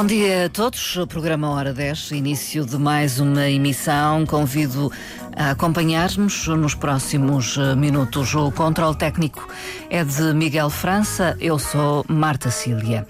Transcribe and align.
Bom 0.00 0.06
dia 0.06 0.46
a 0.46 0.48
todos. 0.48 0.96
O 0.96 1.06
programa 1.06 1.50
Hora 1.50 1.74
10, 1.74 2.12
início 2.12 2.64
de 2.64 2.78
mais 2.78 3.20
uma 3.20 3.50
emissão. 3.50 4.24
Convido 4.24 4.90
a 5.36 5.50
acompanhar-nos 5.50 6.46
nos 6.46 6.74
próximos 6.74 7.58
eh, 7.58 7.74
minutos. 7.74 8.34
O 8.34 8.50
controle 8.50 8.96
técnico 8.96 9.46
é 9.90 10.02
de 10.02 10.32
Miguel 10.32 10.70
França. 10.70 11.36
Eu 11.38 11.58
sou 11.58 12.02
Marta 12.08 12.50
Cília. 12.50 13.06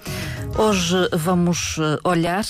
Hoje 0.57 1.09
vamos 1.13 1.77
eh, 1.79 1.97
olhar 2.03 2.43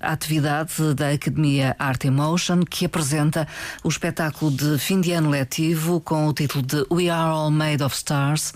a 0.00 0.12
atividade 0.12 0.94
da 0.94 1.10
Academia 1.10 1.76
Art 1.78 2.02
Emotion, 2.04 2.62
que 2.62 2.86
apresenta 2.86 3.46
o 3.82 3.88
espetáculo 3.88 4.50
de 4.50 4.78
fim 4.78 5.00
de 5.00 5.12
ano 5.12 5.28
letivo 5.28 6.00
com 6.00 6.26
o 6.26 6.32
título 6.32 6.64
de 6.64 6.84
We 6.90 7.10
Are 7.10 7.30
All 7.30 7.50
Made 7.50 7.82
of 7.82 7.94
Stars, 7.94 8.54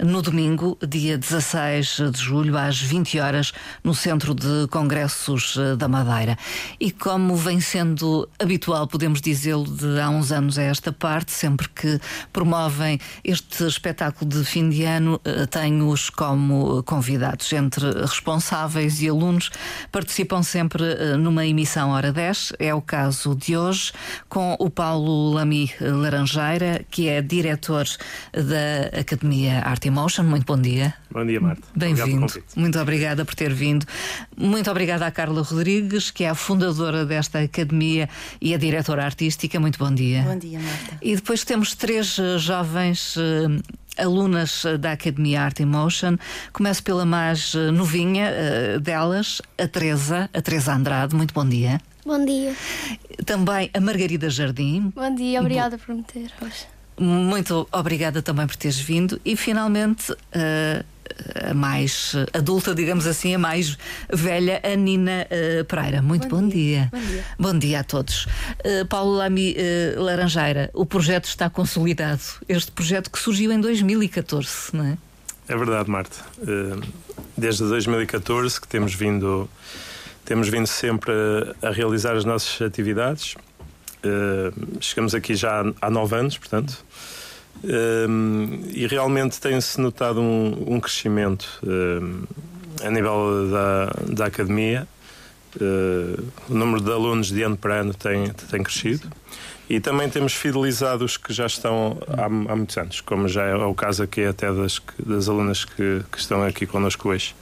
no 0.00 0.20
domingo, 0.20 0.76
dia 0.86 1.16
16 1.16 2.10
de 2.12 2.18
julho, 2.18 2.58
às 2.58 2.80
20 2.80 3.20
horas, 3.20 3.52
no 3.84 3.94
Centro 3.94 4.34
de 4.34 4.66
Congressos 4.68 5.56
eh, 5.56 5.76
da 5.76 5.86
Madeira. 5.86 6.36
E 6.80 6.90
como 6.90 7.36
vem 7.36 7.60
sendo 7.60 8.28
habitual, 8.38 8.88
podemos 8.88 9.20
dizê-lo, 9.20 9.64
de 9.64 10.00
há 10.00 10.10
uns 10.10 10.32
anos 10.32 10.58
a 10.58 10.62
esta 10.64 10.92
parte, 10.92 11.30
sempre 11.30 11.68
que 11.68 12.00
promovem 12.32 12.98
este 13.22 13.64
espetáculo 13.64 14.28
de 14.28 14.44
fim 14.44 14.68
de 14.68 14.84
ano, 14.84 15.20
eh, 15.24 15.46
tenho-os 15.46 16.10
como 16.10 16.82
convidados, 16.82 17.52
entre 17.52 17.86
responsáveis 17.86 18.23
e 19.00 19.08
alunos 19.08 19.50
participam 19.92 20.42
sempre 20.42 20.82
eh, 20.82 21.16
numa 21.16 21.46
emissão 21.46 21.90
hora 21.90 22.10
10. 22.10 22.54
É 22.58 22.74
o 22.74 22.80
caso 22.80 23.34
de 23.34 23.56
hoje 23.56 23.92
com 24.28 24.56
o 24.58 24.70
Paulo 24.70 25.32
Lamy 25.32 25.70
Laranjeira, 25.80 26.84
que 26.90 27.08
é 27.08 27.20
diretor 27.20 27.86
da 28.32 28.98
Academia 28.98 29.60
Art 29.60 29.84
Emotion. 29.84 30.24
Muito 30.24 30.46
bom 30.46 30.60
dia. 30.60 30.94
Bom 31.10 31.24
dia, 31.24 31.40
Marta. 31.40 31.62
Bem-vindo. 31.76 32.26
Muito 32.56 32.78
obrigada 32.80 33.24
por 33.24 33.34
ter 33.34 33.52
vindo. 33.52 33.86
Muito 34.36 34.70
obrigada 34.70 35.06
à 35.06 35.10
Carla 35.10 35.42
Rodrigues, 35.42 36.10
que 36.10 36.24
é 36.24 36.30
a 36.30 36.34
fundadora 36.34 37.04
desta 37.04 37.40
academia 37.40 38.08
e 38.40 38.54
a 38.54 38.56
diretora 38.56 39.04
artística. 39.04 39.60
Muito 39.60 39.78
bom 39.78 39.92
dia. 39.92 40.22
Bom 40.22 40.38
dia, 40.38 40.58
Marta. 40.58 40.98
E 41.02 41.14
depois 41.14 41.44
temos 41.44 41.74
três 41.74 42.18
eh, 42.18 42.38
jovens 42.38 43.16
alunas 43.96 44.64
da 44.80 44.92
Academia 44.92 45.42
Art 45.42 45.60
Emotion. 45.60 46.16
Começo 46.52 46.82
pela 46.82 47.04
mais 47.04 47.54
novinha 47.72 48.30
uh, 48.30 48.80
delas, 48.80 49.40
a 49.58 49.66
Teresa, 49.66 50.28
a 50.32 50.40
Teresa 50.40 50.74
Andrade. 50.74 51.14
Muito 51.14 51.34
bom 51.34 51.48
dia. 51.48 51.80
Bom 52.04 52.24
dia. 52.24 52.54
Também 53.24 53.70
a 53.72 53.80
Margarida 53.80 54.28
Jardim. 54.28 54.92
Bom 54.94 55.14
dia, 55.14 55.40
obrigada 55.40 55.78
por 55.78 55.94
me 55.94 56.02
ter 56.02 56.30
hoje. 56.42 56.66
Muito 56.98 57.66
obrigada 57.72 58.22
também 58.22 58.46
por 58.46 58.56
teres 58.56 58.78
vindo. 58.78 59.20
E 59.24 59.36
finalmente. 59.36 60.12
Uh, 60.12 60.93
a 61.48 61.54
mais 61.54 62.14
adulta, 62.32 62.74
digamos 62.74 63.06
assim, 63.06 63.34
a 63.34 63.38
mais 63.38 63.76
velha, 64.12 64.60
a 64.62 64.74
Nina 64.76 65.26
uh, 65.30 65.64
Pereira. 65.64 66.02
Muito 66.02 66.28
bom, 66.28 66.42
bom, 66.42 66.48
dia. 66.48 66.88
dia. 66.90 66.90
bom, 66.90 67.06
dia. 67.06 67.24
Bom 67.38 67.58
dia. 67.58 67.80
a 67.80 67.84
todos. 67.84 68.26
Uh, 68.64 68.86
Paulo 68.88 69.16
Lamy 69.16 69.56
uh, 69.56 70.02
Laranjeira, 70.02 70.70
o 70.72 70.86
projeto 70.86 71.26
está 71.26 71.50
consolidado. 71.50 72.22
Este 72.48 72.70
projeto 72.72 73.10
que 73.10 73.18
surgiu 73.18 73.52
em 73.52 73.60
2014, 73.60 74.50
não 74.72 74.86
é? 74.86 74.98
É 75.46 75.56
verdade, 75.56 75.90
Marta. 75.90 76.16
Desde 77.36 77.64
2014 77.64 78.58
que 78.58 78.66
temos 78.66 78.94
vindo, 78.94 79.48
temos 80.24 80.48
vindo 80.48 80.66
sempre 80.66 81.12
a, 81.62 81.68
a 81.68 81.70
realizar 81.70 82.14
as 82.14 82.24
nossas 82.24 82.62
atividades. 82.62 83.34
Chegamos 84.80 85.14
aqui 85.14 85.34
já 85.34 85.62
há 85.82 85.90
nove 85.90 86.16
anos, 86.16 86.38
portanto. 86.38 86.82
Um, 87.62 88.60
e 88.72 88.86
realmente 88.86 89.40
tem-se 89.40 89.80
notado 89.80 90.20
um, 90.20 90.74
um 90.74 90.80
crescimento 90.80 91.60
um, 91.62 92.24
a 92.84 92.90
nível 92.90 93.48
da, 93.50 94.14
da 94.14 94.26
academia. 94.26 94.86
Uh, 95.56 96.22
o 96.48 96.54
número 96.54 96.82
de 96.82 96.90
alunos 96.90 97.28
de 97.28 97.42
ano 97.42 97.56
para 97.56 97.76
ano 97.76 97.94
tem, 97.94 98.28
tem 98.50 98.62
crescido 98.62 99.08
e 99.68 99.80
também 99.80 100.08
temos 100.10 100.34
fidelizado 100.34 101.04
os 101.04 101.16
que 101.16 101.32
já 101.32 101.46
estão 101.46 101.96
há, 102.08 102.24
há 102.26 102.28
muitos 102.28 102.76
anos, 102.76 103.00
como 103.00 103.28
já 103.28 103.44
é 103.44 103.54
o 103.54 103.74
caso 103.74 104.02
aqui 104.02 104.24
até 104.24 104.52
das, 104.52 104.80
das 104.98 105.28
alunas 105.28 105.64
que, 105.64 106.02
que 106.12 106.18
estão 106.18 106.42
aqui 106.42 106.66
connosco 106.66 107.08
hoje. 107.08 107.34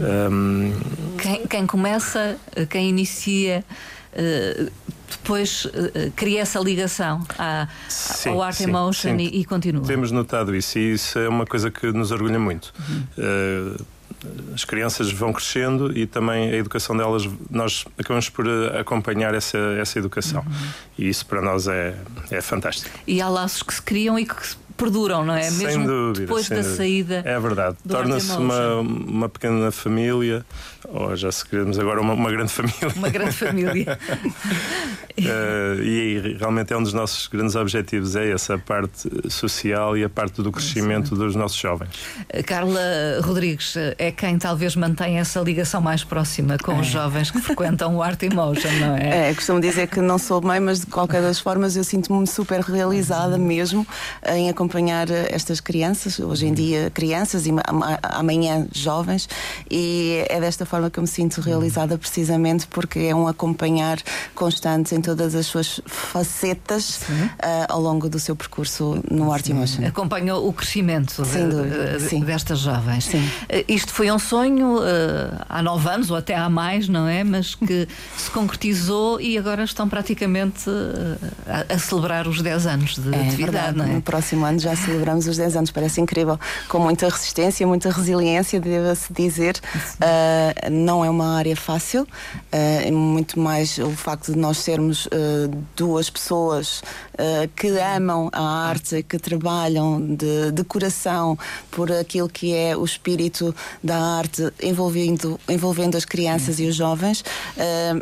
Um... 0.00 0.72
Quem, 1.18 1.46
quem, 1.46 1.66
começa, 1.66 2.36
quem 2.68 2.88
inicia. 2.88 3.64
Uh, 4.12 4.72
depois 5.10 5.64
uh, 5.64 5.70
cria 6.14 6.40
essa 6.40 6.58
ligação 6.58 7.22
à, 7.38 7.68
sim, 7.88 8.30
ao 8.30 8.42
Art 8.42 8.56
sim, 8.56 8.64
Emotion 8.64 9.16
sim. 9.16 9.24
E, 9.24 9.40
e, 9.40 9.44
continua. 9.44 9.84
Temos 9.84 10.10
notado 10.10 10.54
isso 10.54 10.78
e 10.78 10.92
isso 10.94 11.18
é 11.18 11.28
uma 11.28 11.46
coisa 11.46 11.70
que 11.70 11.92
nos 11.92 12.10
orgulha 12.10 12.38
muito. 12.38 12.72
Uhum. 12.88 13.04
Uh, 13.18 13.86
as 14.54 14.64
crianças 14.64 15.12
vão 15.12 15.32
crescendo 15.32 15.96
e 15.96 16.06
também 16.06 16.50
a 16.50 16.56
educação 16.56 16.96
delas, 16.96 17.28
nós 17.50 17.84
acabamos 17.98 18.28
por 18.28 18.46
acompanhar 18.78 19.34
essa, 19.34 19.58
essa 19.78 19.98
educação. 19.98 20.42
Uhum. 20.42 20.68
E 20.98 21.08
isso 21.08 21.26
para 21.26 21.40
nós 21.40 21.68
é, 21.68 21.94
é 22.30 22.40
fantástico. 22.40 22.98
E 23.06 23.20
há 23.20 23.28
laços 23.28 23.62
que 23.62 23.74
se 23.74 23.82
criam 23.82 24.18
e 24.18 24.26
que 24.26 24.56
perduram, 24.76 25.24
não 25.24 25.34
é? 25.34 25.42
Sem 25.42 25.66
Mesmo 25.66 25.86
dúvida, 25.86 26.20
depois 26.20 26.46
sem 26.46 26.56
da 26.56 26.62
dúvida. 26.62 26.76
saída. 26.76 27.22
É 27.24 27.40
verdade. 27.40 27.76
Torna-se 27.88 28.32
uma, 28.32 28.80
uma 28.80 29.28
pequena 29.28 29.70
família, 29.72 30.44
ou 30.88 31.16
já 31.16 31.32
se 31.32 31.44
queremos 31.44 31.78
agora 31.78 32.00
uma, 32.00 32.12
uma 32.12 32.30
grande 32.30 32.52
família. 32.52 32.92
Uma 32.94 33.08
grande 33.08 33.32
família. 33.34 33.98
uh, 35.18 35.82
e 35.82 36.36
realmente 36.38 36.72
é 36.72 36.76
um 36.76 36.82
dos 36.82 36.92
nossos 36.92 37.26
grandes 37.26 37.56
objetivos, 37.56 38.14
é 38.14 38.30
essa 38.30 38.58
parte 38.58 39.08
social 39.30 39.96
e 39.96 40.04
a 40.04 40.08
parte 40.08 40.42
do 40.42 40.52
crescimento 40.52 41.08
Sim. 41.08 41.14
dos 41.16 41.34
nossos 41.34 41.56
jovens. 41.56 41.90
Carla 42.46 42.80
Rodrigues 43.22 43.74
é 43.98 44.12
quem 44.12 44.38
talvez 44.38 44.76
mantém 44.76 45.18
essa 45.18 45.40
ligação 45.40 45.80
mais 45.80 46.04
próxima 46.04 46.58
com 46.58 46.72
é. 46.72 46.80
os 46.80 46.86
jovens 46.86 47.30
que 47.30 47.40
frequentam 47.40 47.96
o 47.96 48.02
Art 48.02 48.22
Emotion, 48.22 48.70
não 48.78 48.96
é? 48.96 49.30
É, 49.30 49.34
costumo 49.34 49.60
dizer 49.60 49.88
que 49.88 50.00
não 50.00 50.18
sou 50.18 50.40
mãe, 50.42 50.60
mas 50.60 50.80
de 50.80 50.86
qualquer 50.86 51.22
das 51.22 51.38
formas 51.38 51.76
eu 51.76 51.84
sinto-me 51.84 52.26
super 52.26 52.60
realizada 52.60 53.38
mesmo 53.38 53.86
em 54.28 54.50
acompanhar 54.50 54.65
estas 55.30 55.60
crianças, 55.60 56.18
hoje 56.18 56.46
em 56.46 56.54
dia 56.54 56.90
crianças 56.90 57.46
e 57.46 57.50
amanhã 58.02 58.66
jovens, 58.72 59.28
e 59.70 60.24
é 60.28 60.40
desta 60.40 60.64
forma 60.66 60.90
que 60.90 60.98
eu 60.98 61.02
me 61.02 61.08
sinto 61.08 61.40
realizada 61.40 61.96
precisamente 61.98 62.66
porque 62.66 62.98
é 63.00 63.14
um 63.14 63.26
acompanhar 63.26 63.98
constante 64.34 64.94
em 64.94 65.00
todas 65.00 65.34
as 65.34 65.46
suas 65.46 65.80
facetas 65.86 67.00
uh, 67.00 67.66
ao 67.68 67.80
longo 67.80 68.08
do 68.08 68.18
seu 68.18 68.34
percurso 68.34 69.02
no 69.10 69.32
Art 69.32 69.48
Emotion. 69.48 69.86
Acompanha 69.86 70.36
o 70.36 70.52
crescimento 70.52 71.22
de, 71.22 72.08
de, 72.08 72.24
destas 72.24 72.60
jovens. 72.60 73.04
Sim. 73.04 73.24
Uh, 73.24 73.64
isto 73.68 73.92
foi 73.92 74.10
um 74.10 74.18
sonho 74.18 74.78
uh, 74.78 75.44
há 75.48 75.62
nove 75.62 75.88
anos 75.88 76.10
ou 76.10 76.16
até 76.16 76.34
há 76.34 76.48
mais, 76.48 76.88
não 76.88 77.08
é? 77.08 77.24
Mas 77.24 77.54
que 77.54 77.88
se 78.16 78.30
concretizou 78.30 79.20
e 79.20 79.38
agora 79.38 79.64
estão 79.64 79.88
praticamente 79.88 80.68
a, 81.46 81.74
a, 81.74 81.78
celebrar 81.78 82.26
os 82.26 82.40
10 82.42 82.66
anos 82.66 82.96
de 82.96 83.14
é, 83.14 83.20
atividade, 83.20 83.52
verdade. 83.52 83.78
não 83.78 83.84
é? 83.84 83.88
No 83.88 84.02
próximo 84.02 84.44
ano 84.44 84.55
já 84.62 84.74
celebramos 84.76 85.26
os 85.26 85.36
10 85.36 85.56
anos, 85.56 85.70
parece 85.70 86.00
incrível, 86.00 86.38
com 86.68 86.78
muita 86.78 87.08
resistência, 87.08 87.66
muita 87.66 87.90
resiliência, 87.90 88.60
deva-se 88.60 89.12
dizer. 89.12 89.60
Uh, 89.94 90.70
não 90.70 91.04
é 91.04 91.10
uma 91.10 91.36
área 91.36 91.56
fácil, 91.56 92.02
uh, 92.02 92.92
muito 92.92 93.38
mais 93.38 93.78
o 93.78 93.90
facto 93.90 94.32
de 94.32 94.38
nós 94.38 94.58
sermos 94.58 95.06
uh, 95.06 95.10
duas 95.76 96.10
pessoas 96.10 96.82
que 97.56 97.68
amam 97.78 98.28
a 98.30 98.68
arte, 98.68 99.02
que 99.02 99.18
trabalham 99.18 99.98
de, 99.98 100.52
de 100.52 100.64
coração 100.64 101.38
por 101.70 101.90
aquilo 101.90 102.28
que 102.28 102.54
é 102.54 102.76
o 102.76 102.84
espírito 102.84 103.54
da 103.82 103.96
arte 103.96 104.52
envolvendo, 104.62 105.40
envolvendo 105.48 105.96
as 105.96 106.04
crianças 106.04 106.60
e 106.60 106.66
os 106.66 106.76
jovens, 106.76 107.24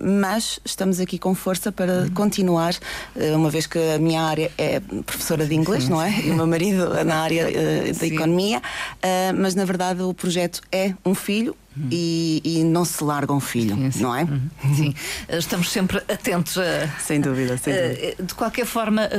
mas 0.03 0.59
estamos 0.65 0.99
aqui 0.99 1.17
com 1.17 1.33
força 1.33 1.71
para 1.71 2.09
continuar, 2.13 2.75
uma 3.37 3.51
vez 3.51 3.69
que 3.69 3.79
a 3.79 3.99
minha 4.01 4.21
área 4.21 4.51
é 4.59 4.81
professora 5.07 5.47
de 5.47 5.55
inglês, 5.55 5.89
não 5.89 6.03
é? 6.03 6.11
E 6.21 6.31
o 6.31 6.35
meu 6.47 6.47
marido 6.47 7.05
na 7.05 7.17
área 7.17 7.49
uh, 7.49 7.99
da 7.99 8.07
economia, 8.07 8.59
uh, 8.59 9.41
mas 9.41 9.55
na 9.55 9.65
verdade 9.65 10.03
o 10.03 10.13
projeto 10.13 10.61
é 10.71 10.95
um 11.05 11.15
filho. 11.15 11.57
Uhum. 11.77 11.89
E, 11.91 12.41
e, 12.45 12.63
não 12.63 12.85
se 12.85 13.03
larga 13.03 13.33
um 13.33 13.41
filho, 13.41 13.75
sim, 13.75 13.91
sim. 13.91 14.03
não 14.05 14.15
é? 14.15 14.23
Uhum. 14.23 14.75
Sim, 14.77 14.95
estamos 15.29 15.73
sempre 15.73 15.99
atentos 16.09 16.57
a. 16.57 16.89
Sem 17.01 17.21
dúvida, 17.21 17.57
sem 17.59 17.75
dúvida. 17.75 18.23
De 18.23 18.33
qualquer 18.33 18.65
forma, 18.65 19.11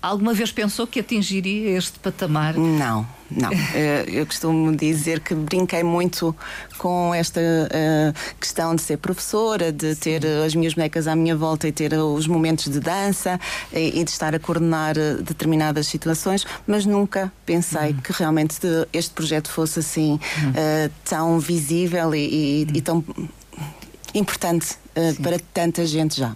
alguma 0.00 0.32
vez 0.32 0.52
pensou 0.52 0.86
que 0.86 1.00
atingiria 1.00 1.76
este 1.76 1.98
patamar? 1.98 2.56
Não, 2.56 3.04
não. 3.30 3.50
Eu 4.06 4.26
costumo 4.26 4.74
dizer 4.74 5.20
que 5.20 5.34
brinquei 5.34 5.82
muito 5.82 6.34
com 6.78 7.14
esta 7.14 7.40
questão 8.38 8.74
de 8.74 8.82
ser 8.82 8.96
professora, 8.98 9.72
de 9.72 9.94
ter 9.94 10.24
as 10.44 10.54
minhas 10.54 10.74
bonecas 10.74 11.06
à 11.06 11.14
minha 11.14 11.36
volta 11.36 11.68
e 11.68 11.72
ter 11.72 11.94
os 11.94 12.26
momentos 12.26 12.68
de 12.68 12.80
dança 12.80 13.38
e 13.72 14.02
de 14.02 14.10
estar 14.10 14.34
a 14.34 14.38
coordenar 14.38 14.94
determinadas 15.22 15.86
situações, 15.86 16.46
mas 16.66 16.84
nunca 16.86 17.32
pensei 17.46 17.90
uhum. 17.90 18.00
que 18.00 18.12
realmente 18.12 18.58
este 18.92 19.12
projeto 19.12 19.50
fosse 19.50 19.80
assim 19.80 20.12
uhum. 20.12 20.90
tão 21.04 21.38
visível 21.38 22.14
e, 22.14 22.64
e, 22.64 22.66
e 22.74 22.80
tão 22.80 23.04
importante 24.14 24.76
para 25.22 25.38
tanta 25.52 25.86
gente 25.86 26.18
já 26.18 26.34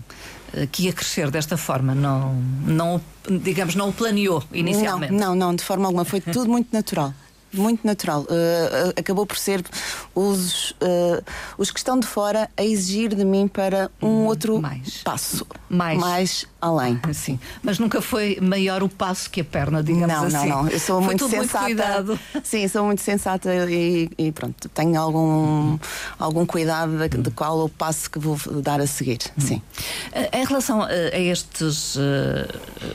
que 0.71 0.85
ia 0.85 0.93
crescer 0.93 1.31
desta 1.31 1.57
forma, 1.57 1.95
não, 1.95 2.35
não 2.67 3.01
digamos, 3.29 3.75
não 3.75 3.89
o 3.89 3.93
planeou 3.93 4.43
inicialmente? 4.53 5.13
Não, 5.13 5.35
não, 5.35 5.49
não, 5.49 5.55
de 5.55 5.65
forma 5.65 5.87
alguma, 5.87 6.05
foi 6.05 6.21
tudo 6.21 6.49
muito 6.49 6.73
natural. 6.73 7.13
muito 7.53 7.87
natural. 7.87 8.23
Uh, 8.23 8.93
acabou 8.97 9.27
por 9.27 9.37
ser 9.37 9.65
os, 10.15 10.71
uh, 10.73 11.25
os 11.57 11.71
que 11.71 11.79
estão 11.79 11.99
de 11.99 12.07
fora 12.07 12.51
a 12.57 12.65
exigir 12.65 13.15
de 13.15 13.25
mim 13.25 13.49
para 13.49 13.91
um 14.03 14.07
hum, 14.07 14.27
outro 14.27 14.61
mais. 14.61 15.03
passo. 15.03 15.47
Mais. 15.69 15.99
mais 15.99 16.47
além. 16.65 16.99
Sim. 17.13 17.39
Mas 17.63 17.79
nunca 17.79 18.01
foi 18.01 18.39
maior 18.41 18.83
o 18.83 18.89
passo 18.89 19.29
que 19.29 19.41
a 19.41 19.45
perna, 19.45 19.83
digamos 19.83 20.09
não, 20.09 20.25
assim. 20.25 20.49
Não, 20.49 20.63
não, 20.65 20.69
Eu 20.69 20.81
sou 20.81 20.99
foi 20.99 21.07
muito 21.07 21.29
sensata. 21.29 21.65
Muito 21.65 21.83
cuidado. 21.83 22.21
Sim, 22.43 22.69
sou 22.69 22.87
muito 22.87 23.03
sensata 23.03 23.55
e, 23.71 24.11
e 24.17 24.33
pronto, 24.33 24.69
tenho 24.71 24.99
algum, 24.99 25.79
algum 26.19 26.47
cuidado 26.47 26.97
de, 27.09 27.19
de, 27.19 27.31
qual 27.31 27.65
o 27.65 27.69
passo 27.69 28.11
que 28.11 28.19
vou 28.19 28.39
dar 28.63 28.81
a 28.81 28.87
seguir. 28.87 29.19
Hum. 29.39 29.41
Sim. 29.41 29.63
Em 30.33 30.45
relação 30.45 30.83
a 30.83 31.19
estes 31.19 31.97
uh, 31.97 32.01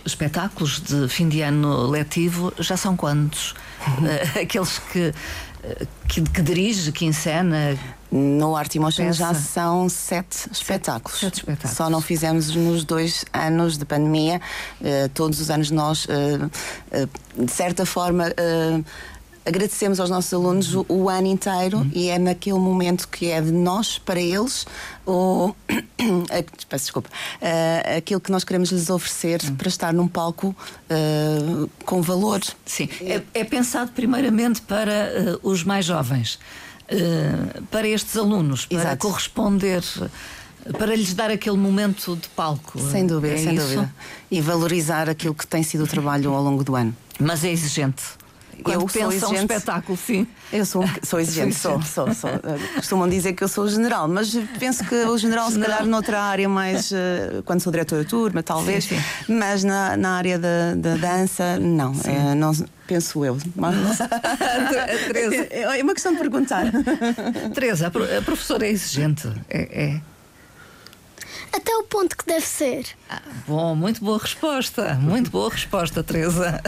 espetáculos 0.06 0.81
de 0.81 1.07
fim 1.07 1.30
de 1.30 1.42
ano 1.42 1.88
letivo, 1.88 2.51
já 2.60 2.75
são 2.75 2.95
quantos? 2.95 3.51
Uh, 3.80 4.39
aqueles 4.42 4.80
que 4.80 5.13
que, 6.08 6.22
que, 6.22 6.42
dirige, 6.42 6.92
que 6.92 7.06
encena? 7.06 7.78
No 8.12 8.56
Art 8.56 8.74
Emotion 8.76 9.14
já 9.14 9.36
são 9.36 9.88
sete 9.88 10.50
espetáculos. 10.52 11.20
Sete 11.20 11.40
espetáculos. 11.42 11.78
Só 11.78 11.92
não 11.92 12.02
fizemos 12.02 12.56
nos 12.56 12.84
dois 12.84 13.24
anos 13.32 13.78
de 13.78 13.86
pandemia. 13.86 14.42
Uh, 14.82 15.08
todos 15.14 15.40
os 15.40 15.52
anos 15.52 15.70
nós, 15.70 16.06
uh, 16.06 16.10
uh, 16.48 17.46
de 17.46 17.52
certa 17.52 17.86
forma, 17.86 18.34
agradecemos 19.50 20.00
aos 20.00 20.10
nossos 20.10 20.34
alunos 20.34 20.75
o, 20.75 20.86
o 20.88 21.10
ano 21.10 21.28
inteiro 21.28 21.80
uhum. 21.80 21.92
e 21.94 22.10
é 22.10 22.19
naquele 22.19 22.60
momento 22.60 23.07
que 23.07 23.30
é 23.30 23.42
de 23.42 23.51
nós 23.51 23.98
para 23.98 24.22
eles 24.22 24.66
o 25.06 25.54
peço 26.69 26.86
desculpa 26.86 27.10
uh, 27.10 27.98
aquilo 27.98 28.22
que 28.22 28.31
nós 28.31 28.44
queremos 28.44 28.72
lhes 28.72 28.90
oferecer 28.90 29.42
uhum. 29.44 29.56
para 29.56 29.68
estar 29.68 29.94
num 29.94 30.07
palco 30.07 30.56
uh, 30.56 31.69
com 31.84 32.01
valor. 32.01 32.42
Sim, 32.66 32.88
é, 33.01 33.22
é 33.34 33.44
pensado 33.44 33.92
primeiramente 33.92 34.62
para 34.62 35.40
uh, 35.44 35.50
os 35.50 35.63
mais 35.63 35.86
jovens, 35.86 36.40
para 37.69 37.88
estes 37.88 38.18
alunos, 38.18 38.66
para 38.66 38.80
Exato. 38.80 39.07
corresponder 39.07 39.84
para 40.78 40.96
lhes 40.96 41.13
dar 41.13 41.31
aquele 41.31 41.57
momento 41.57 42.16
de 42.16 42.28
palco. 42.30 42.80
Sem 42.80 43.06
dúvida, 43.06 43.34
é 43.34 43.38
sem 43.38 43.56
isso? 43.56 43.63
dúvida. 43.66 43.94
E 44.30 44.42
valorizar 44.42 45.10
aquilo 45.10 45.34
que 45.34 45.46
tem 45.46 45.63
sido 45.63 45.84
o 45.84 45.88
trabalho 45.88 46.34
ao 46.34 46.44
longo 46.44 46.63
do 46.63 46.75
ano. 46.75 46.96
Mas 47.19 47.44
é 47.44 47.51
exigente. 47.51 48.04
Eu 48.68 48.86
pensa 48.86 49.28
um 49.28 49.34
espetáculo, 49.34 49.98
sim. 49.98 50.28
Eu 50.52 50.66
sou, 50.66 50.84
sou 51.04 51.20
exigente, 51.20 51.56
sou, 51.56 51.82
sou, 51.82 52.14
sou, 52.14 52.30
Costumam 52.76 53.08
dizer 53.08 53.34
que 53.34 53.44
eu 53.44 53.48
sou 53.48 53.66
o 53.66 53.70
general, 53.70 54.08
mas 54.08 54.36
penso 54.60 54.84
que 54.84 54.96
o 54.96 55.18
general, 55.18 55.50
se 55.52 55.60
calhar, 55.60 55.86
noutra 55.86 56.22
área 56.22 56.50
mais. 56.50 56.92
Uh, 56.92 57.44
quando 57.46 57.62
sou 57.62 57.72
diretora 57.72 58.04
de 58.04 58.10
turma, 58.10 58.44
talvez. 58.44 58.86
Sim, 58.86 59.00
sim. 59.00 59.34
Mas 59.34 59.64
na, 59.64 59.96
na 59.96 60.18
área 60.18 60.40
da, 60.40 60.76
da 60.76 60.96
dança, 60.96 61.60
não. 61.60 61.92
Uh, 61.92 62.36
não 62.36 62.52
penso 62.88 63.24
eu. 63.24 63.38
Mas... 63.56 63.76
Teresa. 65.08 65.48
É 65.52 65.84
uma 65.84 65.94
questão 65.94 66.14
de 66.14 66.20
perguntar. 66.20 66.66
Teresa, 67.54 67.88
a 67.88 68.22
professora 68.22 68.66
é 68.66 68.72
exigente. 68.72 69.28
é... 69.50 69.84
é 69.84 70.02
até 71.51 71.75
o 71.75 71.84
ponto 71.84 72.16
que 72.18 72.25
deve 72.25 72.46
ser. 72.46 72.86
Ah, 73.10 73.22
bom, 73.48 73.75
muito 73.75 74.04
boa 74.04 74.18
resposta. 74.18 74.96
Muito 74.96 75.30
boa 75.31 75.50
resposta, 75.50 76.04
Teresa. 76.04 76.62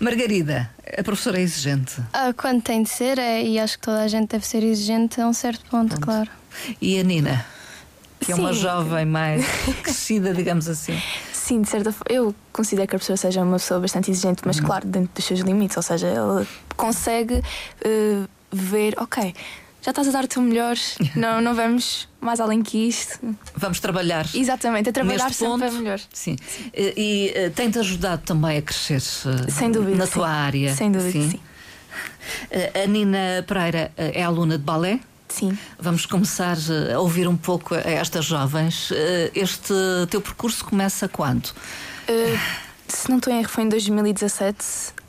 Margarida, 0.00 0.70
a 0.96 1.02
professora 1.02 1.38
é 1.38 1.42
exigente. 1.42 2.00
Ah, 2.12 2.32
quando 2.36 2.62
tem 2.62 2.82
de 2.82 2.90
ser, 2.90 3.18
é, 3.18 3.42
e 3.42 3.58
acho 3.58 3.78
que 3.78 3.84
toda 3.84 4.02
a 4.02 4.08
gente 4.08 4.30
deve 4.30 4.46
ser 4.46 4.62
exigente 4.62 5.20
a 5.20 5.26
um 5.26 5.32
certo 5.32 5.64
ponto, 5.70 5.94
ponto. 5.94 6.00
claro. 6.00 6.30
E 6.80 6.98
a 6.98 7.02
Nina? 7.02 7.44
Que 8.20 8.26
Sim. 8.26 8.32
é 8.32 8.34
uma 8.36 8.52
jovem 8.52 9.04
mais 9.04 9.44
crescida, 9.82 10.32
digamos 10.32 10.68
assim. 10.68 11.00
Sim, 11.32 11.62
de 11.62 11.68
certa 11.68 11.92
forma. 11.92 12.06
Eu 12.08 12.34
considero 12.52 12.86
que 12.86 12.94
a 12.94 12.98
professora 12.98 13.16
seja 13.16 13.42
uma 13.42 13.58
pessoa 13.58 13.80
bastante 13.80 14.10
exigente, 14.10 14.42
mas, 14.44 14.58
uhum. 14.58 14.64
claro, 14.64 14.86
dentro 14.86 15.10
dos 15.14 15.24
seus 15.24 15.40
limites. 15.40 15.76
Ou 15.76 15.82
seja, 15.82 16.06
ela 16.06 16.46
consegue 16.76 17.34
uh, 17.34 18.28
ver, 18.52 18.94
ok, 18.98 19.34
já 19.82 19.90
estás 19.90 20.08
a 20.08 20.12
dar 20.12 20.24
o 20.24 20.28
teu 20.28 20.40
melhor, 20.40 20.76
não, 21.16 21.40
não 21.40 21.54
vamos 21.54 22.08
mais 22.20 22.38
além 22.38 22.62
que 22.62 22.78
isto. 22.88 23.18
Vamos 23.56 23.80
trabalhar. 23.80 24.26
Exatamente, 24.32 24.88
a 24.88 24.92
trabalhar 24.92 25.24
Neste 25.24 25.38
sempre 25.40 25.68
ponto, 25.68 25.78
melhor. 25.78 26.00
Sim. 26.12 26.36
E, 26.72 26.94
e 26.96 27.32
eh, 27.34 27.50
tem-te 27.50 27.80
ajudado 27.80 28.22
também 28.22 28.58
a 28.58 28.62
crescer 28.62 29.02
eh, 29.02 29.50
Sem 29.50 29.72
dúvida, 29.72 29.96
na 29.96 30.06
sim. 30.06 30.12
tua 30.12 30.28
área. 30.28 30.74
Sem 30.74 30.92
dúvida, 30.92 31.12
sim. 31.12 31.30
sim. 31.30 31.40
Eh, 32.50 32.84
a 32.84 32.86
Nina 32.86 33.44
Pereira 33.46 33.92
é 33.96 34.22
aluna 34.22 34.56
de 34.56 34.64
balé? 34.64 35.00
Sim. 35.28 35.58
Vamos 35.78 36.06
começar 36.06 36.56
a 36.94 37.00
ouvir 37.00 37.26
um 37.26 37.36
pouco 37.36 37.74
a 37.74 37.78
estas 37.80 38.24
jovens. 38.24 38.92
Este 39.34 39.74
teu 40.10 40.20
percurso 40.20 40.64
começa 40.64 41.08
quando? 41.08 41.46
Uh, 42.08 42.38
se 42.86 43.08
não 43.08 43.16
estou 43.16 43.32
em 43.32 43.40
erro, 43.40 43.48
foi 43.48 43.64
em 43.64 43.68
2017. 43.68 44.58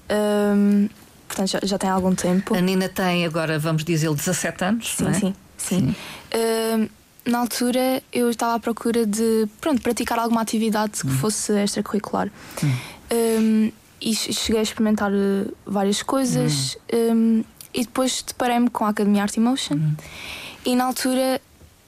Um, 0.09 0.87
portanto 1.33 1.49
já, 1.49 1.59
já 1.63 1.77
tem 1.77 1.89
algum 1.89 2.13
tempo. 2.13 2.55
A 2.55 2.61
Nina 2.61 2.87
tem 2.87 3.25
agora, 3.25 3.57
vamos 3.57 3.83
dizer, 3.83 4.13
17 4.13 4.63
anos. 4.63 4.95
Sim, 4.95 5.07
é? 5.07 5.13
sim, 5.13 5.35
sim. 5.57 5.79
sim. 5.79 5.95
Uh, 6.33 6.89
na 7.25 7.39
altura 7.39 8.03
eu 8.11 8.29
estava 8.29 8.55
à 8.55 8.59
procura 8.59 9.05
de 9.05 9.47
pronto, 9.59 9.81
praticar 9.81 10.19
alguma 10.19 10.41
atividade 10.41 11.01
que 11.01 11.07
hum. 11.07 11.17
fosse 11.17 11.53
extracurricular. 11.53 12.29
Hum. 12.63 12.71
Um, 13.11 13.71
e 14.01 14.13
cheguei 14.13 14.59
a 14.59 14.63
experimentar 14.63 15.09
eh, 15.13 15.49
várias 15.65 16.03
coisas 16.03 16.77
hum. 16.93 17.13
um, 17.13 17.43
e 17.73 17.85
depois 17.85 18.21
deparei-me 18.21 18.69
com 18.69 18.83
a 18.83 18.89
Academia 18.89 19.21
Art 19.21 19.37
Emotion 19.37 19.77
hum. 19.77 19.95
e 20.65 20.75
na 20.75 20.83
altura 20.83 21.39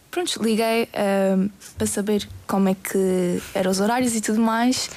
pronto, 0.10 0.42
liguei 0.42 0.88
para 1.78 1.88
saber 1.88 2.26
como 2.48 2.70
é 2.70 2.76
que 2.76 3.42
eram 3.54 3.70
os 3.70 3.82
horários 3.82 4.16
e 4.16 4.22
tudo 4.22 4.40
mais 4.40 4.90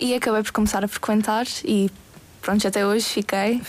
e 0.00 0.14
acabei 0.14 0.42
por 0.42 0.50
começar 0.52 0.82
a 0.82 0.88
frequentar 0.88 1.46
e 1.62 1.90
pronto, 2.42 2.66
até 2.66 2.86
hoje 2.86 3.06
fiquei. 3.06 3.62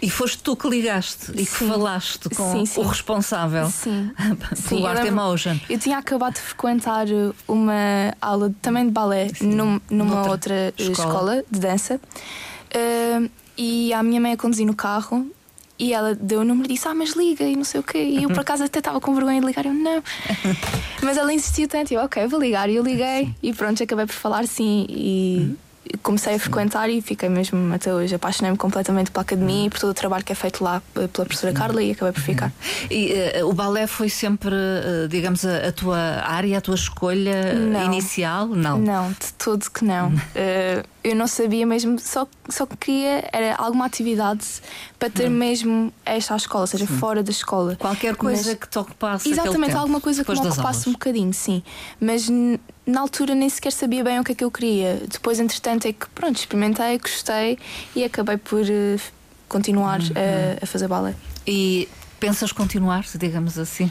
E 0.00 0.08
foste 0.10 0.42
tu 0.42 0.54
que 0.54 0.68
ligaste 0.68 1.32
e 1.32 1.46
que 1.46 1.46
falaste 1.46 2.28
com 2.28 2.52
sim, 2.52 2.66
sim. 2.66 2.80
o 2.80 2.84
responsável 2.84 3.68
sim. 3.70 4.12
pelo 4.68 4.86
Art 4.86 5.04
Emotion. 5.04 5.58
Eu 5.68 5.78
tinha 5.78 5.98
acabado 5.98 6.34
de 6.34 6.40
frequentar 6.40 7.06
uma 7.48 8.14
aula 8.20 8.54
também 8.62 8.84
de 8.84 8.92
balé 8.92 9.30
num, 9.40 9.80
numa 9.90 10.14
Noutra 10.16 10.30
outra 10.30 10.74
escola. 10.78 11.08
escola. 11.08 11.44
de 11.50 11.58
dança 11.58 11.96
uh, 11.96 13.30
e 13.56 13.92
a 13.92 14.02
minha 14.02 14.20
mãe 14.20 14.32
a 14.32 14.36
conduzir 14.36 14.66
no 14.66 14.74
carro 14.74 15.26
e 15.78 15.94
ela 15.94 16.14
deu 16.14 16.40
o 16.40 16.44
número 16.44 16.66
e 16.70 16.74
disse: 16.74 16.86
Ah, 16.86 16.94
mas 16.94 17.12
liga 17.12 17.44
e 17.44 17.56
não 17.56 17.64
sei 17.64 17.80
o 17.80 17.82
quê. 17.82 18.02
E 18.02 18.22
eu 18.22 18.28
por 18.28 18.40
acaso 18.44 18.64
até 18.64 18.80
estava 18.80 19.00
com 19.00 19.14
vergonha 19.14 19.40
de 19.40 19.46
ligar. 19.46 19.64
Eu 19.64 19.72
não. 19.72 20.02
mas 21.02 21.16
ela 21.16 21.32
insistiu 21.32 21.66
tanto. 21.66 21.90
E 21.90 21.94
eu, 21.94 22.02
ok, 22.02 22.26
vou 22.26 22.38
ligar. 22.38 22.68
E 22.68 22.76
eu 22.76 22.82
liguei. 22.82 23.34
E 23.42 23.54
pronto, 23.54 23.82
acabei 23.82 24.04
por 24.04 24.12
falar 24.12 24.46
sim. 24.46 24.84
E 24.90 25.56
comecei 26.02 26.34
a 26.34 26.38
frequentar 26.38 26.88
e 26.88 27.00
fiquei 27.00 27.28
mesmo 27.28 27.72
até 27.74 27.92
hoje. 27.92 28.14
Apaixonei-me 28.14 28.56
completamente 28.56 29.10
pela 29.10 29.22
academia 29.22 29.66
e 29.66 29.70
por 29.70 29.78
todo 29.78 29.90
o 29.90 29.94
trabalho 29.94 30.24
que 30.24 30.32
é 30.32 30.34
feito 30.34 30.62
lá 30.62 30.82
pela 30.94 31.08
professora 31.08 31.52
Carla 31.52 31.82
e 31.82 31.92
acabei 31.92 32.12
por 32.12 32.22
ficar. 32.22 32.52
E 32.90 33.12
uh, 33.40 33.48
o 33.48 33.52
balé 33.52 33.86
foi 33.86 34.08
sempre, 34.08 34.54
uh, 34.54 35.08
digamos, 35.08 35.44
a, 35.44 35.68
a, 35.68 35.72
tua 35.72 35.98
área, 35.98 36.58
a 36.58 36.60
tua 36.60 36.74
escolha 36.74 37.54
não. 37.54 37.84
inicial? 37.86 38.46
Não. 38.46 38.78
Não, 38.78 39.10
de 39.10 39.32
todo 39.38 39.70
que 39.70 39.84
não. 39.84 40.08
uh, 40.08 40.88
eu 41.02 41.16
não 41.16 41.26
sabia 41.26 41.66
mesmo, 41.66 41.98
só, 41.98 42.26
só 42.48 42.66
queria 42.66 43.28
era 43.32 43.56
alguma 43.56 43.86
atividade 43.86 44.44
para 44.98 45.08
ter 45.08 45.28
hum. 45.28 45.32
mesmo 45.32 45.92
esta 46.04 46.34
à 46.34 46.36
escola, 46.36 46.62
ou 46.62 46.66
seja, 46.66 46.86
sim. 46.86 46.98
fora 46.98 47.22
da 47.22 47.30
escola. 47.30 47.76
Qualquer 47.76 48.16
coisa 48.16 48.50
Mas, 48.50 48.58
que 48.58 48.68
te 48.68 48.78
ocupasse. 48.78 49.30
Exatamente, 49.30 49.74
alguma 49.74 50.00
coisa 50.00 50.24
que 50.24 50.30
me 50.30 50.38
ocupasse 50.38 50.60
aulas. 50.62 50.86
um 50.86 50.92
bocadinho, 50.92 51.32
sim. 51.32 51.62
Mas 52.00 52.28
na 52.86 53.00
altura 53.00 53.34
nem 53.34 53.48
sequer 53.48 53.72
sabia 53.72 54.04
bem 54.04 54.20
o 54.20 54.24
que 54.24 54.32
é 54.32 54.34
que 54.34 54.44
eu 54.44 54.50
queria. 54.50 55.02
Depois, 55.08 55.40
entretanto, 55.40 55.86
é 55.86 55.92
que 55.92 56.06
pronto, 56.10 56.36
experimentei, 56.36 56.98
gostei 56.98 57.58
e 57.94 58.04
acabei 58.04 58.36
por 58.36 58.60
uh, 58.60 59.00
continuar 59.48 60.00
uhum. 60.00 60.08
a, 60.60 60.64
a, 60.64 60.66
fazer 60.66 60.86
balé. 60.86 61.14
E 61.46 61.88
pensas 62.18 62.52
continuar, 62.52 63.04
digamos 63.14 63.58
assim? 63.58 63.90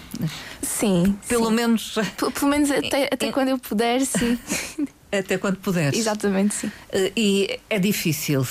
Sim. 0.62 1.18
Pelo 1.28 1.48
sim. 1.48 1.56
menos. 1.56 1.96
P 1.96 2.32
pelo 2.32 2.52
menos 2.52 2.70
até, 2.70 3.10
até 3.12 3.32
quando 3.32 3.50
eu 3.50 3.58
puder, 3.58 4.06
sim. 4.06 4.38
Até 5.12 5.38
quando 5.38 5.58
puderes. 5.58 5.98
Exatamente, 5.98 6.54
sim. 6.54 6.68
Uh, 6.68 7.12
e 7.16 7.60
é 7.70 7.80
difícil, 7.80 8.46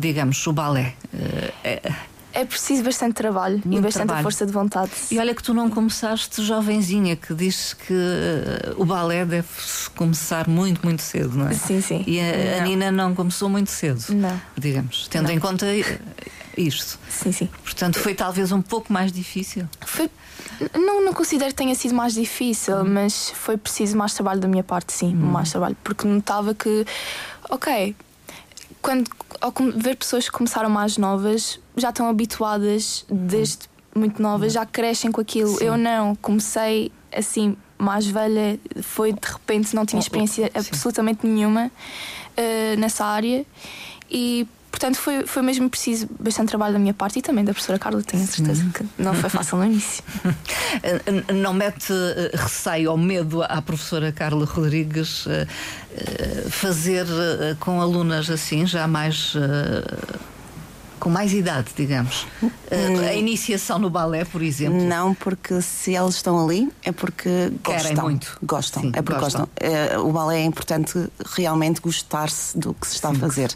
digamos, 0.00 0.46
o 0.46 0.52
balé. 0.52 0.94
Uh, 1.12 1.52
é 1.64 1.92
é 2.32 2.44
preciso 2.44 2.82
bastante 2.82 3.14
trabalho 3.14 3.60
Muito 3.64 3.78
e 3.78 3.80
bastante 3.80 4.06
trabalho. 4.06 4.22
força 4.22 4.46
de 4.46 4.52
vontade. 4.52 4.90
E 5.10 5.18
olha 5.18 5.34
que 5.34 5.42
tu 5.42 5.54
não 5.54 5.70
começaste 5.70 6.42
jovenzinha, 6.42 7.16
que 7.16 7.34
diz 7.34 7.74
que 7.74 7.92
uh, 7.92 8.80
o 8.80 8.84
balé 8.84 9.24
deve 9.24 9.48
começar 9.96 10.48
muito, 10.48 10.80
muito 10.84 11.02
cedo, 11.02 11.36
não 11.36 11.48
é? 11.48 11.54
Sim, 11.54 11.80
sim. 11.80 12.04
E 12.06 12.20
a, 12.20 12.58
a 12.58 12.60
Nina 12.64 12.92
não 12.92 13.14
começou 13.14 13.48
muito 13.48 13.70
cedo. 13.70 14.04
Não. 14.10 14.40
Digamos, 14.56 15.08
tendo 15.08 15.28
não. 15.28 15.34
em 15.34 15.38
conta 15.38 15.66
eh, 15.66 15.98
isto. 16.56 16.98
Sim, 17.08 17.32
sim. 17.32 17.48
Portanto, 17.62 17.98
foi 17.98 18.14
talvez 18.14 18.52
um 18.52 18.62
pouco 18.62 18.92
mais 18.92 19.10
difícil. 19.10 19.66
Foi. 19.80 20.10
Não, 20.74 21.04
não 21.04 21.12
considero 21.12 21.50
que 21.50 21.56
tenha 21.56 21.74
sido 21.74 21.94
mais 21.94 22.14
difícil, 22.14 22.76
uhum. 22.76 22.88
mas 22.88 23.30
foi 23.30 23.56
preciso 23.56 23.96
mais 23.96 24.12
trabalho 24.12 24.40
da 24.40 24.48
minha 24.48 24.64
parte, 24.64 24.92
sim, 24.92 25.14
uhum. 25.14 25.30
mais 25.30 25.50
trabalho, 25.50 25.76
porque 25.84 26.06
notava 26.06 26.54
que, 26.54 26.84
ok, 27.48 27.94
quando 28.82 29.10
ao 29.40 29.52
ver 29.76 29.96
pessoas 29.96 30.26
que 30.26 30.32
começaram 30.32 30.70
mais 30.70 30.96
novas 30.96 31.60
já 31.78 31.90
estão 31.90 32.08
habituadas 32.08 33.04
desde 33.10 33.68
muito 33.94 34.22
novas, 34.22 34.52
já 34.52 34.64
crescem 34.64 35.10
com 35.10 35.20
aquilo. 35.20 35.56
Sim. 35.56 35.64
Eu 35.64 35.76
não, 35.76 36.14
comecei 36.16 36.92
assim 37.12 37.56
mais 37.78 38.06
velha, 38.06 38.58
foi 38.82 39.12
de 39.12 39.20
repente, 39.24 39.74
não 39.74 39.86
tinha 39.86 39.98
oh, 39.98 40.02
oh, 40.02 40.06
experiência 40.06 40.50
absolutamente 40.54 41.26
nenhuma 41.26 41.66
uh, 41.66 42.80
nessa 42.80 43.04
área 43.04 43.46
e 44.10 44.46
Portanto, 44.70 44.96
foi, 44.96 45.26
foi 45.26 45.42
mesmo 45.42 45.68
preciso 45.68 46.08
bastante 46.20 46.50
trabalho 46.50 46.74
da 46.74 46.78
minha 46.78 46.94
parte 46.94 47.18
e 47.18 47.22
também 47.22 47.44
da 47.44 47.52
professora 47.52 47.80
Carla, 47.80 48.00
tenho 48.00 48.22
a 48.22 48.26
certeza 48.26 48.64
que 48.72 48.86
não 48.96 49.12
foi 49.12 49.28
fácil 49.28 49.58
no 49.58 49.64
início. 49.64 50.04
Não 51.34 51.52
mete 51.52 51.92
eh, 51.92 52.30
receio 52.34 52.92
ou 52.92 52.96
medo 52.96 53.42
à 53.42 53.60
professora 53.60 54.12
Carla 54.12 54.44
Rodrigues 54.44 55.26
eh, 55.26 55.46
fazer 56.48 57.06
com 57.58 57.80
alunas 57.80 58.30
assim, 58.30 58.66
já 58.66 58.86
mais 58.86 59.34
com 61.08 61.10
mais 61.10 61.32
idade, 61.32 61.70
digamos. 61.74 62.26
Hum. 62.42 62.50
A 63.08 63.14
iniciação 63.14 63.78
no 63.78 63.88
balé, 63.88 64.24
por 64.26 64.42
exemplo. 64.42 64.82
Não, 64.84 65.14
porque 65.14 65.60
se 65.62 65.94
eles 65.94 66.16
estão 66.16 66.44
ali 66.44 66.70
é 66.84 66.92
porque 66.92 67.50
Querem 67.64 67.94
gostam. 67.94 68.04
muito. 68.04 68.38
Gostam. 68.42 68.82
Sim, 68.82 68.92
é 68.94 69.00
porque 69.02 69.20
gostam. 69.20 69.48
gostam. 69.58 70.00
Uh, 70.00 70.06
o 70.06 70.12
balé 70.12 70.40
é 70.40 70.44
importante 70.44 71.08
realmente 71.34 71.80
gostar-se 71.80 72.56
do 72.56 72.74
que 72.74 72.86
se 72.86 72.94
está 72.96 73.10
Sim. 73.10 73.16
a 73.16 73.20
fazer. 73.20 73.54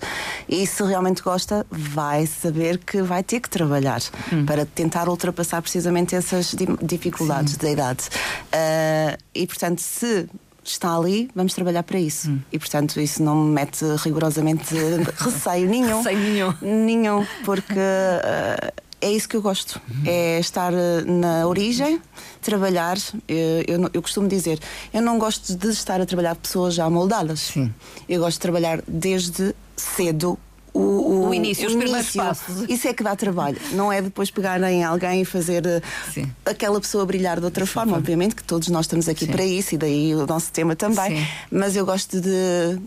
E 0.49 0.67
se 0.67 0.83
realmente 0.83 1.23
gosta, 1.23 1.67
vai 1.71 2.27
saber 2.27 2.79
que 2.79 3.03
vai 3.03 3.23
ter 3.23 3.41
que 3.41 3.51
trabalhar 3.51 4.01
hum. 4.33 4.47
para 4.47 4.65
tentar 4.65 5.09
ultrapassar 5.09 5.61
precisamente 5.61 6.15
essas 6.15 6.55
dificuldades 6.81 7.53
Sim. 7.55 7.59
da 7.61 7.71
idade. 7.71 8.09
Uh, 8.47 9.19
e 9.35 9.47
portanto, 9.47 9.81
se 9.81 10.27
está 10.64 10.97
ali, 10.97 11.28
vamos 11.35 11.54
trabalhar 11.54 11.83
para 11.83 11.99
isso. 11.99 12.31
Hum. 12.31 12.40
E 12.52 12.59
portanto 12.59 13.00
isso 13.00 13.23
não 13.23 13.37
me 13.37 13.52
mete 13.52 13.85
rigorosamente 14.02 14.75
receio 15.16 15.69
nenhum. 15.69 16.02
receio 16.02 16.19
nenhum. 16.19 16.54
Nenhum, 16.62 17.26
porque 17.45 17.73
uh, 17.73 18.83
é 19.02 19.11
isso 19.11 19.28
que 19.28 19.37
eu 19.37 19.42
gosto. 19.42 19.81
Uhum. 19.90 20.02
É 20.07 20.38
estar 20.38 20.73
eh, 20.73 21.02
na 21.04 21.45
origem, 21.47 22.00
trabalhar. 22.40 22.97
Eu, 23.26 23.64
eu, 23.66 23.90
eu, 23.92 24.00
costumo 24.00 24.28
dizer, 24.28 24.61
eu 24.95 25.02
não 25.02 25.19
gosto 25.19 25.57
de 25.57 25.69
estar 25.71 26.00
a 26.00 26.07
trabalhar 26.07 26.37
pessoas 26.37 26.75
já 26.75 26.88
moldadas. 26.88 27.40
Sim. 27.40 27.75
Eu 28.09 28.21
gosto 28.21 28.37
de 28.37 28.40
trabalhar 28.40 28.81
desde 28.87 29.57
cedo 29.76 30.38
o, 30.75 30.81
o, 30.81 31.29
o, 31.29 31.35
início, 31.35 31.64
o 31.64 31.69
os 31.69 31.76
primeiros 31.76 32.11
passos. 32.11 32.64
Isso 32.69 32.88
é 32.88 32.95
que 32.95 33.02
dá 33.02 33.14
trabalho. 33.14 33.59
Não 33.73 33.93
é 33.93 34.00
depois 34.00 34.31
pegar 34.31 34.62
em 34.62 34.83
alguém 34.83 35.23
e 35.23 35.25
fazer 35.25 35.67
eh, 35.67 35.83
Sim. 36.12 36.31
aquela 36.45 36.81
pessoa 36.81 37.05
brilhar 37.05 37.38
de 37.38 37.45
outra 37.45 37.67
Sim. 37.67 37.73
forma. 37.73 37.97
Obviamente 37.97 38.35
que 38.35 38.43
todos 38.43 38.69
nós 38.69 38.87
estamos 38.87 39.09
aqui 39.09 39.26
Sim. 39.26 39.33
para 39.33 39.45
isso 39.45 39.75
e 39.75 39.79
daí 39.79 40.14
o 40.14 40.26
nosso 40.26 40.50
tema 40.52 40.75
também. 40.75 41.26
Mas 41.50 41.76
eu 41.76 41.85
gosto 41.85 42.21
de 42.21 42.81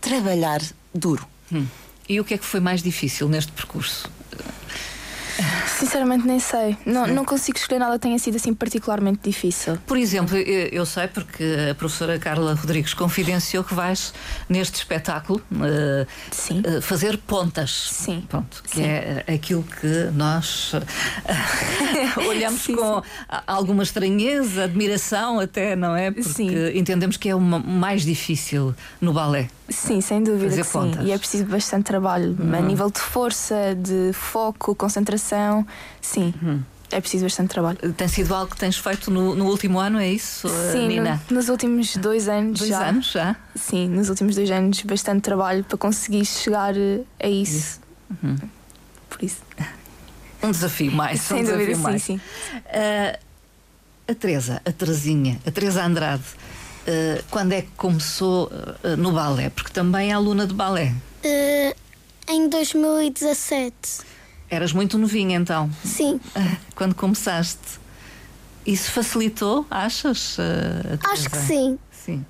trabalhar 0.00 0.60
duro. 0.94 1.26
Hum. 1.52 1.66
E 2.08 2.20
o 2.20 2.24
que 2.24 2.34
é 2.34 2.38
que 2.38 2.44
foi 2.44 2.60
mais 2.60 2.82
difícil 2.82 3.28
neste 3.28 3.52
percurso? 3.52 4.10
Sinceramente 5.84 6.26
nem 6.26 6.40
sei. 6.40 6.78
Não, 6.86 7.06
não 7.06 7.26
consigo 7.26 7.58
escolher 7.58 7.78
nada 7.78 7.92
que 7.94 8.00
tenha 8.00 8.18
sido 8.18 8.36
assim 8.36 8.54
particularmente 8.54 9.20
difícil. 9.22 9.76
Por 9.86 9.98
exemplo, 9.98 10.34
eu 10.34 10.86
sei 10.86 11.08
porque 11.08 11.44
a 11.70 11.74
professora 11.74 12.18
Carla 12.18 12.54
Rodrigues 12.54 12.94
confidenciou 12.94 13.62
que 13.62 13.74
vais 13.74 14.14
neste 14.48 14.76
espetáculo 14.76 15.42
uh, 15.52 16.06
Sim. 16.30 16.60
Uh, 16.60 16.80
fazer 16.80 17.18
pontas. 17.18 17.90
Sim. 17.92 18.24
Pronto, 18.26 18.62
que 18.62 18.76
Sim. 18.76 18.82
é 18.82 19.24
aquilo 19.28 19.62
que 19.62 20.10
nós 20.14 20.72
uh, 20.72 22.20
olhamos 22.28 22.62
sim, 22.62 22.74
com 22.74 23.02
sim. 23.02 23.08
alguma 23.46 23.82
estranheza, 23.82 24.64
admiração 24.64 25.38
até, 25.38 25.76
não 25.76 25.94
é? 25.94 26.10
Porque 26.10 26.72
entendemos 26.74 27.18
que 27.18 27.28
é 27.28 27.34
o 27.34 27.40
mais 27.40 28.06
difícil 28.06 28.74
no 29.02 29.12
balé. 29.12 29.50
Sim, 29.68 30.00
sem 30.02 30.22
dúvida 30.22 30.62
sim. 30.62 30.92
E 31.04 31.10
é 31.10 31.16
preciso 31.16 31.46
bastante 31.46 31.84
trabalho 31.84 32.36
a 32.38 32.42
uhum. 32.42 32.66
nível 32.66 32.90
de 32.90 33.00
força, 33.00 33.74
de 33.74 34.12
foco, 34.12 34.74
concentração. 34.74 35.66
Sim. 36.00 36.34
Uhum. 36.42 36.62
É 36.90 37.00
preciso 37.00 37.24
bastante 37.24 37.48
trabalho. 37.48 37.78
Tem 37.96 38.06
sido 38.06 38.32
algo 38.34 38.52
que 38.52 38.56
tens 38.56 38.76
feito 38.76 39.10
no, 39.10 39.34
no 39.34 39.46
último 39.46 39.80
ano, 39.80 39.98
é 39.98 40.08
isso, 40.08 40.48
Sim, 40.70 40.88
Nina? 40.88 41.20
No, 41.28 41.36
nos 41.36 41.48
últimos 41.48 41.96
dois 41.96 42.28
anos 42.28 42.60
dois 42.60 42.70
já. 42.70 42.86
anos 42.86 43.10
já? 43.10 43.36
Sim, 43.56 43.88
nos 43.88 44.08
últimos 44.10 44.36
dois 44.36 44.50
anos, 44.50 44.80
bastante 44.82 45.22
trabalho 45.22 45.64
para 45.64 45.76
conseguir 45.76 46.24
chegar 46.24 46.74
a 47.20 47.28
isso. 47.28 47.80
Uhum. 48.22 48.36
Por 49.10 49.24
isso. 49.24 49.42
Um 50.42 50.50
desafio 50.50 50.92
mais. 50.92 51.20
Sem 51.22 51.40
um 51.40 51.44
dúvida, 51.44 51.76
mais. 51.78 52.02
sim, 52.02 52.18
sim. 52.18 52.58
Uh, 52.66 53.18
a 54.06 54.14
Teresa, 54.14 54.62
a 54.64 54.70
Terezinha, 54.70 55.40
a 55.46 55.50
Teresa 55.50 55.84
Andrade 55.84 56.22
uh, 56.22 57.24
quando 57.30 57.52
é 57.52 57.62
que 57.62 57.70
começou 57.76 58.46
uh, 58.46 58.96
no 58.96 59.12
balé? 59.12 59.50
Porque 59.50 59.72
também 59.72 60.10
é 60.10 60.12
aluna 60.12 60.46
de 60.46 60.54
balé. 60.54 60.92
Uh, 61.24 61.74
em 62.28 62.48
2017. 62.48 63.72
Eras 64.50 64.72
muito 64.72 64.98
novinha 64.98 65.36
então? 65.36 65.70
Sim. 65.84 66.20
quando 66.74 66.94
começaste. 66.94 67.82
Isso 68.66 68.90
facilitou, 68.90 69.66
achas? 69.70 70.36
Acho 71.10 71.30
que 71.30 71.36
sim. 71.36 71.78
Sim. 71.90 72.24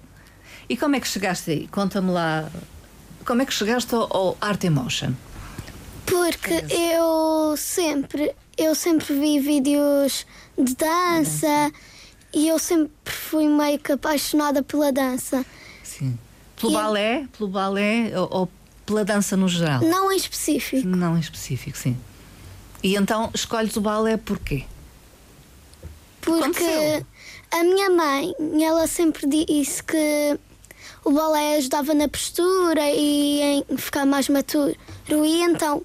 E 0.68 0.76
como 0.76 0.96
é 0.96 1.00
que 1.00 1.06
chegaste 1.06 1.50
aí? 1.50 1.68
Conta-me 1.68 2.10
lá. 2.10 2.48
Como 3.24 3.42
é 3.42 3.46
que 3.46 3.52
chegaste 3.52 3.94
ao, 3.94 4.14
ao 4.16 4.38
Art 4.40 4.62
Emotion? 4.64 5.12
Porque 6.06 6.64
eu 6.70 7.54
sempre, 7.56 8.34
eu 8.56 8.74
sempre 8.74 9.14
vi 9.14 9.38
vídeos 9.38 10.26
de 10.58 10.74
dança 10.74 11.72
e 12.32 12.48
eu 12.48 12.58
sempre 12.58 12.90
fui 13.04 13.46
meio 13.48 13.78
que 13.78 13.92
apaixonada 13.92 14.62
pela 14.62 14.92
dança. 14.92 15.44
Sim. 15.82 16.18
Pelo 16.60 16.72
e 16.72 16.74
balé? 16.74 17.28
Pelo 17.36 17.48
balé 17.48 18.12
ou, 18.18 18.28
ou, 18.30 18.50
pela 18.84 19.04
dança 19.04 19.36
no 19.36 19.48
geral? 19.48 19.80
Não 19.80 20.12
em 20.12 20.16
específico. 20.16 20.86
Não 20.86 21.16
em 21.16 21.20
específico, 21.20 21.76
sim. 21.76 21.96
E 22.82 22.96
então 22.96 23.30
escolhes 23.34 23.76
o 23.76 23.80
balé 23.80 24.16
porquê? 24.16 24.64
Porque 26.20 27.04
a 27.50 27.62
minha 27.62 27.90
mãe, 27.90 28.34
ela 28.62 28.86
sempre 28.86 29.26
disse 29.26 29.82
que 29.82 30.38
o 31.04 31.12
balé 31.12 31.56
ajudava 31.56 31.94
na 31.94 32.08
postura 32.08 32.90
e 32.90 33.40
em 33.40 33.64
ficar 33.76 34.06
mais 34.06 34.28
maturo. 34.28 34.74
E 35.08 35.42
então, 35.42 35.82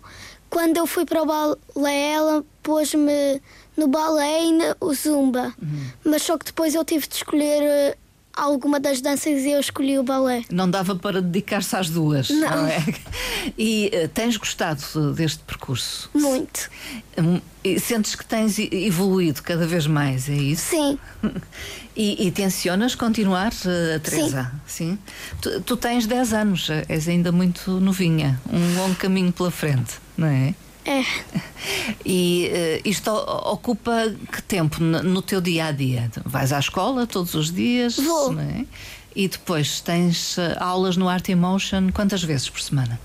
quando 0.50 0.78
eu 0.78 0.88
fui 0.88 1.06
para 1.06 1.22
o 1.22 1.26
balé, 1.26 2.12
ela 2.12 2.44
pôs-me 2.64 3.42
no 3.78 3.88
balé 3.88 4.46
e 4.46 4.52
no 4.52 4.94
zumba. 4.94 5.54
Uhum. 5.62 5.88
Mas 6.06 6.24
só 6.24 6.38
que 6.38 6.46
depois 6.46 6.74
eu 6.74 6.84
tive 6.84 7.08
de 7.08 7.16
escolher 7.16 7.62
uh, 7.94 7.98
alguma 8.40 8.80
das 8.80 9.02
danças 9.02 9.42
e 9.44 9.52
eu 9.52 9.60
escolhi 9.60 9.98
o 10.00 10.04
balé. 10.04 10.44
Não 10.52 10.70
dava 10.70 10.96
para 10.96 11.22
dedicar-se 11.22 11.76
às 11.76 11.90
duas, 11.90 12.30
não, 12.30 12.50
não 12.50 12.68
é? 12.68 12.84
E 13.58 13.92
uh, 13.94 14.08
tens 14.10 14.38
gostado 14.38 15.14
deste 15.14 15.44
percurso? 15.44 16.10
Muito. 16.14 16.70
Um, 17.18 17.40
sentes 17.80 18.16
que 18.16 18.26
tens 18.26 18.58
evoluído 18.60 19.42
cada 19.42 19.66
vez 19.66 19.88
mais, 19.88 20.30
é 20.30 20.34
isso? 20.34 20.70
Sim. 20.70 21.00
e, 21.96 22.28
e 22.28 22.32
tensionas 22.32 22.96
continuar, 22.96 23.52
uh, 23.52 24.00
Teresa? 24.00 24.52
Sim. 24.66 24.92
Sim? 24.92 25.00
Tu, 25.42 25.62
tu 25.62 25.78
tens 25.78 26.06
10 26.06 26.34
anos, 26.34 26.70
és 26.88 27.08
ainda 27.08 27.32
muito 27.32 27.80
novinha, 27.80 28.40
um 28.52 28.76
longo 28.78 28.96
caminho 28.96 29.32
pela 29.32 29.52
frente, 29.52 29.96
não 30.18 30.28
é? 30.28 30.54
É. 30.90 31.06
E 32.04 32.50
uh, 32.84 32.90
isto 32.90 33.12
ocupa 33.12 34.12
que 34.32 34.42
tempo 34.42 34.82
no 34.84 35.22
teu 35.22 35.40
dia 35.40 35.66
a 35.66 35.72
dia? 35.72 36.10
Vais 36.26 36.52
à 36.52 36.58
escola 36.58 37.06
todos 37.06 37.36
os 37.36 37.52
dias? 37.52 37.96
Vou. 37.98 38.40
É? 38.40 38.66
E 39.16 39.28
depois 39.28 39.82
tens 39.82 40.38
uh, 40.38 40.56
aulas 40.60 40.98
no 40.98 41.08
Art 41.08 41.30
Emotion 41.30 41.92
quantas 41.94 42.24
vezes 42.24 42.50
por 42.50 42.60
semana? 42.60 43.00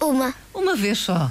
Uma. 0.00 0.34
Uma 0.52 0.74
vez 0.74 0.98
só. 0.98 1.30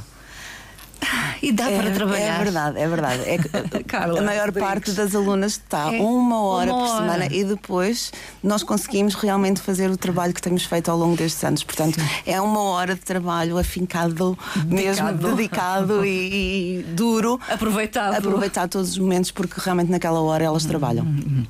E 1.42 1.52
dá 1.52 1.70
é, 1.70 1.78
para 1.80 1.92
trabalhar. 1.92 2.42
É 2.42 2.44
verdade, 2.44 2.80
é 2.80 2.88
verdade. 2.88 3.24
É 3.26 3.38
que 3.38 3.84
Carla, 3.86 4.20
a 4.20 4.24
maior 4.24 4.52
parte 4.52 4.92
das 4.92 5.14
alunas 5.14 5.54
está 5.54 5.94
é 5.94 6.00
uma 6.00 6.42
hora 6.42 6.74
uma 6.74 6.84
por 6.84 6.90
hora. 6.90 7.04
semana 7.04 7.26
e 7.34 7.44
depois 7.44 8.12
nós 8.42 8.64
conseguimos 8.64 9.14
realmente 9.14 9.62
fazer 9.62 9.90
o 9.90 9.98
trabalho 9.98 10.34
que 10.34 10.42
temos 10.42 10.66
feito 10.66 10.90
ao 10.90 10.98
longo 10.98 11.16
destes 11.16 11.44
anos. 11.44 11.64
Portanto, 11.64 12.00
é 12.26 12.42
uma 12.42 12.62
hora 12.62 12.96
de 12.96 13.02
trabalho 13.02 13.58
afincado, 13.58 14.38
dedicado. 14.56 14.76
mesmo 14.76 15.14
dedicado 15.14 16.06
e, 16.06 16.80
e, 16.80 16.84
duro. 16.84 17.40
Aproveitado. 17.48 18.16
Aproveitar 18.16 18.68
todos 18.68 18.92
os 18.92 18.98
momentos 18.98 19.32
porque 19.32 19.62
realmente 19.64 19.92
naquela 19.92 20.20
hora 20.20 20.44
elas 20.44 20.66
hum, 20.66 20.70
trabalham. 20.70 21.06
Hum, 21.06 21.24
hum. 21.28 21.46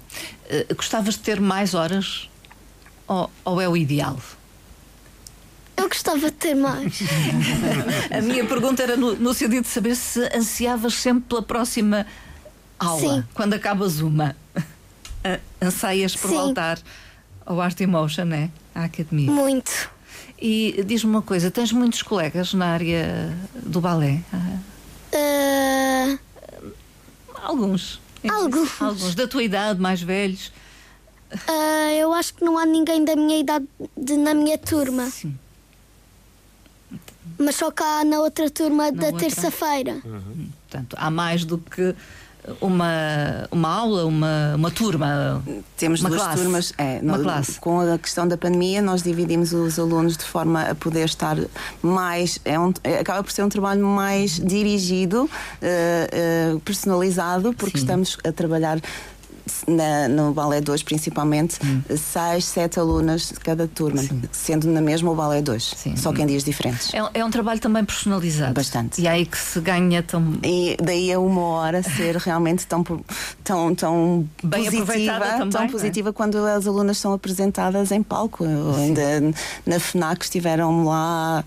Uh, 0.50 0.76
gostavas 0.76 1.14
de 1.16 1.22
ter 1.22 1.40
mais 1.40 1.74
horas 1.74 2.30
ou, 3.08 3.30
ou 3.46 3.62
é 3.62 3.70
o 3.70 3.78
ideal? 3.78 4.18
Eu 5.78 5.88
gostava 5.88 6.20
de 6.20 6.32
ter 6.32 6.56
mais. 6.56 7.00
a 8.12 8.22
minha 8.22 8.44
pergunta 8.46 8.82
era 8.82 8.98
no, 8.98 9.16
no 9.16 9.34
sentido 9.34 9.62
de 9.62 9.68
saber 9.68 9.96
se 9.96 10.20
ansiavas 10.36 10.96
sempre 10.96 11.24
pela 11.30 11.44
próxima 11.44 12.06
aula, 12.80 13.00
Sim. 13.00 13.24
quando 13.34 13.54
acabas 13.54 14.02
uma. 14.02 14.36
Anseias 15.62 16.16
por 16.16 16.30
Sim. 16.30 16.36
voltar 16.36 16.80
ao 17.46 17.62
Art 17.62 17.80
Emotion, 17.80 18.26
né? 18.26 18.50
À 18.74 18.86
academia. 18.86 19.32
Muito. 19.32 19.90
E 20.40 20.84
diz-me 20.86 21.12
uma 21.12 21.22
coisa: 21.22 21.52
tens 21.52 21.72
muitos 21.72 22.02
colegas 22.02 22.54
na 22.54 22.68
área 22.68 23.38
do 23.56 23.80
balé? 23.80 24.22
Uh... 25.14 26.20
Alguns. 27.44 28.02
Alguns. 28.28 28.82
Alguns. 28.82 29.16
Da 29.16 29.28
tua 29.28 29.44
idade, 29.44 29.80
mais 29.80 30.02
velhos? 30.02 30.52
Uh, 31.32 31.92
eu 32.00 32.14
acho 32.14 32.34
que 32.34 32.44
não 32.44 32.58
há 32.58 32.66
ninguém 32.66 33.04
da 33.04 33.16
minha 33.16 33.40
idade 33.40 33.68
de, 33.96 34.18
na 34.18 34.34
minha 34.34 34.58
turma. 34.58 35.06
Sim. 35.10 35.38
Mas 37.38 37.56
só 37.56 37.72
cá 37.72 38.04
na 38.04 38.20
outra 38.20 38.50
turma 38.50 38.92
na 38.92 39.12
da 39.12 39.12
terça-feira. 39.14 39.98
Uhum. 40.04 40.50
Portanto, 40.70 40.96
há 41.00 41.10
mais 41.10 41.46
do 41.46 41.58
que 41.58 41.96
uma, 42.62 43.48
uma 43.52 43.70
aula, 43.70 44.06
uma, 44.06 44.56
uma 44.56 44.72
turma? 44.72 45.44
Temos 45.76 46.00
uma 46.00 46.10
duas 46.10 46.22
classe. 46.22 46.42
turmas. 46.42 46.74
É, 46.78 47.00
uma 47.02 47.18
no, 47.18 47.24
classe. 47.24 47.60
Com 47.60 47.80
a 47.80 47.98
questão 47.98 48.28
da 48.28 48.38
pandemia, 48.38 48.82
nós 48.82 49.04
dividimos 49.04 49.54
os 49.54 49.78
alunos 49.78 50.16
de 50.16 50.24
forma 50.24 50.62
a 50.64 50.76
poder 50.76 51.06
estar 51.06 51.38
mais. 51.82 52.40
É 52.46 52.60
um, 52.60 52.74
é, 52.84 53.00
acaba 53.00 53.24
por 53.24 53.32
ser 53.32 53.44
um 53.44 53.50
trabalho 53.50 53.86
mais 53.86 54.40
dirigido, 54.40 55.24
uh, 55.26 56.56
uh, 56.56 56.60
personalizado, 56.62 57.54
porque 57.54 57.78
Sim. 57.78 57.84
estamos 57.84 58.18
a 58.24 58.32
trabalhar 58.32 58.80
na, 59.68 60.08
no 60.08 60.34
Balé 60.34 60.62
2 60.62 60.84
principalmente, 60.84 61.60
hum. 61.64 61.82
seis, 61.98 62.46
sete 62.46 62.80
alunas 62.80 63.30
de 63.30 63.40
cada 63.40 63.68
turma, 63.68 64.02
Sim. 64.02 64.22
sendo 64.32 64.68
na 64.68 64.82
mesma 64.82 65.12
o 65.12 65.16
Balé 65.16 65.42
2, 65.42 65.76
só 65.96 66.14
que 66.14 66.22
em 66.22 66.26
dias 66.26 66.44
diferentes. 66.44 66.94
É, 66.94 67.20
é, 67.20 67.26
um 67.26 67.30
trabalho 67.30 67.60
também 67.60 67.84
personalizado. 67.84 68.54
Bastante. 68.54 69.02
E 69.02 69.08
é 69.08 69.12
aí 69.12 69.26
que 69.26 69.38
se 69.38 69.60
ganha 69.60 70.02
tão. 70.04 70.38
E 70.44 70.78
daí 70.82 71.12
a 71.12 71.20
uma 71.20 71.42
hora 71.42 71.84
ser 71.84 72.16
realmente 72.18 72.66
tão, 72.68 72.84
tão, 73.44 73.76
tão 73.76 74.30
Bem 74.44 74.66
positiva, 74.66 75.20
também, 75.26 75.50
tão 75.50 75.68
positiva 75.68 76.10
é? 76.10 76.14
quando 76.14 76.38
as 76.38 76.68
alunas 76.68 76.98
são 76.98 77.14
apresentadas 77.14 77.92
em 77.92 78.04
palco. 78.04 78.46
Ainda 78.78 79.34
na 79.66 79.80
FNAC 79.80 80.24
estiveram 80.24 80.86
lá 80.86 81.44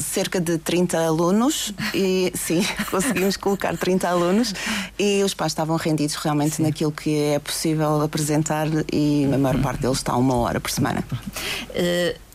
cerca 0.00 0.40
de 0.40 0.58
30 0.58 0.98
alunos 0.98 1.72
e 1.94 2.32
sim, 2.34 2.64
conseguimos 2.90 3.36
colocar 3.36 3.76
30 3.76 4.08
alunos 4.08 4.54
e 4.98 5.22
os 5.22 5.34
pais 5.34 5.52
estavam 5.52 5.76
rendidos 5.76 6.14
realmente 6.16 6.56
sim. 6.56 6.62
naquilo 6.62 6.92
que 6.92 7.16
é 7.16 7.38
possível 7.38 8.02
apresentar 8.02 8.66
e 8.92 9.28
a 9.32 9.38
maior 9.38 9.60
parte 9.60 9.80
deles 9.82 9.98
está 9.98 10.16
uma 10.16 10.36
hora 10.36 10.60
por 10.60 10.70
semana. 10.70 11.04
Uh, 11.10 12.26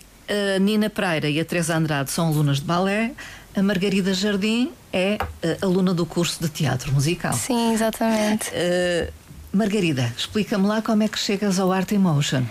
a 0.55 0.60
Nina 0.60 0.89
Pereira 0.89 1.29
e 1.29 1.39
a 1.39 1.45
Teresa 1.45 1.75
Andrade 1.75 2.10
são 2.10 2.27
alunas 2.27 2.60
de 2.60 2.65
balé. 2.65 3.12
A 3.55 3.62
Margarida 3.62 4.13
Jardim 4.13 4.71
é 4.93 5.17
uh, 5.21 5.65
aluna 5.65 5.93
do 5.93 6.05
curso 6.05 6.41
de 6.41 6.50
teatro 6.50 6.91
musical. 6.93 7.33
Sim, 7.33 7.74
exatamente. 7.74 8.50
Uh, 8.50 9.12
Margarida, 9.53 10.13
explica-me 10.17 10.65
lá 10.65 10.81
como 10.81 11.03
é 11.03 11.10
que 11.10 11.19
chegas 11.19 11.60
ao 11.60 11.71
Art 11.71 11.91
Emotion. 11.91 12.43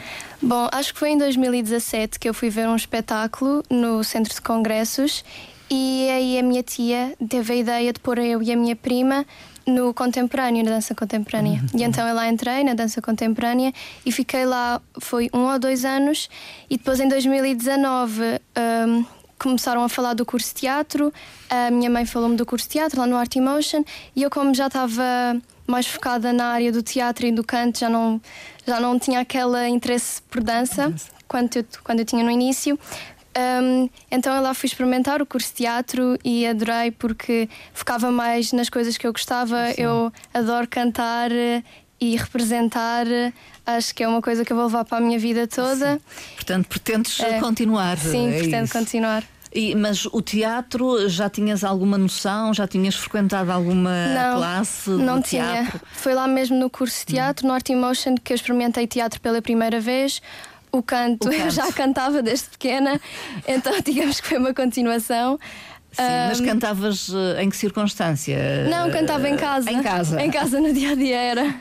Bom, 0.42 0.68
acho 0.73 0.94
que 0.94 0.99
foi 0.99 1.11
em 1.11 1.18
2017 1.18 2.18
que 2.18 2.28
eu 2.28 2.32
fui 2.32 2.49
ver 2.49 2.66
um 2.66 2.76
espetáculo 2.76 3.62
no 3.68 4.02
Centro 4.02 4.35
de 4.35 4.40
Congressos 4.40 5.23
e 5.70 6.09
aí 6.11 6.38
a 6.38 6.42
minha 6.42 6.62
tia 6.62 7.14
teve 7.28 7.52
a 7.52 7.56
ideia 7.56 7.92
de 7.92 8.00
pôr 8.00 8.18
eu 8.18 8.42
e 8.42 8.50
a 8.50 8.56
minha 8.56 8.75
prima 8.75 9.26
no 9.66 9.94
contemporâneo, 9.94 10.64
na 10.64 10.70
dança 10.73 10.94
contemporânea. 10.94 11.61
Uhum. 11.73 11.80
E 11.80 11.85
então 11.85 12.06
eu 12.09 12.14
lá 12.14 12.28
entrei 12.28 12.64
na 12.64 12.75
dança 12.75 13.00
contemporânea 13.00 13.73
e 14.04 14.11
fiquei 14.11 14.44
lá, 14.44 14.80
foi 14.99 15.28
um 15.32 15.52
ou 15.52 15.59
dois 15.59 15.85
anos, 15.85 16.28
e 16.68 16.76
depois 16.76 16.99
em 17.00 17.09
2019 17.09 18.23
um, 18.88 19.04
começaram 19.38 19.85
a 19.85 19.88
falar 19.88 20.14
do 20.14 20.26
curso 20.26 20.49
de 20.49 20.61
teatro, 20.61 21.12
a 21.49 21.70
minha 21.70 21.88
mãe 21.90 22.04
falou-me 22.04 22.37
do 22.37 22.44
curso 22.44 22.66
de 22.66 22.73
teatro 22.73 22.99
lá 22.99 23.06
no 23.06 23.16
Art 23.16 23.35
Emotion, 23.37 23.85
e 24.16 24.23
eu, 24.23 24.30
como 24.30 24.54
já 24.54 24.66
estava 24.66 25.02
mais 25.70 25.86
focada 25.86 26.32
na 26.32 26.46
área 26.46 26.72
do 26.72 26.82
teatro 26.82 27.26
e 27.26 27.32
do 27.32 27.44
canto, 27.44 27.78
já 27.78 27.88
não, 27.88 28.20
já 28.66 28.80
não 28.80 28.98
tinha 28.98 29.20
aquele 29.20 29.68
interesse 29.68 30.20
por 30.22 30.42
dança 30.42 30.92
quando 31.28 31.56
eu, 31.56 31.64
quando 31.84 32.00
eu 32.00 32.04
tinha 32.04 32.24
no 32.24 32.30
início. 32.30 32.78
Um, 33.62 33.88
então 34.10 34.34
eu 34.34 34.42
lá 34.42 34.52
fui 34.52 34.66
experimentar 34.66 35.22
o 35.22 35.26
curso 35.26 35.48
de 35.50 35.54
teatro 35.58 36.18
e 36.24 36.44
adorei 36.44 36.90
porque 36.90 37.48
focava 37.72 38.10
mais 38.10 38.52
nas 38.52 38.68
coisas 38.68 38.98
que 38.98 39.06
eu 39.06 39.12
gostava. 39.12 39.72
Sim. 39.72 39.82
Eu 39.82 40.12
adoro 40.34 40.66
cantar 40.68 41.30
e 42.00 42.16
representar. 42.16 43.06
Acho 43.64 43.94
que 43.94 44.02
é 44.02 44.08
uma 44.08 44.20
coisa 44.20 44.44
que 44.44 44.52
eu 44.52 44.56
vou 44.56 44.66
levar 44.66 44.84
para 44.84 44.98
a 44.98 45.00
minha 45.00 45.18
vida 45.18 45.46
toda. 45.46 45.94
Sim. 45.94 46.00
Portanto, 46.34 46.66
pretendes 46.66 47.20
é, 47.20 47.38
continuar. 47.38 47.98
Sim, 47.98 48.30
é 48.30 48.38
pretendo 48.38 48.64
isso. 48.64 48.72
continuar. 48.72 49.24
E, 49.52 49.75
mas 49.75 50.07
o 50.07 50.23
teatro, 50.23 51.09
já 51.09 51.28
tinhas 51.28 51.64
alguma 51.64 51.99
noção? 51.99 52.54
Já 52.54 52.69
tinhas 52.69 52.95
frequentado 52.95 53.50
alguma 53.50 53.90
não, 53.90 54.37
classe 54.38 54.90
não 54.90 55.21
tinha. 55.21 55.64
Teatro? 55.64 55.80
Foi 55.92 56.14
lá 56.14 56.28
mesmo 56.28 56.57
no 56.57 56.71
curso 56.71 57.00
de 57.00 57.14
teatro, 57.14 57.47
no 57.47 57.52
Art 57.52 57.69
Emotion, 57.69 58.14
que 58.14 58.33
eu 58.33 58.37
experimentei 58.37 58.87
teatro 58.87 59.21
pela 59.21 59.42
primeira 59.42 59.80
vez. 59.80 60.23
O 60.71 60.83
canto, 60.83 61.26
o 61.26 61.30
canto. 61.30 61.35
eu 61.42 61.50
já 61.50 61.73
cantava 61.73 62.23
desde 62.23 62.50
pequena, 62.50 63.00
então 63.47 63.73
digamos 63.85 64.21
que 64.21 64.28
foi 64.28 64.38
uma 64.38 64.54
continuação. 64.54 65.38
Sim, 65.92 66.02
um, 66.02 66.28
mas 66.28 66.40
cantavas 66.40 67.11
eh, 67.12 67.42
em 67.42 67.50
que 67.50 67.56
circunstância? 67.56 68.68
Não, 68.68 68.90
cantava 68.90 69.28
em 69.28 69.37
casa. 69.37 69.70
Em 69.70 69.82
casa. 69.82 70.23
Em 70.23 70.30
casa 70.30 70.61
no 70.61 70.73
dia 70.73 70.92
a 70.92 70.94
dia 70.94 71.16
era. 71.16 71.54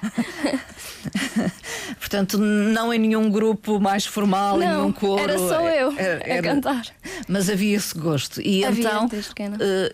Portanto, 1.99 2.37
não 2.37 2.93
em 2.93 2.99
nenhum 2.99 3.29
grupo 3.29 3.79
mais 3.79 4.05
formal, 4.05 4.57
não, 4.57 4.65
em 4.65 4.69
nenhum 4.69 4.91
coro. 4.91 5.21
Era 5.21 5.37
só 5.37 5.67
eu 5.67 5.93
era, 5.97 6.23
era, 6.23 6.39
a 6.39 6.43
cantar. 6.43 6.85
Mas 7.27 7.49
havia 7.49 7.75
esse 7.75 7.97
gosto. 7.97 8.41
E 8.41 8.63
havia, 8.63 8.83
então. 8.83 9.07
Uh, 9.07 9.93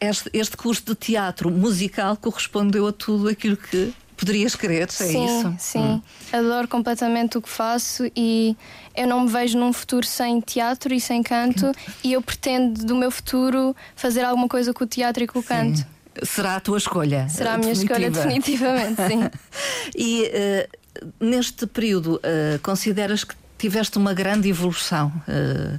este, 0.00 0.30
este 0.32 0.56
curso 0.56 0.82
de 0.84 0.94
teatro 0.94 1.50
musical 1.50 2.16
correspondeu 2.16 2.86
a 2.86 2.92
tudo 2.92 3.28
aquilo 3.28 3.56
que 3.56 3.92
poderias 4.18 4.56
querer, 4.56 4.82
é 4.82 4.86
sim, 4.88 5.24
isso? 5.24 5.54
Sim, 5.58 5.78
hum. 5.78 6.02
adoro 6.32 6.66
completamente 6.66 7.38
o 7.38 7.42
que 7.42 7.48
faço 7.48 8.10
e 8.16 8.56
eu 8.94 9.06
não 9.06 9.20
me 9.20 9.30
vejo 9.30 9.56
num 9.56 9.72
futuro 9.72 10.04
sem 10.04 10.40
teatro 10.40 10.92
e 10.92 11.00
sem 11.00 11.22
canto 11.22 11.72
e 12.02 12.12
eu 12.12 12.20
pretendo 12.20 12.84
do 12.84 12.96
meu 12.96 13.10
futuro 13.10 13.74
fazer 13.94 14.24
alguma 14.24 14.48
coisa 14.48 14.74
com 14.74 14.84
o 14.84 14.86
teatro 14.86 15.22
e 15.22 15.26
com 15.26 15.38
o 15.38 15.42
sim. 15.42 15.48
canto. 15.48 15.86
Será 16.24 16.56
a 16.56 16.60
tua 16.60 16.78
escolha? 16.78 17.28
Será 17.28 17.54
a 17.54 17.58
minha 17.58 17.72
definitiva. 17.72 18.00
escolha, 18.00 18.10
definitivamente, 18.10 19.02
sim. 19.06 19.30
e 19.96 20.24
uh, 20.24 21.24
neste 21.24 21.64
período, 21.64 22.16
uh, 22.16 22.58
consideras 22.60 23.22
que 23.22 23.36
tiveste 23.56 23.98
uma 23.98 24.12
grande 24.12 24.48
evolução 24.48 25.12
uh, 25.28 25.78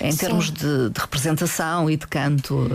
em 0.00 0.14
termos 0.16 0.50
de, 0.50 0.90
de, 0.90 1.00
representação 1.00 1.88
e 1.88 1.96
de 1.96 2.06
canto? 2.06 2.68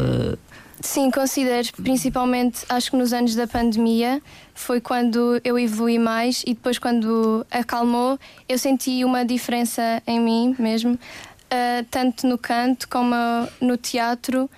Sim, 0.82 1.12
considero, 1.12 1.68
principalmente 1.84 2.66
acho 2.70 2.92
que 2.92 2.98
nos 2.98 3.12
anos 3.12 3.36
da 3.36 3.46
pandemia 3.46 4.22
foi 4.54 4.80
quando 4.80 5.40
eu 5.44 5.60
evolui 5.60 6.00
mais 6.00 6.42
e 6.48 6.54
depois 6.54 6.80
quando 6.80 7.46
acalmou 7.52 8.18
eu 8.48 8.58
senti 8.58 9.04
uma 9.04 9.26
diferença 9.26 10.02
em 10.08 10.20
mim 10.22 10.56
mesmo, 10.58 10.94
uh, 10.94 11.86
tanto 11.92 12.26
no 12.26 12.38
canto 12.38 12.88
como 12.88 13.14
no 13.60 13.76
teatro, 13.76 14.50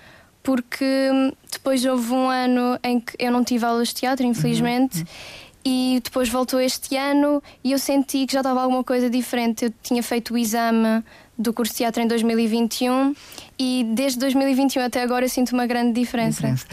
porque 0.42 0.86
depois 1.50 1.84
houve 1.84 2.12
um 2.12 2.28
ano 2.28 2.78
em 2.84 3.00
que 3.00 3.14
eu 3.18 3.32
não 3.32 3.42
tive 3.42 3.64
aulas 3.64 3.88
de 3.88 3.94
teatro, 3.94 4.24
infelizmente. 4.24 4.98
Uhum. 4.98 5.04
E 5.64 6.00
depois 6.02 6.28
voltou 6.28 6.60
este 6.60 6.96
ano 6.96 7.40
e 7.62 7.70
eu 7.70 7.78
senti 7.78 8.26
que 8.26 8.32
já 8.32 8.40
estava 8.40 8.62
alguma 8.62 8.82
coisa 8.82 9.08
diferente. 9.08 9.66
Eu 9.66 9.72
tinha 9.80 10.02
feito 10.02 10.34
o 10.34 10.38
exame 10.38 11.04
do 11.36 11.52
curso 11.52 11.72
de 11.72 11.78
teatro 11.78 12.02
em 12.02 12.06
2021 12.06 13.14
e 13.58 13.84
desde 13.94 14.18
2021 14.18 14.82
até 14.82 15.02
agora 15.02 15.24
eu 15.24 15.28
sinto 15.28 15.52
uma 15.52 15.66
grande 15.66 15.92
diferença. 15.98 16.36
diferença. 16.40 16.66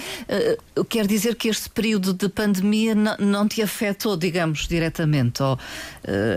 Uh, 0.75 0.85
quer 0.85 1.07
dizer 1.07 1.35
que 1.35 1.47
este 1.47 1.69
período 1.69 2.13
de 2.13 2.27
pandemia 2.27 2.93
não, 2.93 3.17
não 3.17 3.47
te 3.47 3.61
afetou, 3.61 4.17
digamos, 4.17 4.67
diretamente 4.67 5.41
ou, 5.41 5.53
uh, 5.53 5.59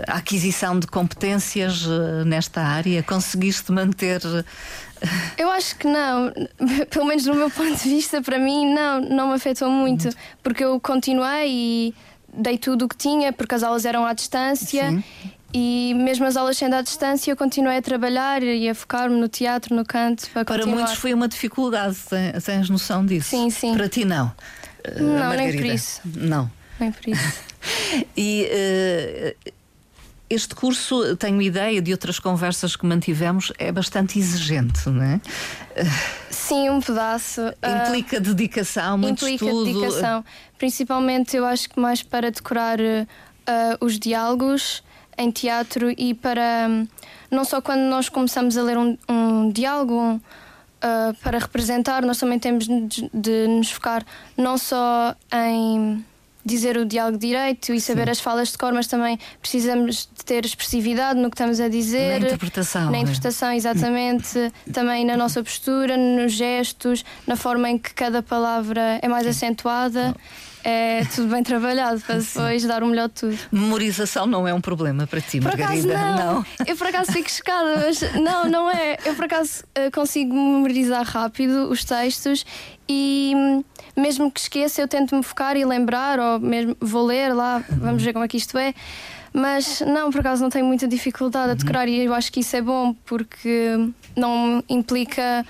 a 0.07 0.17
aquisição 0.17 0.79
de 0.79 0.87
competências 0.87 1.85
uh, 1.85 2.23
nesta 2.25 2.61
área? 2.61 3.03
Conseguiste 3.03 3.71
manter. 3.71 4.21
Eu 5.37 5.51
acho 5.51 5.75
que 5.75 5.87
não, 5.87 6.31
pelo 6.89 7.05
menos 7.05 7.23
do 7.25 7.33
meu 7.33 7.49
ponto 7.49 7.75
de 7.75 7.89
vista, 7.89 8.21
para 8.21 8.39
mim, 8.39 8.73
não, 8.73 9.01
não 9.01 9.27
me 9.29 9.33
afetou 9.33 9.69
muito, 9.69 10.09
porque 10.41 10.63
eu 10.63 10.79
continuei 10.79 11.49
e 11.49 11.95
dei 12.33 12.57
tudo 12.57 12.85
o 12.85 12.87
que 12.87 12.95
tinha, 12.95 13.33
porque 13.33 13.53
as 13.53 13.63
aulas 13.63 13.85
eram 13.85 14.05
à 14.05 14.13
distância. 14.13 14.89
Sim. 14.91 15.03
E 15.53 15.93
mesmo 15.93 16.25
as 16.25 16.35
aulas 16.35 16.57
sendo 16.57 16.75
à 16.75 16.81
distância, 16.81 17.31
eu 17.31 17.37
continuei 17.37 17.77
a 17.77 17.81
trabalhar 17.81 18.41
e 18.41 18.67
a 18.67 18.73
focar-me 18.73 19.19
no 19.19 19.27
teatro, 19.27 19.75
no 19.75 19.85
canto. 19.85 20.27
Para, 20.31 20.43
para 20.43 20.65
muitos 20.65 20.95
foi 20.95 21.13
uma 21.13 21.27
dificuldade, 21.27 21.97
tens 22.43 22.69
noção 22.69 23.05
disso? 23.05 23.29
Sim, 23.29 23.49
sim. 23.51 23.73
Para 23.75 23.87
ti, 23.87 24.03
não? 24.03 24.31
Não, 24.99 25.33
nem 25.33 25.55
por 25.55 25.65
isso. 25.65 26.01
Não. 26.03 26.51
Nem 26.79 26.91
por 26.91 27.07
isso. 27.07 27.39
e. 28.17 28.49
Uh, 29.47 29.53
este 30.29 30.55
curso, 30.55 31.15
tenho 31.17 31.39
ideia 31.41 31.79
de 31.79 31.91
outras 31.91 32.17
conversas 32.17 32.75
que 32.75 32.85
mantivemos, 32.87 33.53
é 33.59 33.71
bastante 33.71 34.17
exigente, 34.17 34.89
não 34.89 35.03
é? 35.03 35.21
Sim, 36.29 36.71
um 36.71 36.81
pedaço. 36.81 37.41
Implica 37.61 38.17
uh, 38.17 38.21
dedicação, 38.21 38.97
muito 38.97 39.27
implica 39.27 39.45
estudo. 39.45 39.65
dedicação. 39.65 40.25
Principalmente, 40.57 41.37
eu 41.37 41.45
acho 41.45 41.69
que 41.69 41.79
mais 41.79 42.01
para 42.01 42.31
decorar 42.31 42.79
uh, 42.79 43.05
os 43.79 43.99
diálogos 43.99 44.81
em 45.17 45.31
teatro 45.31 45.93
e 45.97 46.13
para 46.13 46.67
não 47.29 47.43
só 47.43 47.61
quando 47.61 47.81
nós 47.81 48.09
começamos 48.09 48.57
a 48.57 48.63
ler 48.63 48.77
um, 48.77 48.97
um 49.09 49.49
diálogo 49.51 49.93
um, 49.93 50.15
uh, 50.15 51.13
para 51.21 51.39
representar, 51.39 52.03
nós 52.03 52.17
também 52.17 52.39
temos 52.39 52.67
de, 52.67 53.09
de, 53.13 53.47
nos 53.47 53.71
focar 53.71 54.05
não 54.37 54.57
só 54.57 55.15
em 55.33 56.05
dizer 56.45 56.75
o 56.77 56.85
diálogo 56.85 57.17
direito 57.17 57.73
e 57.73 57.79
saber 57.79 58.05
Sim. 58.05 58.11
as 58.11 58.19
falas 58.19 58.51
de 58.51 58.57
cor, 58.57 58.73
mas 58.73 58.87
também 58.87 59.17
precisamos 59.41 60.09
de 60.13 60.25
ter 60.25 60.45
expressividade 60.45 61.19
no 61.19 61.29
que 61.29 61.35
estamos 61.35 61.59
a 61.59 61.69
dizer. 61.69 62.19
Na 62.19 62.27
interpretação. 62.27 62.91
Na 62.91 62.97
é? 62.97 63.01
interpretação, 63.01 63.49
é? 63.49 63.55
exatamente. 63.55 64.51
também 64.73 65.05
na 65.05 65.15
nossa 65.15 65.41
postura, 65.41 65.95
nos 65.95 66.33
gestos, 66.33 67.05
na 67.25 67.37
forma 67.37 67.69
em 67.69 67.77
que 67.77 67.93
cada 67.93 68.21
palavra 68.21 68.99
é 69.01 69.07
mais 69.07 69.25
acentuada. 69.25 70.07
Não 70.07 70.15
é 70.63 71.03
tudo 71.13 71.27
bem 71.27 71.43
trabalhado 71.43 71.99
para 72.01 72.19
depois 72.19 72.63
dar 72.63 72.83
o 72.83 72.87
melhor 72.87 73.09
de 73.09 73.15
tudo. 73.15 73.37
Memorização 73.51 74.25
não 74.25 74.47
é 74.47 74.53
um 74.53 74.61
problema 74.61 75.05
para 75.05 75.19
ti, 75.19 75.39
por 75.39 75.55
Margarida? 75.57 75.93
Acaso 75.93 76.17
não. 76.17 76.33
não. 76.35 76.45
Eu 76.65 76.75
por 76.77 76.87
acaso 76.87 77.11
fico 77.11 77.29
chocada, 77.29 77.83
mas 77.85 78.01
não, 78.13 78.45
não 78.45 78.71
é. 78.71 78.97
Eu 79.05 79.13
por 79.15 79.25
acaso 79.25 79.63
eh, 79.75 79.91
consigo 79.91 80.33
memorizar 80.33 81.05
rápido 81.05 81.69
os 81.69 81.83
textos 81.83 82.45
e 82.87 83.33
mesmo 83.95 84.31
que 84.31 84.39
esqueça, 84.39 84.81
eu 84.81 84.87
tento 84.87 85.15
me 85.15 85.23
focar 85.23 85.55
e 85.57 85.65
lembrar, 85.65 86.19
ou 86.19 86.39
mesmo 86.39 86.75
vou 86.79 87.05
ler 87.05 87.33
lá, 87.33 87.63
vamos 87.69 88.01
ver 88.01 88.13
como 88.13 88.25
é 88.25 88.27
que 88.27 88.37
isto 88.37 88.57
é. 88.57 88.73
Mas 89.33 89.81
não, 89.81 90.11
por 90.11 90.19
acaso 90.21 90.43
não 90.43 90.49
tenho 90.49 90.65
muita 90.65 90.87
dificuldade 90.87 91.51
a 91.51 91.53
decorar 91.55 91.87
e 91.87 92.05
eu 92.05 92.13
acho 92.13 92.31
que 92.31 92.41
isso 92.41 92.55
é 92.55 92.61
bom 92.61 92.93
porque 93.03 93.89
não 94.15 94.63
implica 94.69 95.43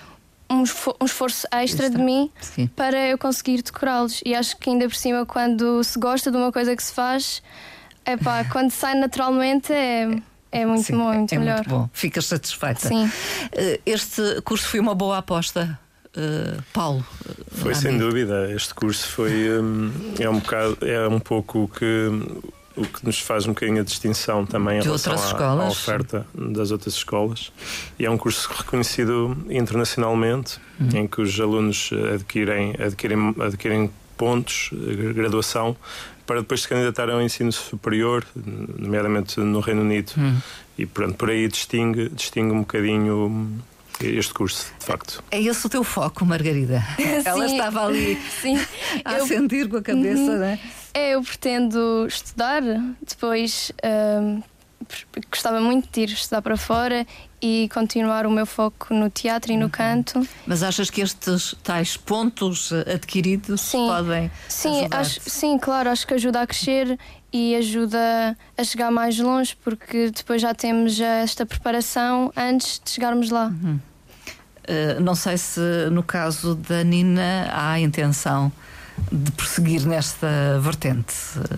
um, 0.54 0.63
esforço 1.06 1.48
extra, 1.52 1.86
extra. 1.86 1.89
de 1.89 1.98
mim 1.98 2.32
Sim. 2.39 2.68
para 2.68 3.08
eu 3.08 3.18
conseguir 3.18 3.62
decorá-los. 3.62 4.22
E 4.26 4.36
acho 4.36 4.58
que 4.58 4.70
ainda 4.70 4.88
por 4.88 4.96
cima, 4.96 5.26
quando 5.26 5.84
se 5.84 5.98
gosta 6.00 6.32
de 6.32 6.38
uma 6.38 6.52
coisa 6.52 6.76
que 6.76 6.84
se 6.84 6.94
faz, 6.94 7.42
é 8.06 8.18
pá, 8.18 8.46
quando 8.52 8.72
sai 8.72 8.96
naturalmente 8.96 9.72
é. 9.74 10.10
É 10.52 10.68
muito 10.68 10.84
Sim, 10.84 10.98
bom, 10.98 11.12
é 11.12 11.18
muito 11.18 11.34
é 11.34 11.39
melhor. 11.39 11.56
Muito 11.56 11.70
bom, 11.70 11.89
ficas 11.92 12.28
satisfeita. 12.28 12.88
Sim. 12.88 13.12
Eh, 13.54 13.80
este 13.88 14.39
curso 14.44 14.68
foi 14.68 14.80
uma 14.80 14.94
boa 14.94 15.18
aposta, 15.18 15.80
uh, 16.16 16.62
Paulo. 16.72 17.04
Foi 17.54 17.74
sem 17.74 17.98
dúvida. 17.98 18.52
Este 18.52 18.72
curso 18.76 19.08
foi 19.08 19.60
um, 19.60 19.92
é 20.20 20.30
um 20.30 20.38
bocado, 20.38 20.78
é 20.82 21.08
um 21.08 21.20
pouco 21.20 21.63
o 21.63 21.68
que 21.68 22.12
o 22.75 22.86
que 22.86 23.05
nos 23.05 23.19
faz 23.19 23.45
um 23.45 23.49
bocadinho 23.49 23.81
a 23.81 23.83
distinção 23.83 24.45
também 24.45 24.79
de 24.79 24.86
em 24.86 24.86
relação 24.86 25.13
à, 25.13 25.63
à, 25.63 25.67
oferta 25.67 26.25
das 26.33 26.71
outras 26.71 26.95
escolas. 26.95 27.51
E 27.99 28.05
é 28.05 28.09
um 28.09 28.17
curso 28.17 28.49
reconhecido 28.51 29.38
internacionalmente, 29.49 30.59
uhum. 30.79 31.01
em 31.01 31.07
que 31.07 31.21
os 31.21 31.39
alunos 31.39 31.91
adquirem, 32.13 32.75
adquirem, 32.79 33.36
adquirem 33.39 33.91
pontos, 34.17 34.69
graduação, 35.13 35.75
para 36.25 36.41
depois 36.41 36.62
se 36.62 36.67
candidatarem 36.67 37.13
ao 37.13 37.21
ensino 37.21 37.51
superior, 37.51 38.25
nomeadamente 38.77 39.39
no 39.39 39.59
Reino 39.59 39.81
Unido. 39.81 40.12
Uhum. 40.17 40.38
E 40.77 40.86
pronto, 40.86 41.15
por 41.15 41.29
aí 41.29 41.47
distingue, 41.47 42.09
distingue 42.09 42.51
um 42.51 42.62
bocadinho 42.62 43.62
este 44.01 44.34
curso, 44.34 44.71
de 44.79 44.86
facto. 44.86 45.23
É 45.32 45.41
esse 45.41 45.65
o 45.65 45.69
teu 45.69 45.84
foco, 45.84 46.25
Margarida? 46.25 46.84
Ela 47.25 47.45
estava 47.45 47.86
ali 47.86 48.19
Sim. 48.41 48.60
a 49.06 49.19
eu... 49.19 49.27
sentir 49.27 49.69
com 49.69 49.77
a 49.77 49.82
cabeça, 49.82 50.21
uhum. 50.21 50.38
não 50.38 50.45
é? 50.45 50.60
É, 50.93 51.15
eu 51.15 51.23
pretendo 51.23 52.06
estudar, 52.08 52.62
depois 53.01 53.71
uh, 53.84 54.43
gostava 55.30 55.60
muito 55.60 55.89
de 55.91 56.02
ir 56.02 56.10
estudar 56.10 56.41
para 56.41 56.58
fora 56.58 57.06
e 57.41 57.69
continuar 57.74 58.26
o 58.26 58.32
meu 58.32 58.46
foco 58.46 58.93
no 58.93 59.10
teatro 59.10 59.52
e 59.52 59.58
no 59.58 59.65
uhum. 59.65 59.69
canto. 59.69 60.28
Mas 60.48 60.63
achas 60.63 60.89
que 60.89 61.02
estes 61.02 61.56
tais 61.63 61.98
pontos 61.98 62.72
adquiridos 62.72 63.62
sim. 63.62 63.88
podem 63.88 64.32
sim, 64.48 64.88
acho, 64.91 65.19
sim, 65.22 65.58
claro, 65.58 65.89
acho 65.89 66.08
que 66.08 66.13
ajuda 66.13 66.41
a 66.41 66.48
crescer 66.48 66.98
e 67.32 67.56
ajuda 67.56 68.38
a 68.58 68.63
chegar 68.63 68.91
mais 68.91 69.17
longe, 69.17 69.58
porque 69.63 70.12
depois 70.12 70.41
já 70.41 70.54
temos 70.54 71.00
esta 71.00 71.46
preparação 71.46 72.32
antes 72.36 72.80
de 72.84 72.91
chegarmos 72.91 73.30
lá. 73.30 73.48
Uhum. 73.48 73.80
Uh, 74.63 75.02
não 75.02 75.13
sei 75.13 75.38
se 75.38 75.60
no 75.91 76.02
caso 76.02 76.56
da 76.56 76.84
Nina 76.84 77.50
há 77.52 77.72
a 77.72 77.80
intenção 77.80 78.50
de 79.12 79.32
prosseguir 79.32 79.86
nesta 79.86 80.60
vertente? 80.60 81.13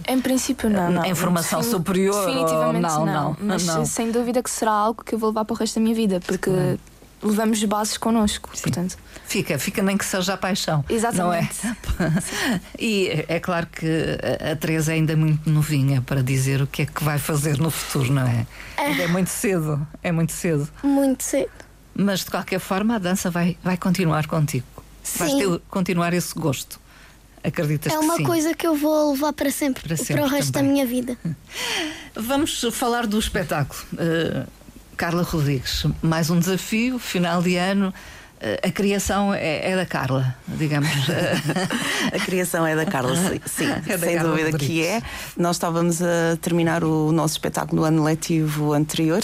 Em 0.07 0.19
princípio, 0.19 0.69
não. 0.69 0.91
não. 0.91 1.05
Em 1.05 1.15
formação 1.15 1.61
Sim, 1.61 1.71
superior? 1.71 2.25
Definitivamente 2.25 2.81
não, 2.81 3.05
não, 3.05 3.13
não. 3.13 3.37
Mas 3.39 3.65
não. 3.65 3.85
sem 3.85 4.11
dúvida 4.11 4.41
que 4.41 4.49
será 4.49 4.71
algo 4.71 5.03
que 5.03 5.15
eu 5.15 5.19
vou 5.19 5.29
levar 5.29 5.45
para 5.45 5.53
o 5.53 5.57
resto 5.57 5.75
da 5.75 5.81
minha 5.81 5.95
vida, 5.95 6.19
porque 6.25 6.49
Sim. 6.49 6.79
levamos 7.21 7.63
bases 7.63 7.97
connosco. 7.97 8.49
Sim. 8.53 8.63
Portanto. 8.63 8.97
Fica, 9.25 9.57
fica 9.57 9.81
nem 9.81 9.97
que 9.97 10.05
seja 10.05 10.33
a 10.33 10.37
paixão. 10.37 10.85
Exatamente. 10.87 11.65
Não 11.65 12.05
é? 12.05 12.13
e 12.79 13.25
é 13.27 13.39
claro 13.39 13.67
que 13.67 14.17
a 14.51 14.55
Teresa 14.55 14.91
é 14.91 14.95
ainda 14.95 15.15
muito 15.15 15.49
novinha 15.49 16.01
para 16.01 16.21
dizer 16.21 16.61
o 16.61 16.67
que 16.67 16.83
é 16.83 16.85
que 16.85 17.03
vai 17.03 17.17
fazer 17.17 17.57
no 17.57 17.71
futuro, 17.71 18.13
não 18.13 18.27
é? 18.27 18.45
é. 18.77 19.01
É 19.01 19.07
muito 19.07 19.29
cedo. 19.29 19.85
É 20.03 20.11
muito 20.11 20.31
cedo. 20.31 20.69
Muito 20.83 21.23
cedo. 21.23 21.49
Mas 21.95 22.19
de 22.19 22.31
qualquer 22.31 22.59
forma 22.59 22.95
a 22.95 22.99
dança 22.99 23.31
vai, 23.31 23.57
vai 23.63 23.77
continuar 23.77 24.27
contigo. 24.27 24.65
Sim. 25.01 25.19
Vais 25.19 25.33
ter, 25.33 25.61
continuar 25.69 26.13
esse 26.13 26.33
gosto. 26.35 26.79
Acreditas 27.45 27.93
É 27.93 27.99
uma 27.99 28.17
que 28.17 28.23
coisa 28.23 28.55
que 28.55 28.65
eu 28.65 28.75
vou 28.75 29.11
levar 29.11 29.31
para 29.33 29.51
sempre, 29.51 29.83
para, 29.83 29.95
sempre, 29.95 30.15
para 30.15 30.23
o 30.23 30.27
resto 30.27 30.51
também. 30.51 30.69
da 30.69 30.73
minha 30.73 30.85
vida. 30.85 31.17
Vamos 32.15 32.65
falar 32.71 33.05
do 33.05 33.19
espetáculo. 33.19 33.79
Uh, 33.93 34.47
Carla 34.97 35.21
Rodrigues, 35.21 35.85
mais 36.01 36.29
um 36.29 36.39
desafio, 36.39 36.97
final 36.97 37.41
de 37.43 37.55
ano. 37.57 37.93
Uh, 38.35 38.67
a 38.67 38.71
criação 38.71 39.33
é, 39.33 39.71
é, 39.71 39.75
da 39.75 39.85
Carla, 39.85 40.35
digamos. 40.47 40.89
a 42.11 42.19
criação 42.25 42.65
é 42.65 42.75
da 42.75 42.85
Carla, 42.85 43.15
sim, 43.15 43.39
sim 43.45 43.71
é 43.87 43.97
sem 43.97 44.15
Carla 44.15 44.29
dúvida 44.31 44.51
Rodrigues. 44.51 44.67
que 44.67 44.85
é. 44.85 45.01
Nós 45.37 45.57
estávamos 45.57 46.01
a 46.01 46.37
terminar 46.41 46.83
o 46.83 47.11
nosso 47.11 47.35
espetáculo 47.35 47.81
no 47.81 47.87
ano 47.87 48.03
letivo 48.03 48.73
anterior 48.73 49.21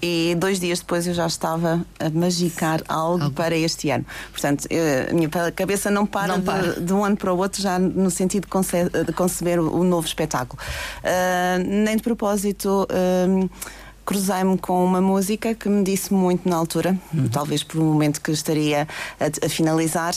e 0.00 0.34
dois 0.38 0.60
dias 0.60 0.80
depois 0.80 1.06
eu 1.06 1.14
já 1.14 1.26
estava 1.26 1.84
a 1.98 2.10
magicar 2.10 2.82
algo, 2.88 3.24
algo. 3.24 3.34
para 3.34 3.56
este 3.56 3.90
ano. 3.90 4.04
Portanto, 4.30 4.66
eu, 4.70 5.10
a 5.10 5.14
minha 5.14 5.28
cabeça 5.54 5.90
não 5.90 6.06
para, 6.06 6.28
não 6.28 6.40
para. 6.40 6.74
De, 6.74 6.80
de, 6.82 6.92
um 6.92 7.04
ano 7.04 7.16
para 7.16 7.32
o 7.32 7.36
outro, 7.36 7.62
já 7.62 7.78
no 7.78 8.10
sentido 8.10 8.42
de, 8.42 8.48
conce 8.48 8.88
de 8.88 9.12
conceber 9.12 9.58
o, 9.58 9.80
o, 9.80 9.84
novo 9.84 10.06
espetáculo. 10.06 10.60
Uh, 11.02 11.84
nem 11.84 11.96
de 11.96 12.02
propósito. 12.02 12.86
Uh, 12.90 13.48
cruzei-me 14.06 14.56
com 14.56 14.84
uma 14.84 15.00
música 15.00 15.52
que 15.52 15.68
me 15.68 15.82
disse 15.82 16.14
muito 16.14 16.48
na 16.48 16.56
altura, 16.56 16.96
uhum. 17.12 17.28
talvez 17.28 17.64
por 17.64 17.80
um 17.80 17.84
momento 17.84 18.20
que 18.20 18.30
estaria 18.30 18.86
a, 19.18 19.46
a 19.46 19.48
finalizar, 19.48 20.14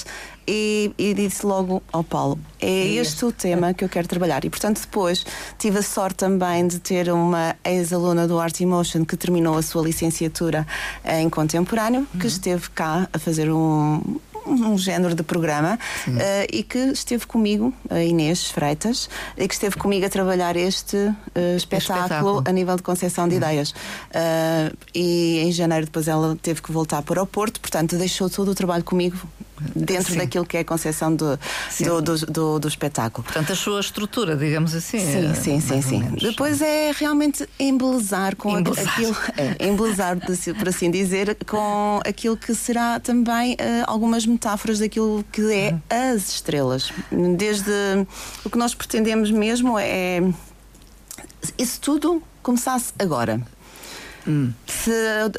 e, 0.48 0.92
e, 0.98 1.14
disse 1.14 1.46
logo 1.46 1.82
ao 1.92 2.04
Paulo: 2.04 2.40
é 2.60 2.88
este 2.96 3.24
o 3.24 3.32
tema 3.32 3.72
que 3.74 3.84
eu 3.84 3.90
quero 3.90 4.08
trabalhar. 4.08 4.44
E 4.46 4.50
portanto, 4.50 4.82
depois 4.82 5.24
tive 5.60 5.78
a 5.78 5.84
sorte 5.84 6.18
também 6.18 6.68
de 6.68 6.80
ter 6.80 7.12
uma 7.12 7.56
ex-aluna 7.64 8.28
do 8.28 8.40
Art 8.40 8.60
Emotion 8.60 9.06
que 9.06 9.16
terminou 9.16 9.58
a 9.58 9.62
sua 9.62 9.84
licenciatura 9.84 10.66
em 11.06 11.30
contemporâneo, 11.30 12.08
uhum. 12.14 12.20
que 12.20 12.26
esteve 12.26 12.70
cá 12.72 13.08
a 13.14 13.20
fazer 13.20 13.52
um, 13.52 14.02
um 14.50 14.78
género 14.78 15.16
de 15.16 15.24
programa 15.24 15.80
uh, 16.08 16.18
e 16.52 16.64
que 16.64 16.78
esteve 16.78 17.26
comigo, 17.26 17.74
a 17.90 18.02
Inês 18.02 18.50
Freitas, 18.50 19.10
e 19.38 19.48
que 19.48 19.54
esteve 19.54 19.76
comigo 19.78 20.06
a 20.06 20.10
trabalhar 20.10 20.56
este 20.56 20.98
uh, 20.98 21.56
espetáculo, 21.56 22.04
espetáculo, 22.04 22.44
a 22.46 22.52
nível 22.52 22.76
de 22.76 22.84
concepção 22.84 23.28
de 23.28 23.36
ideias. 23.36 23.72
Uh, 23.72 24.76
e 24.94 25.40
em 25.40 25.52
janeiro 25.52 25.86
depois 25.86 26.08
ela 26.08 26.38
teve 26.42 26.62
que 26.62 26.72
voltar 26.72 27.02
para 27.02 27.22
o 27.22 27.28
Porto, 27.28 27.60
portanto 27.60 27.98
deixou 27.98 28.30
todo 28.30 28.52
o 28.52 28.56
trabalho 28.56 28.84
comigo 28.84 29.18
dentro 29.76 30.14
Sim. 30.14 30.20
daquilo 30.20 30.46
que 30.46 30.58
é 30.58 30.60
a 30.62 30.66
concepção 30.66 31.16
do, 31.16 31.40
do, 31.80 32.02
do, 32.02 32.18
do, 32.18 32.60
do, 32.60 32.68
espetáculo. 32.68 33.24
Portanto, 33.24 33.52
a 33.54 33.56
sua 33.56 33.80
estrutura, 33.80 34.36
digamos 34.36 34.74
assim. 34.74 35.00
Sim, 35.00 35.32
é, 35.32 35.34
sim, 35.34 35.60
sim, 35.60 35.82
sim. 35.82 36.02
Depois 36.22 36.62
é 36.62 36.92
realmente 36.92 37.48
embelezar 37.60 38.36
com 38.36 38.58
embelezar. 38.58 38.94
aquilo. 38.94 39.16
É, 39.38 39.68
embelezar, 39.68 40.18
por 40.58 40.70
assim 40.70 40.92
dizer, 40.92 41.38
com 41.46 42.00
aquilo 42.06 42.38
que 42.38 42.54
será 42.54 43.00
também 43.00 43.54
uh, 43.54 43.58
algumas 43.88 44.26
metáforas 44.26 44.80
daquilo 44.80 45.24
que 45.32 45.42
é 45.52 45.72
uhum. 45.72 46.14
as 46.14 46.30
estrelas. 46.30 46.92
Desde 47.38 47.72
o 48.44 48.50
que 48.50 48.58
nós 48.58 48.74
pretendemos 48.74 49.32
mesmo 49.32 49.78
é 49.78 50.22
isso 51.58 51.80
tudo 51.80 52.22
começasse 52.42 52.94
agora. 53.00 53.42
Hum. 54.28 54.52
Se 54.68 54.92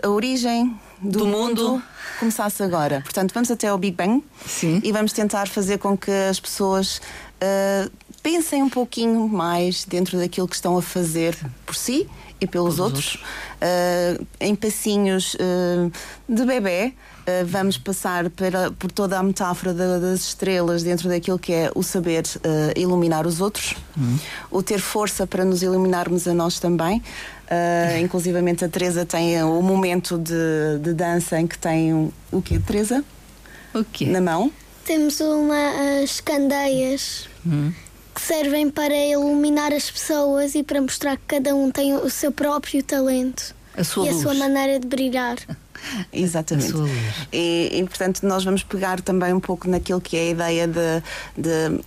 a 0.02 0.09
origem 0.09 0.78
do, 1.00 1.20
do 1.20 1.26
mundo, 1.26 1.68
mundo 1.68 1.83
começasse 2.20 2.62
agora. 2.62 3.00
Portanto, 3.00 3.33
vamos 3.33 3.50
até 3.50 3.66
ao 3.66 3.78
Big 3.78 3.96
Bang 3.96 4.22
Sim. 4.46 4.80
e 4.85 4.92
vamos 4.92 5.12
tentar 5.12 5.48
fazer 5.48 5.78
com 5.78 5.96
que 5.96 6.11
as 6.11 6.38
pessoas 6.38 6.98
uh, 6.98 7.90
pensem 8.22 8.62
um 8.62 8.68
pouquinho 8.68 9.26
mais 9.26 9.85
dentro 9.85 10.18
daquilo 10.18 10.46
que 10.46 10.54
estão 10.54 10.76
a 10.76 10.83
fazer 10.83 11.37
por 11.66 11.74
si 11.74 12.06
e 12.40 12.46
pelos 12.46 12.78
outros, 12.78 13.16
outros. 13.16 14.20
Uh, 14.20 14.26
em 14.40 14.54
passinhos 14.54 15.35
uh, 15.35 15.92
de 16.28 16.44
bebê. 16.44 16.94
Uh, 17.20 17.44
vamos 17.46 17.76
passar 17.76 18.30
pela, 18.30 18.70
por 18.72 18.90
toda 18.90 19.18
a 19.18 19.22
metáfora 19.22 19.74
das 19.74 20.20
estrelas 20.20 20.83
dentro 20.83 21.09
daquilo 21.09 21.38
que 21.38 21.52
é 21.52 21.70
o 21.74 21.83
saber 21.83 22.24
iluminar 22.74 23.26
os 23.26 23.40
outros, 23.40 23.74
uhum. 23.96 24.18
o 24.50 24.62
ter 24.62 24.80
força 24.80 25.26
para 25.26 25.44
nos 25.44 25.62
iluminarmos 25.62 26.26
a 26.26 26.35
nós 26.35 26.59
também. 26.59 27.02
Uh, 27.50 27.98
inclusivamente 27.98 28.64
a 28.64 28.68
Teresa 28.68 29.04
tem 29.04 29.42
o 29.42 29.60
momento 29.60 30.16
de, 30.16 30.78
de 30.80 30.94
dança 30.94 31.40
em 31.40 31.48
que 31.48 31.58
tem 31.58 31.92
o, 31.92 32.12
o 32.30 32.40
quê, 32.40 32.60
Teresa? 32.64 33.04
O 33.74 33.82
quê? 33.82 34.06
Na 34.06 34.20
mão. 34.20 34.52
Temos 34.84 35.20
umas 35.20 36.20
candeias 36.20 37.28
hum. 37.44 37.72
que 38.14 38.20
servem 38.20 38.70
para 38.70 38.94
iluminar 38.94 39.72
as 39.72 39.90
pessoas 39.90 40.54
e 40.54 40.62
para 40.62 40.80
mostrar 40.80 41.16
que 41.16 41.24
cada 41.26 41.54
um 41.54 41.70
tem 41.72 41.94
o 41.94 42.08
seu 42.08 42.30
próprio 42.30 42.82
talento 42.84 43.54
a 43.76 43.84
sua 43.84 44.06
e 44.06 44.10
luz. 44.10 44.20
a 44.20 44.22
sua 44.22 44.34
maneira 44.34 44.78
de 44.78 44.86
brilhar. 44.86 45.36
Exatamente. 46.12 46.74
E, 47.32 47.70
e, 47.72 47.84
portanto 47.84 48.22
nós 48.22 48.44
vamos 48.44 48.62
pegar 48.62 49.00
também 49.00 49.32
um 49.32 49.40
pouco 49.40 49.68
naquilo 49.68 50.00
que 50.00 50.16
é 50.16 50.20
a 50.20 50.30
ideia 50.30 50.68
de, 50.68 51.02
de 51.36 51.80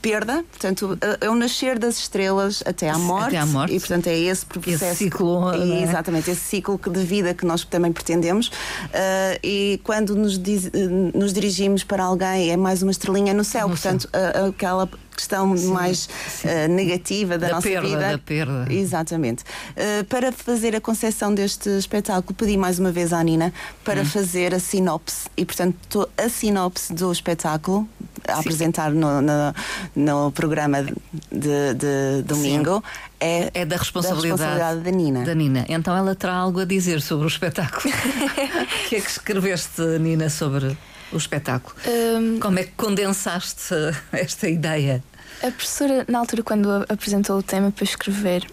perda, 0.00 0.44
portanto, 0.50 0.98
é 1.20 1.30
o 1.30 1.34
nascer 1.34 1.78
das 1.78 1.98
estrelas 1.98 2.62
até 2.66 2.88
à 2.88 2.98
morte. 2.98 3.28
Até 3.28 3.38
à 3.38 3.46
morte. 3.46 3.74
E, 3.74 3.78
portanto, 3.78 4.08
é 4.08 4.18
esse 4.18 4.44
processo. 4.44 4.84
Esse 4.84 4.96
ciclo. 4.96 5.52
É? 5.52 5.82
Exatamente, 5.82 6.30
esse 6.30 6.40
ciclo 6.40 6.78
de 6.78 7.04
vida 7.04 7.34
que 7.34 7.46
nós 7.46 7.64
também 7.64 7.92
pretendemos. 7.92 8.48
Uh, 8.48 9.38
e 9.42 9.80
quando 9.84 10.14
nos, 10.14 10.38
diz, 10.38 10.70
nos 11.14 11.32
dirigimos 11.32 11.84
para 11.84 12.04
alguém, 12.04 12.50
é 12.50 12.56
mais 12.56 12.82
uma 12.82 12.90
estrelinha 12.90 13.32
no 13.32 13.44
céu. 13.44 13.68
No 13.68 13.74
portanto, 13.74 14.08
céu. 14.12 14.48
aquela 14.48 14.88
questão 15.16 15.56
sim, 15.56 15.68
mais 15.68 16.08
sim. 16.28 16.48
Uh, 16.48 16.68
negativa 16.68 17.38
da, 17.38 17.48
da 17.48 17.54
nossa 17.54 17.68
perda, 17.68 17.88
vida. 17.88 18.10
Da 18.12 18.18
perda. 18.18 18.72
Exatamente. 18.72 19.42
Uh, 19.42 20.04
para 20.06 20.32
fazer 20.32 20.74
a 20.74 20.80
concepção 20.80 21.34
deste 21.34 21.68
espetáculo, 21.70 22.34
pedi 22.34 22.56
mais 22.56 22.78
uma 22.78 22.90
vez 22.90 23.12
à 23.12 23.22
Nina 23.22 23.52
para 23.84 24.02
hum. 24.02 24.06
fazer 24.06 24.54
a 24.54 24.58
sinopse. 24.58 25.28
E, 25.36 25.44
portanto, 25.44 26.08
a 26.16 26.28
sinopse 26.28 26.92
do 26.92 27.12
espetáculo, 27.12 27.88
a 28.32 28.38
apresentar 28.40 28.90
no, 28.90 29.20
no, 29.20 29.54
no, 29.94 30.32
programa 30.32 30.82
de, 30.82 31.74
de 31.74 32.22
domingo, 32.24 32.82
é, 33.20 33.50
é 33.54 33.64
da, 33.64 33.76
responsabilidade 33.76 34.40
da 34.40 34.46
responsabilidade 34.46 34.80
da 34.80 34.90
Nina. 34.90 35.24
Da 35.24 35.34
Nina. 35.34 35.66
Então 35.68 35.96
ela 35.96 36.14
terá 36.14 36.34
algo 36.34 36.60
a 36.60 36.64
dizer 36.64 37.00
sobre 37.00 37.26
o 37.26 37.28
espetáculo. 37.28 37.92
O 37.92 38.88
que 38.88 38.96
é 38.96 39.00
que 39.00 39.10
escreveste, 39.10 39.82
Nina, 40.00 40.28
sobre 40.28 40.76
o 41.12 41.16
espetáculo? 41.16 41.74
Um, 41.86 42.40
Como 42.40 42.58
é 42.58 42.64
que 42.64 42.72
condensaste 42.72 43.74
esta 44.12 44.48
ideia? 44.48 45.02
A 45.42 45.50
professora, 45.50 46.04
na 46.08 46.18
altura, 46.18 46.42
quando 46.42 46.68
apresentou 46.88 47.38
o 47.38 47.42
tema 47.42 47.70
para 47.72 47.84
escrever, 47.84 48.46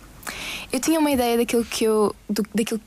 eu 0.71 0.79
tinha 0.79 0.99
uma 0.99 1.11
ideia 1.11 1.37
daquilo 1.37 1.63
que 1.63 1.83
eu. 1.83 2.15
Do, 2.29 2.43
daquilo, 2.53 2.81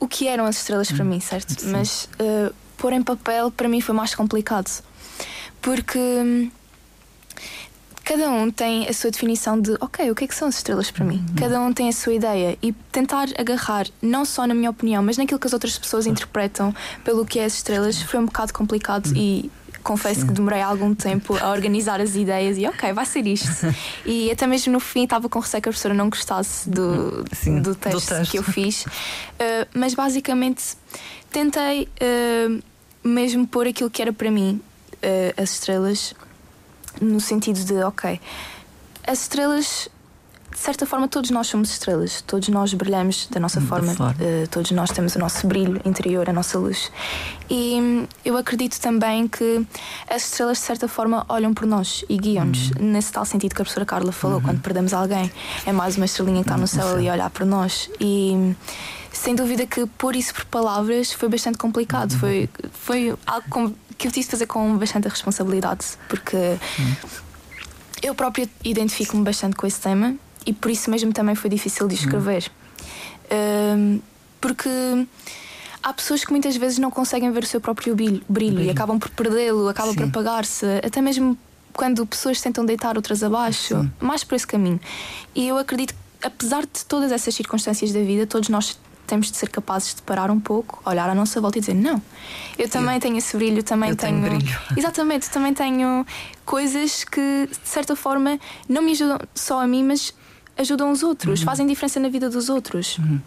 o 0.00 0.08
que 0.08 0.26
eram 0.26 0.46
as 0.46 0.56
estrelas 0.56 0.90
para 0.90 1.04
hum, 1.04 1.08
mim, 1.08 1.20
certo? 1.20 1.60
Sim. 1.60 1.70
Mas 1.70 2.08
uh, 2.18 2.52
pôr 2.76 2.92
em 2.92 3.02
papel 3.02 3.50
para 3.50 3.68
mim 3.68 3.80
foi 3.80 3.94
mais 3.94 4.14
complicado. 4.14 4.82
Porque 5.62 5.98
hum, 5.98 6.50
cada 8.04 8.28
um 8.30 8.50
tem 8.50 8.88
a 8.88 8.92
sua 8.92 9.10
definição 9.10 9.60
de, 9.60 9.76
ok, 9.80 10.10
o 10.10 10.14
que 10.14 10.24
é 10.24 10.26
que 10.26 10.34
são 10.34 10.48
as 10.48 10.56
estrelas 10.56 10.90
para 10.90 11.04
mim? 11.04 11.24
Uhum. 11.28 11.34
Cada 11.36 11.60
um 11.60 11.72
tem 11.72 11.88
a 11.88 11.92
sua 11.92 12.12
ideia 12.12 12.58
e 12.60 12.72
tentar 12.90 13.28
agarrar, 13.38 13.86
não 14.02 14.24
só 14.24 14.46
na 14.46 14.54
minha 14.54 14.70
opinião, 14.70 15.02
mas 15.02 15.16
naquilo 15.16 15.38
que 15.38 15.46
as 15.46 15.52
outras 15.52 15.78
pessoas 15.78 16.06
interpretam 16.06 16.74
pelo 17.04 17.24
que 17.24 17.38
é 17.38 17.44
as 17.44 17.54
estrelas, 17.54 18.02
foi 18.02 18.20
um 18.20 18.26
bocado 18.26 18.52
complicado 18.52 19.06
uhum. 19.06 19.16
e 19.16 19.50
confesso 19.82 20.20
Sim. 20.20 20.26
que 20.28 20.32
demorei 20.34 20.60
algum 20.60 20.94
tempo 20.94 21.36
a 21.36 21.50
organizar 21.50 22.00
as 22.00 22.14
ideias 22.14 22.56
e 22.56 22.66
ok, 22.66 22.92
vai 22.92 23.06
ser 23.06 23.26
isto. 23.26 23.48
e 24.06 24.30
até 24.30 24.46
mesmo 24.46 24.72
no 24.72 24.80
fim 24.80 25.04
estava 25.04 25.28
com 25.28 25.38
receio 25.38 25.62
que 25.62 25.68
a 25.68 25.72
professora 25.72 25.94
não 25.94 26.08
gostasse 26.08 26.68
do, 26.68 27.24
Sim, 27.32 27.60
do, 27.60 27.74
texto 27.74 28.00
do, 28.00 28.16
texto 28.16 28.30
que 28.30 28.38
eu 28.38 28.42
fiz. 28.42 28.84
Uh, 28.84 29.66
mas 29.74 29.94
basicamente 29.94 30.76
tentei 31.30 31.88
uh, 32.00 32.62
mesmo 33.02 33.46
pôr 33.46 33.66
aquilo 33.66 33.90
que 33.90 34.00
era 34.00 34.12
para 34.12 34.30
mim 34.30 34.60
uh, 35.02 35.42
as 35.42 35.52
estrelas 35.52 36.14
no 37.00 37.20
sentido 37.20 37.64
de, 37.64 37.82
ok, 37.82 38.20
as 39.06 39.22
estrelas, 39.22 39.88
de 40.50 40.58
certa 40.58 40.84
forma, 40.84 41.08
todos 41.08 41.30
nós 41.30 41.46
somos 41.46 41.70
estrelas, 41.70 42.22
todos 42.22 42.48
nós 42.48 42.74
brilhamos 42.74 43.26
da 43.30 43.40
nossa 43.40 43.60
forma, 43.60 43.94
forma. 43.94 44.12
Uh, 44.12 44.46
todos 44.48 44.70
nós 44.70 44.90
temos 44.90 45.16
o 45.16 45.18
nosso 45.18 45.46
brilho 45.46 45.80
interior, 45.84 46.28
a 46.28 46.32
nossa 46.32 46.58
luz. 46.58 46.92
E 47.48 47.80
hum, 47.80 48.06
eu 48.24 48.36
acredito 48.36 48.78
também 48.80 49.26
que 49.26 49.66
as 50.08 50.24
estrelas, 50.24 50.58
de 50.58 50.64
certa 50.64 50.86
forma, 50.86 51.24
olham 51.28 51.54
por 51.54 51.66
nós 51.66 52.04
e 52.08 52.16
guiam-nos, 52.16 52.70
uhum. 52.70 52.92
nesse 52.92 53.12
tal 53.12 53.24
sentido 53.24 53.54
que 53.54 53.62
a 53.62 53.64
professora 53.64 53.86
Carla 53.86 54.12
falou, 54.12 54.36
uhum. 54.36 54.42
quando 54.42 54.60
perdemos 54.60 54.92
alguém, 54.92 55.30
é 55.66 55.72
mais 55.72 55.96
uma 55.96 56.06
estrelinha 56.06 56.42
que 56.42 56.50
está 56.50 56.56
no 56.56 56.68
céu 56.68 56.94
ali 56.94 57.10
olhar 57.10 57.30
para 57.30 57.46
nós. 57.46 57.90
E 57.98 58.32
hum, 58.34 58.54
sem 59.12 59.34
dúvida 59.34 59.66
que 59.66 59.86
pôr 59.86 60.16
isso 60.16 60.34
por 60.34 60.44
palavras 60.46 61.12
foi 61.12 61.28
bastante 61.28 61.58
complicado. 61.58 62.12
Uhum. 62.12 62.18
Foi, 62.18 62.50
foi 62.72 63.14
algo 63.26 63.74
que 63.96 64.06
eu 64.06 64.12
tive 64.12 64.24
de 64.24 64.30
fazer 64.30 64.46
com 64.46 64.76
bastante 64.76 65.08
responsabilidade, 65.08 65.86
porque 66.08 66.36
uhum. 66.36 66.96
eu 68.02 68.14
própria 68.14 68.48
identifico-me 68.64 69.24
bastante 69.24 69.56
com 69.56 69.66
esse 69.66 69.80
tema 69.80 70.14
e 70.46 70.52
por 70.52 70.70
isso 70.70 70.90
mesmo 70.90 71.12
também 71.12 71.34
foi 71.34 71.50
difícil 71.50 71.86
de 71.88 71.94
escrever. 71.94 72.50
Uhum. 73.30 74.00
porque 74.40 74.68
há 75.82 75.92
pessoas 75.92 76.24
que 76.24 76.30
muitas 76.30 76.54
vezes 76.56 76.78
não 76.78 76.90
conseguem 76.90 77.30
ver 77.32 77.44
o 77.44 77.46
seu 77.46 77.60
próprio 77.60 77.94
brilho, 77.94 78.22
brilho 78.28 78.60
e 78.60 78.68
acabam 78.68 78.98
por 78.98 79.08
perdê-lo, 79.10 79.68
acabam 79.68 79.92
Sim. 79.94 80.00
por 80.00 80.08
apagar-se, 80.08 80.66
até 80.84 81.00
mesmo 81.00 81.36
quando 81.72 82.04
pessoas 82.06 82.40
tentam 82.40 82.64
deitar 82.64 82.96
outras 82.96 83.22
abaixo, 83.22 83.80
Sim. 83.80 83.90
mais 84.00 84.22
por 84.22 84.34
esse 84.34 84.46
caminho. 84.46 84.78
E 85.34 85.48
eu 85.48 85.56
acredito 85.56 85.94
que, 85.94 86.26
apesar 86.26 86.62
de 86.62 86.84
todas 86.86 87.10
essas 87.10 87.34
circunstâncias 87.34 87.92
da 87.92 88.00
vida, 88.00 88.26
todos 88.26 88.48
nós 88.48 88.78
temos 89.06 89.30
de 89.30 89.36
ser 89.36 89.48
capazes 89.48 89.94
de 89.94 90.02
parar 90.02 90.30
um 90.30 90.40
pouco, 90.40 90.80
olhar 90.84 91.08
à 91.08 91.14
nossa 91.14 91.40
volta 91.40 91.58
e 91.58 91.60
dizer: 91.60 91.74
Não, 91.74 92.00
eu 92.58 92.68
também 92.68 92.94
eu, 92.94 93.00
tenho 93.00 93.16
esse 93.16 93.36
brilho, 93.36 93.62
também 93.62 93.90
eu 93.90 93.96
tenho. 93.96 94.22
tenho 94.22 94.38
brilho. 94.38 94.58
Exatamente, 94.76 95.30
também 95.30 95.54
tenho 95.54 96.06
coisas 96.44 97.04
que, 97.04 97.48
de 97.50 97.68
certa 97.68 97.94
forma, 97.94 98.38
não 98.68 98.82
me 98.82 98.92
ajudam 98.92 99.18
só 99.34 99.60
a 99.60 99.66
mim, 99.66 99.84
mas 99.84 100.14
ajudam 100.56 100.90
os 100.90 101.02
outros, 101.02 101.40
uhum. 101.40 101.46
fazem 101.46 101.66
diferença 101.66 101.98
na 102.00 102.08
vida 102.08 102.28
dos 102.28 102.48
outros. 102.48 102.98
Uhum. 102.98 103.20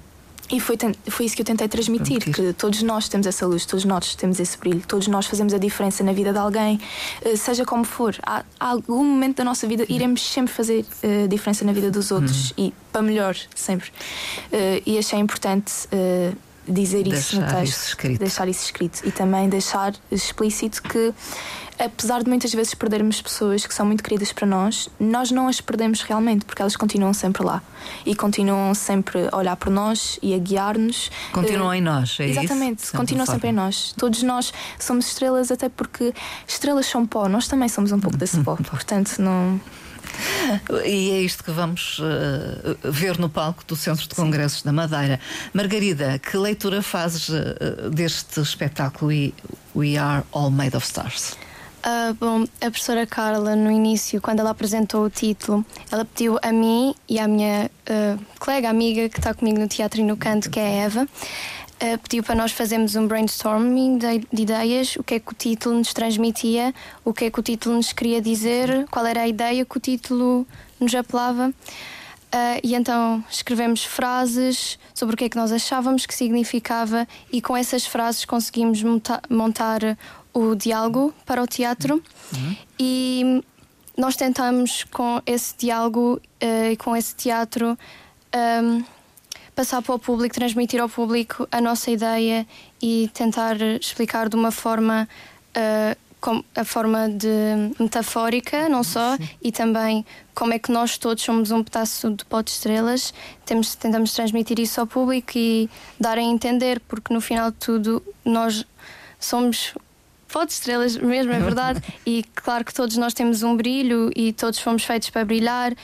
E 0.51 0.59
foi, 0.59 0.77
foi 1.07 1.25
isso 1.25 1.35
que 1.35 1.41
eu 1.41 1.45
tentei 1.45 1.67
transmitir: 1.67 2.19
que 2.31 2.53
todos 2.53 2.81
nós 2.83 3.09
temos 3.09 3.25
essa 3.25 3.45
luz, 3.45 3.65
todos 3.65 3.85
nós 3.85 4.15
temos 4.15 4.39
esse 4.39 4.57
brilho, 4.57 4.83
todos 4.87 5.07
nós 5.07 5.25
fazemos 5.25 5.53
a 5.53 5.57
diferença 5.57 6.03
na 6.03 6.13
vida 6.13 6.31
de 6.31 6.37
alguém, 6.37 6.79
eh, 7.23 7.35
seja 7.35 7.65
como 7.65 7.83
for. 7.83 8.15
Há, 8.23 8.43
há 8.59 8.69
algum 8.69 9.03
momento 9.03 9.37
da 9.37 9.43
nossa 9.43 9.67
vida 9.67 9.85
iremos 9.89 10.21
sempre 10.21 10.53
fazer 10.53 10.85
uh, 11.03 11.27
diferença 11.27 11.65
na 11.65 11.71
vida 11.71 11.89
dos 11.89 12.11
outros 12.11 12.51
uhum. 12.51 12.65
e 12.67 12.73
para 12.91 13.01
melhor, 13.01 13.35
sempre. 13.55 13.89
Uh, 14.51 14.81
e 14.85 14.97
achei 14.97 15.19
importante. 15.19 15.71
Uh, 15.91 16.35
dizer 16.67 17.03
deixar 17.03 17.19
isso 17.19 17.41
no 17.41 17.47
texto, 17.47 17.63
isso 17.63 17.87
escrito. 17.87 18.19
deixar 18.19 18.47
isso 18.47 18.65
escrito 18.65 19.01
e 19.05 19.11
também 19.11 19.49
deixar 19.49 19.93
explícito 20.11 20.81
que 20.83 21.13
apesar 21.77 22.23
de 22.23 22.29
muitas 22.29 22.53
vezes 22.53 22.73
perdermos 22.73 23.21
pessoas 23.21 23.65
que 23.65 23.73
são 23.73 23.85
muito 23.85 24.03
queridas 24.03 24.31
para 24.31 24.47
nós, 24.47 24.89
nós 24.99 25.31
não 25.31 25.47
as 25.47 25.59
perdemos 25.59 26.01
realmente, 26.01 26.45
porque 26.45 26.61
elas 26.61 26.75
continuam 26.75 27.13
sempre 27.13 27.43
lá 27.43 27.61
e 28.05 28.15
continuam 28.15 28.73
sempre 28.73 29.27
a 29.31 29.37
olhar 29.37 29.55
por 29.55 29.69
nós 29.69 30.17
e 30.21 30.33
a 30.33 30.37
guiar-nos. 30.37 31.11
Continuam 31.31 31.69
uh, 31.69 31.73
em 31.73 31.81
nós, 31.81 32.17
é 32.19 32.29
Exatamente, 32.29 32.83
isso? 32.83 32.95
continuam 32.95 33.25
sempre 33.25 33.49
em 33.49 33.53
nós. 33.53 33.93
Todos 33.97 34.23
nós 34.23 34.53
somos 34.79 35.07
estrelas, 35.07 35.51
até 35.51 35.69
porque 35.69 36.13
estrelas 36.47 36.85
são 36.85 37.05
pó, 37.05 37.27
nós 37.27 37.47
também 37.47 37.67
somos 37.67 37.91
um 37.91 37.99
pouco 37.99 38.17
desse 38.17 38.39
pó, 38.43 38.55
portanto 38.55 39.19
não. 39.19 39.59
E 40.85 41.11
é 41.11 41.21
isto 41.21 41.43
que 41.43 41.51
vamos 41.51 41.99
uh, 41.99 42.91
ver 42.91 43.17
no 43.17 43.29
palco 43.29 43.63
do 43.65 43.75
Centro 43.75 44.07
de 44.07 44.15
Congressos 44.15 44.59
Sim. 44.59 44.65
da 44.65 44.73
Madeira. 44.73 45.19
Margarida, 45.53 46.19
que 46.19 46.37
leitura 46.37 46.81
fazes 46.81 47.29
uh, 47.29 47.89
deste 47.89 48.39
espetáculo 48.39 49.11
We 49.75 49.97
Are 49.97 50.23
All 50.31 50.49
Made 50.49 50.75
of 50.75 50.85
Stars? 50.85 51.35
Uh, 51.85 52.15
bom, 52.15 52.45
a 52.61 52.71
professora 52.71 53.05
Carla, 53.05 53.55
no 53.55 53.69
início, 53.69 54.19
quando 54.19 54.39
ela 54.39 54.49
apresentou 54.49 55.05
o 55.05 55.09
título, 55.09 55.63
ela 55.91 56.03
pediu 56.03 56.39
a 56.41 56.51
mim 56.51 56.95
e 57.07 57.19
à 57.19 57.27
minha 57.27 57.69
uh, 57.87 58.19
colega 58.39 58.69
amiga 58.71 59.07
que 59.07 59.19
está 59.19 59.35
comigo 59.35 59.59
no 59.59 59.67
teatro 59.67 60.01
e 60.01 60.03
no 60.03 60.17
canto, 60.17 60.49
que 60.49 60.59
é 60.59 60.63
a 60.63 60.85
Eva, 60.85 61.07
uh, 61.81 61.97
pediu 61.99 62.23
para 62.23 62.35
nós 62.35 62.51
fazermos 62.51 62.95
um 62.95 63.07
brainstorming 63.07 63.97
de, 63.97 64.19
de, 64.31 64.41
ideias, 64.41 64.95
o 64.95 65.03
que 65.03 65.15
é 65.15 65.19
que 65.19 65.31
o 65.31 65.35
título 65.35 65.77
nos 65.77 65.93
transmitia, 65.93 66.73
o 67.03 67.13
que 67.13 67.25
é 67.25 67.31
que 67.31 67.39
o 67.39 67.43
título 67.43 67.75
nos 67.75 67.91
queria 67.93 68.21
dizer, 68.21 68.87
qual 68.89 69.05
era 69.05 69.21
a 69.21 69.27
ideia 69.27 69.65
que 69.65 69.77
o 69.77 69.79
título 69.79 70.47
nos 70.79 70.93
apelava. 70.93 71.49
Uh, 71.49 72.59
e 72.63 72.75
então 72.75 73.23
escrevemos 73.29 73.83
frases 73.85 74.77
sobre 74.93 75.15
o 75.15 75.17
que 75.17 75.25
é 75.25 75.29
que 75.29 75.37
nós 75.37 75.51
achávamos 75.51 76.05
que 76.05 76.13
significava, 76.13 77.07
e 77.31 77.41
com 77.41 77.55
essas 77.55 77.85
frases 77.85 78.25
conseguimos 78.25 78.83
monta 78.83 79.21
montar 79.29 79.97
o 80.33 80.53
diálogo 80.53 81.13
para 81.25 81.41
o 81.41 81.47
teatro 81.47 82.03
uhum. 82.33 82.55
e 82.77 83.41
nós 83.97 84.17
tentamos 84.17 84.83
com 84.83 85.21
esse 85.25 85.55
diálogo 85.57 86.19
uh, 86.43 86.71
e 86.71 86.75
com 86.75 86.93
esse 86.93 87.15
teatro 87.15 87.69
um, 87.71 87.77
ehm, 88.33 88.85
passar 89.55 89.81
para 89.81 89.95
o 89.95 89.99
público, 89.99 90.35
transmitir 90.35 90.81
ao 90.81 90.89
público 90.89 91.47
a 91.51 91.61
nossa 91.61 91.89
ideia 91.89 92.45
e 92.81 93.09
tentar 93.13 93.59
explicar 93.61 94.27
de 94.27 94.35
uma 94.35 94.51
forma 94.51 95.07
uh, 95.55 96.05
com 96.19 96.43
a 96.55 96.65
forma 96.65 97.07
de 97.07 97.27
metafórica, 97.79 98.67
não 98.67 98.83
só, 98.83 99.15
Sim. 99.15 99.29
e 99.43 99.51
também 99.51 100.03
como 100.33 100.53
é 100.53 100.59
que 100.59 100.71
nós 100.71 100.97
todos 100.97 101.23
somos 101.23 101.51
um 101.51 101.63
pedaço 101.63 102.09
de 102.09 102.25
pó 102.25 102.41
de 102.41 102.49
estrelas. 102.49 103.13
Temos, 103.45 103.75
tentamos 103.75 104.11
transmitir 104.11 104.59
isso 104.59 104.81
ao 104.81 104.87
público 104.87 105.33
e 105.35 105.69
dar 105.99 106.17
a 106.17 106.21
entender, 106.21 106.79
porque 106.87 107.13
no 107.13 107.21
final 107.21 107.51
de 107.51 107.57
tudo 107.57 108.01
nós 108.25 108.65
somos 109.19 109.75
pó 110.27 110.43
de 110.45 110.53
estrelas 110.53 110.97
mesmo, 110.97 111.31
é 111.31 111.39
verdade. 111.39 111.81
e 112.05 112.23
claro 112.33 112.65
que 112.65 112.73
todos 112.73 112.97
nós 112.97 113.13
temos 113.13 113.43
um 113.43 113.55
brilho 113.55 114.11
e 114.15 114.33
todos 114.33 114.57
fomos 114.57 114.83
feitos 114.83 115.11
para 115.11 115.23
brilhar 115.23 115.75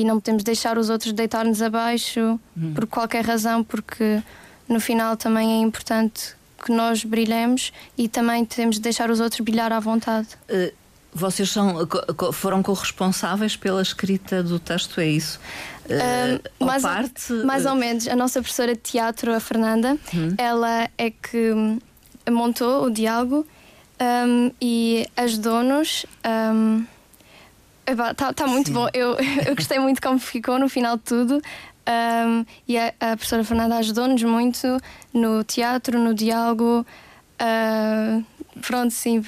e 0.00 0.04
não 0.04 0.18
podemos 0.18 0.42
deixar 0.42 0.76
os 0.76 0.90
outros 0.90 1.12
deitar-nos 1.12 1.62
abaixo 1.62 2.40
hum. 2.56 2.74
por 2.74 2.86
qualquer 2.86 3.24
razão, 3.24 3.62
porque 3.62 4.22
no 4.68 4.80
final 4.80 5.16
também 5.16 5.52
é 5.52 5.62
importante 5.62 6.34
que 6.64 6.72
nós 6.72 7.04
brilhemos 7.04 7.72
e 7.96 8.08
também 8.08 8.44
temos 8.44 8.76
de 8.76 8.82
deixar 8.82 9.10
os 9.10 9.20
outros 9.20 9.40
brilhar 9.40 9.72
à 9.72 9.78
vontade. 9.78 10.28
Uh, 10.48 10.72
vocês 11.12 11.48
são, 11.48 11.86
foram 12.32 12.60
corresponsáveis 12.60 13.56
pela 13.56 13.80
escrita 13.80 14.42
do 14.42 14.58
texto, 14.58 15.00
é 15.00 15.06
isso? 15.06 15.38
Uh, 15.84 16.64
mais, 16.64 16.82
parte, 16.82 17.32
mais 17.44 17.66
ou 17.66 17.76
menos. 17.76 18.08
A 18.08 18.16
nossa 18.16 18.40
professora 18.40 18.74
de 18.74 18.80
teatro, 18.80 19.32
a 19.32 19.38
Fernanda, 19.38 19.96
hum. 20.12 20.34
ela 20.36 20.88
é 20.98 21.10
que 21.10 21.52
montou 22.28 22.86
o 22.86 22.90
diálogo 22.90 23.46
um, 24.26 24.50
e 24.60 25.06
ajudou-nos 25.16 26.04
um, 26.26 26.84
Está 27.86 28.32
tá 28.32 28.46
muito 28.46 28.68
Sim. 28.68 28.72
bom. 28.74 28.88
Eu, 28.92 29.16
eu 29.46 29.54
gostei 29.54 29.78
muito 29.78 30.00
como 30.00 30.18
ficou 30.18 30.58
no 30.58 30.68
final 30.68 30.96
de 30.96 31.02
tudo. 31.02 31.42
Um, 31.86 32.46
e 32.66 32.78
a, 32.78 32.94
a 32.98 33.16
professora 33.16 33.44
Fernanda 33.44 33.76
ajudou-nos 33.76 34.22
muito 34.22 34.78
no 35.12 35.44
teatro, 35.44 35.98
no 35.98 36.14
diálogo. 36.14 36.86
Uh, 37.40 38.24
Pronto, 38.62 38.92
sim. 38.92 39.22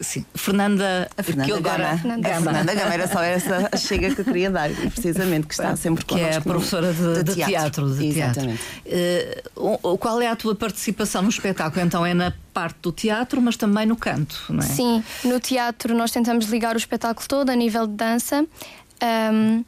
sim. 0.00 0.24
Fernanda, 0.34 1.08
a 1.16 1.22
Fernanda 1.22 1.52
que 1.52 1.58
agora, 1.58 1.96
Gama. 1.96 2.16
Gama. 2.18 2.28
A 2.28 2.40
Fernanda 2.40 2.74
Gama 2.74 2.94
era 2.94 3.08
só 3.08 3.22
essa 3.22 3.76
chega 3.76 4.14
que 4.14 4.20
eu 4.20 4.24
queria 4.24 4.50
dar, 4.50 4.70
precisamente, 4.70 5.46
que 5.46 5.54
está 5.54 5.74
sempre 5.76 6.04
Que 6.04 6.20
é 6.20 6.36
a 6.36 6.40
professora 6.40 6.92
de, 6.92 7.22
de, 7.22 7.34
de 7.34 7.44
teatro. 7.44 7.94
De 7.94 8.06
Exatamente. 8.06 8.62
Teatro. 8.84 9.52
Uh, 9.56 9.98
qual 9.98 10.20
é 10.20 10.28
a 10.28 10.36
tua 10.36 10.54
participação 10.54 11.22
no 11.22 11.28
espetáculo? 11.28 11.84
Então 11.84 12.04
é 12.04 12.14
na 12.14 12.32
parte 12.52 12.78
do 12.82 12.92
teatro, 12.92 13.40
mas 13.40 13.56
também 13.56 13.86
no 13.86 13.96
canto, 13.96 14.44
não 14.48 14.60
é? 14.60 14.66
Sim, 14.66 15.04
no 15.24 15.40
teatro 15.40 15.94
nós 15.94 16.10
tentamos 16.10 16.46
ligar 16.46 16.74
o 16.74 16.78
espetáculo 16.78 17.26
todo 17.28 17.50
a 17.50 17.54
nível 17.54 17.86
de 17.86 17.94
dança. 17.94 18.46
Um, 19.32 19.64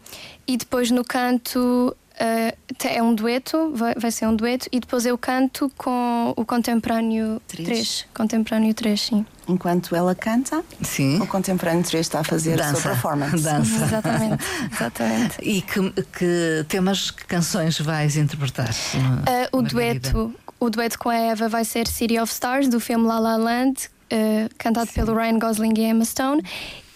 e 0.47 0.57
depois 0.57 0.90
no 0.90 1.05
canto 1.05 1.94
Uh, 2.19 2.85
é 2.85 3.01
um 3.01 3.15
dueto, 3.15 3.73
vai, 3.75 3.95
vai, 3.95 4.11
ser 4.11 4.27
um 4.27 4.35
dueto, 4.35 4.69
e 4.73 4.81
depois 4.81 5.07
eu 5.07 5.17
canto 5.17 5.71
com 5.79 6.35
o 6.37 6.45
Contemporâneo 6.45 7.41
3. 7.47 7.69
3 7.69 8.07
contemporâneo 8.13 8.75
3, 8.75 9.01
sim. 9.01 9.27
Enquanto 9.47 9.95
ela 9.95 10.17
canta, 10.17 10.65
sim. 10.83 11.21
o 11.21 11.27
Contemporâneo 11.29 11.85
3 11.85 12.05
está 12.05 12.21
a 12.21 12.25
fazer 12.25 12.57
dança, 12.57 12.71
a 12.71 12.75
sua 12.75 12.91
performance. 12.91 13.43
Dança. 13.43 13.85
exatamente, 13.85 14.45
exatamente. 14.73 15.37
E 15.43 15.63
que, 15.63 15.91
que 16.19 16.67
temas, 16.69 17.13
que 17.13 17.25
canções 17.25 17.79
vais 17.79 18.17
interpretar? 18.17 18.71
Uh, 18.71 19.57
o, 19.57 19.63
dueto, 19.63 20.35
o 20.59 20.69
dueto 20.69 20.99
com 20.99 21.11
a 21.11 21.17
Eva 21.17 21.49
vai 21.49 21.65
ser 21.65 21.87
City 21.87 22.19
of 22.19 22.33
Stars, 22.33 22.69
do 22.69 22.81
filme 22.81 23.07
La 23.07 23.21
La 23.21 23.37
Land, 23.37 23.91
Uh, 24.11 24.49
cantado 24.57 24.87
Sim. 24.87 24.95
pelo 24.95 25.15
Ryan 25.15 25.39
Gosling 25.39 25.75
e 25.77 25.83
Emma 25.83 26.03
Stone. 26.03 26.43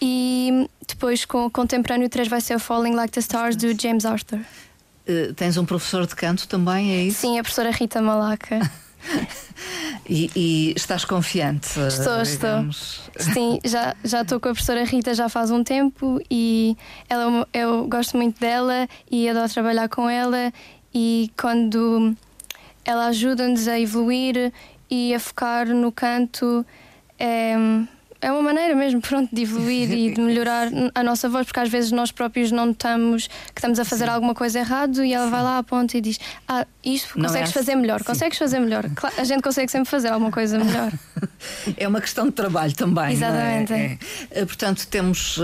E 0.01 0.67
depois 0.87 1.25
com 1.25 1.45
o 1.45 1.51
Contemporâneo 1.51 2.09
3 2.09 2.27
vai 2.27 2.41
ser 2.41 2.57
Falling 2.57 2.95
Like 2.95 3.13
the 3.13 3.19
Stars 3.19 3.55
do 3.55 3.79
James 3.79 4.03
Arthur. 4.03 4.39
Uh, 5.07 5.33
tens 5.33 5.57
um 5.57 5.65
professor 5.65 6.07
de 6.07 6.15
canto 6.15 6.47
também, 6.47 6.91
é 6.93 7.03
isso? 7.03 7.21
Sim, 7.21 7.37
a 7.37 7.43
professora 7.43 7.71
Rita 7.71 8.01
Malaca. 8.01 8.59
e, 10.09 10.29
e, 10.35 10.73
estás 10.75 11.05
confiante? 11.05 11.79
Estou, 11.79 12.23
digamos. 12.23 13.09
estou. 13.15 13.33
Sim, 13.33 13.59
já, 13.63 13.95
já 14.03 14.21
estou 14.21 14.39
com 14.39 14.49
a 14.49 14.51
professora 14.51 14.83
Rita 14.83 15.13
já 15.13 15.29
faz 15.29 15.51
um 15.51 15.63
tempo 15.63 16.21
e 16.29 16.77
ela, 17.09 17.47
eu 17.53 17.87
gosto 17.87 18.17
muito 18.17 18.39
dela 18.39 18.87
e 19.09 19.27
adoro 19.29 19.51
trabalhar 19.51 19.89
com 19.89 20.09
ela 20.09 20.51
e 20.93 21.31
quando 21.39 22.15
ela 22.85 23.07
ajuda-nos 23.07 23.67
a 23.67 23.79
evoluir 23.79 24.51
e 24.89 25.13
a 25.13 25.19
focar 25.19 25.67
no 25.67 25.91
canto 25.91 26.65
é, 27.19 27.55
é 28.23 28.31
uma 28.31 28.41
maneira 28.41 28.73
mesmo 28.73 29.01
pronto, 29.01 29.35
de 29.35 29.41
evoluir 29.41 29.91
e 29.91 30.13
de 30.13 30.21
melhorar 30.21 30.69
a 30.95 31.03
nossa 31.03 31.27
voz, 31.27 31.45
porque 31.45 31.59
às 31.59 31.69
vezes 31.69 31.91
nós 31.91 32.09
próprios 32.09 32.51
não 32.51 32.67
notamos 32.67 33.27
que 33.27 33.59
estamos 33.59 33.77
a 33.79 33.83
fazer 33.83 34.05
Sim. 34.05 34.11
alguma 34.11 34.33
coisa 34.33 34.59
errado 34.59 35.03
e 35.03 35.13
ela 35.13 35.25
Sim. 35.25 35.31
vai 35.31 35.43
lá, 35.43 35.57
aponta 35.57 35.97
e 35.97 36.01
diz: 36.01 36.17
Ah, 36.47 36.65
isto 36.83 37.19
não 37.19 37.25
consegues 37.27 37.49
é 37.49 37.53
fazer 37.53 37.75
melhor, 37.75 37.99
Sim. 37.99 38.05
consegues 38.05 38.37
fazer 38.37 38.59
melhor. 38.59 38.89
Claro, 38.95 39.15
a 39.17 39.23
gente 39.25 39.43
consegue 39.43 39.69
sempre 39.69 39.89
fazer 39.89 40.07
alguma 40.07 40.31
coisa 40.31 40.57
melhor. 40.57 40.93
é 41.75 41.85
uma 41.85 41.99
questão 41.99 42.25
de 42.25 42.31
trabalho 42.31 42.73
também. 42.73 43.11
Exatamente. 43.11 43.73
É? 43.73 43.77
É. 43.77 43.97
Eh, 44.31 44.45
portanto, 44.45 44.87
temos 44.87 45.37
uh, 45.37 45.43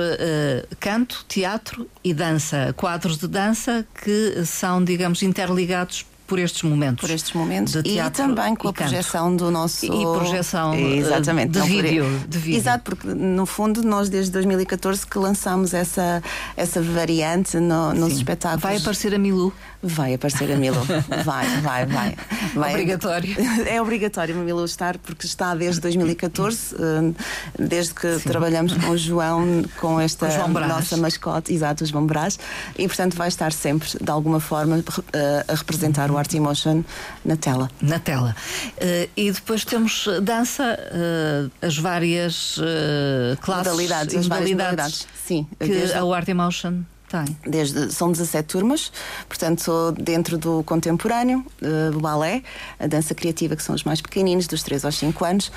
canto, 0.79 1.25
teatro 1.27 1.89
e 2.01 2.13
dança, 2.13 2.73
quadros 2.77 3.17
de 3.17 3.27
dança 3.27 3.85
que 4.05 4.45
são, 4.45 4.81
digamos, 4.81 5.21
interligados 5.21 6.05
por 6.29 6.37
estes 6.37 6.61
momentos. 6.61 7.01
Por 7.01 7.09
estes 7.09 7.33
momentos. 7.33 7.73
De 7.73 7.81
teatro 7.81 8.23
e 8.23 8.27
também 8.27 8.55
com 8.55 8.67
a 8.67 8.73
projeção 8.73 9.35
do 9.35 9.49
nosso. 9.49 9.83
E 9.83 9.89
projeção 9.89 10.75
eh, 10.75 10.97
Exatamente. 10.97 11.59
De, 11.59 11.61
vídeo, 11.67 12.05
de 12.27 12.37
vídeo. 12.37 12.59
Exato, 12.59 12.83
porque 12.83 13.07
no 13.07 13.47
fundo 13.47 13.81
nós 13.81 14.09
desde 14.09 14.31
2014 14.31 15.07
que 15.07 15.17
lançámos 15.17 15.73
essa, 15.73 16.21
essa 16.55 16.81
variante 16.81 17.57
no, 17.57 17.93
nos 17.95 18.13
espetáculos. 18.13 18.61
Vai 18.61 18.77
aparecer 18.77 19.15
a 19.15 19.17
Milu? 19.17 19.51
Vai 19.81 20.13
aparecer 20.13 20.51
a 20.51 20.55
Milu. 20.55 20.85
vai, 21.25 21.47
vai, 21.61 21.85
vai, 21.87 22.15
vai. 22.53 22.73
Obrigatório. 22.73 23.35
É 23.65 23.81
obrigatório 23.81 24.35
a 24.39 24.43
Milu 24.43 24.65
estar, 24.65 24.99
porque 24.99 25.25
está 25.25 25.55
desde 25.55 25.81
2014, 25.81 26.75
eh, 26.75 27.13
desde 27.57 27.95
que 27.95 28.19
Sim. 28.19 28.29
trabalhamos 28.29 28.73
com 28.73 28.91
o 28.91 28.97
João, 28.97 29.63
com 29.79 29.99
esta 29.99 30.27
com 30.27 30.49
nossa 30.49 30.95
mascote, 30.97 31.51
exato, 31.51 31.83
o 31.83 31.87
João 31.87 32.05
Brás, 32.05 32.37
e 32.77 32.87
portanto 32.87 33.15
vai 33.15 33.29
estar 33.29 33.51
sempre, 33.51 33.89
de 33.99 34.11
alguma 34.11 34.39
forma, 34.39 34.83
eh, 35.13 35.45
a 35.47 35.55
representar 35.55 36.11
o 36.11 36.18
Art 36.19 36.33
Emotion 36.33 36.83
na 37.23 37.35
tela. 37.35 37.69
Na 37.81 37.99
tela. 37.99 38.35
Uh, 38.77 39.09
e 39.15 39.31
depois 39.31 39.65
temos 39.65 40.07
dança, 40.21 40.77
uh, 40.77 41.51
as 41.65 41.77
várias 41.77 42.57
uh, 42.57 43.37
classes 43.41 43.67
modalidades, 43.67 44.15
as 44.15 44.27
modalidades, 44.27 44.53
modalidades. 44.53 45.07
Sim, 45.25 45.47
que 45.59 45.67
desde... 45.67 45.97
a 45.97 46.03
Art 46.03 46.27
Emotion 46.27 46.83
tem. 47.09 47.37
Desde, 47.43 47.91
são 47.91 48.11
17 48.11 48.47
turmas, 48.47 48.91
portanto, 49.27 49.91
dentro 49.99 50.37
do 50.37 50.63
contemporâneo, 50.63 51.43
do 51.91 51.99
balé, 51.99 52.43
a 52.79 52.85
dança 52.85 53.15
criativa, 53.15 53.55
que 53.55 53.63
são 53.63 53.73
os 53.73 53.83
mais 53.83 53.99
pequeninos, 53.99 54.45
dos 54.45 54.61
3 54.61 54.85
aos 54.85 54.95
5 54.95 55.25
anos, 55.25 55.51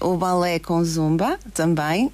o 0.00 0.16
balé 0.16 0.58
com 0.58 0.82
zumba 0.82 1.38
também. 1.52 2.10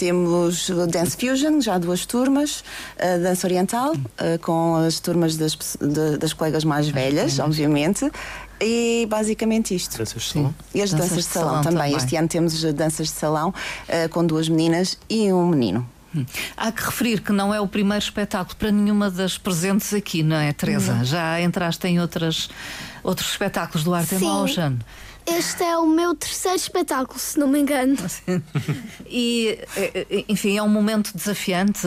Temos 0.00 0.70
Dance 0.88 1.14
Fusion, 1.14 1.60
já 1.60 1.76
duas 1.76 2.06
turmas, 2.06 2.64
a 2.98 3.18
Dança 3.18 3.46
Oriental, 3.46 3.92
com 4.40 4.76
as 4.76 4.98
turmas 4.98 5.36
das, 5.36 5.54
de, 5.78 6.16
das 6.16 6.32
colegas 6.32 6.64
mais 6.64 6.88
velhas, 6.88 7.38
obviamente, 7.38 8.10
e 8.58 9.06
basicamente 9.10 9.74
isto. 9.74 9.98
Danças 9.98 10.22
de 10.22 10.28
salão? 10.30 10.54
E 10.74 10.80
as 10.80 10.90
danças, 10.90 11.08
danças 11.10 11.24
de, 11.24 11.30
salão, 11.30 11.48
salão 11.48 11.62
também. 11.62 11.92
também. 11.92 11.96
Este 11.98 12.16
ano 12.16 12.28
temos 12.28 12.62
danças 12.72 13.08
de 13.08 13.12
salão 13.12 13.50
uh, 13.50 14.08
com 14.08 14.24
duas 14.24 14.48
meninas 14.48 14.96
e 15.06 15.30
um 15.30 15.46
menino. 15.46 15.86
Hum. 16.16 16.24
Há 16.56 16.72
que 16.72 16.82
referir 16.82 17.20
que 17.20 17.30
não 17.30 17.52
é 17.52 17.60
o 17.60 17.68
primeiro 17.68 18.02
espetáculo 18.02 18.56
para 18.56 18.70
nenhuma 18.70 19.10
das 19.10 19.36
presentes 19.36 19.92
aqui, 19.92 20.22
não 20.22 20.36
é, 20.36 20.50
Teresa? 20.54 20.94
Não. 20.94 21.04
Já 21.04 21.42
entraste 21.42 21.86
em 21.86 22.00
outras, 22.00 22.48
outros 23.04 23.30
espetáculos 23.30 23.84
do 23.84 23.92
Art 23.92 24.10
Emotion. 24.12 24.76
Este 25.26 25.62
é 25.62 25.76
o 25.76 25.86
meu 25.86 26.14
terceiro 26.14 26.56
espetáculo, 26.56 27.18
se 27.18 27.38
não 27.38 27.48
me 27.48 27.60
engano. 27.60 27.96
E, 29.12 29.58
eh, 29.76 30.24
enfim, 30.28 30.56
é 30.56 30.62
um 30.62 30.68
momento 30.68 31.10
desafiante, 31.16 31.84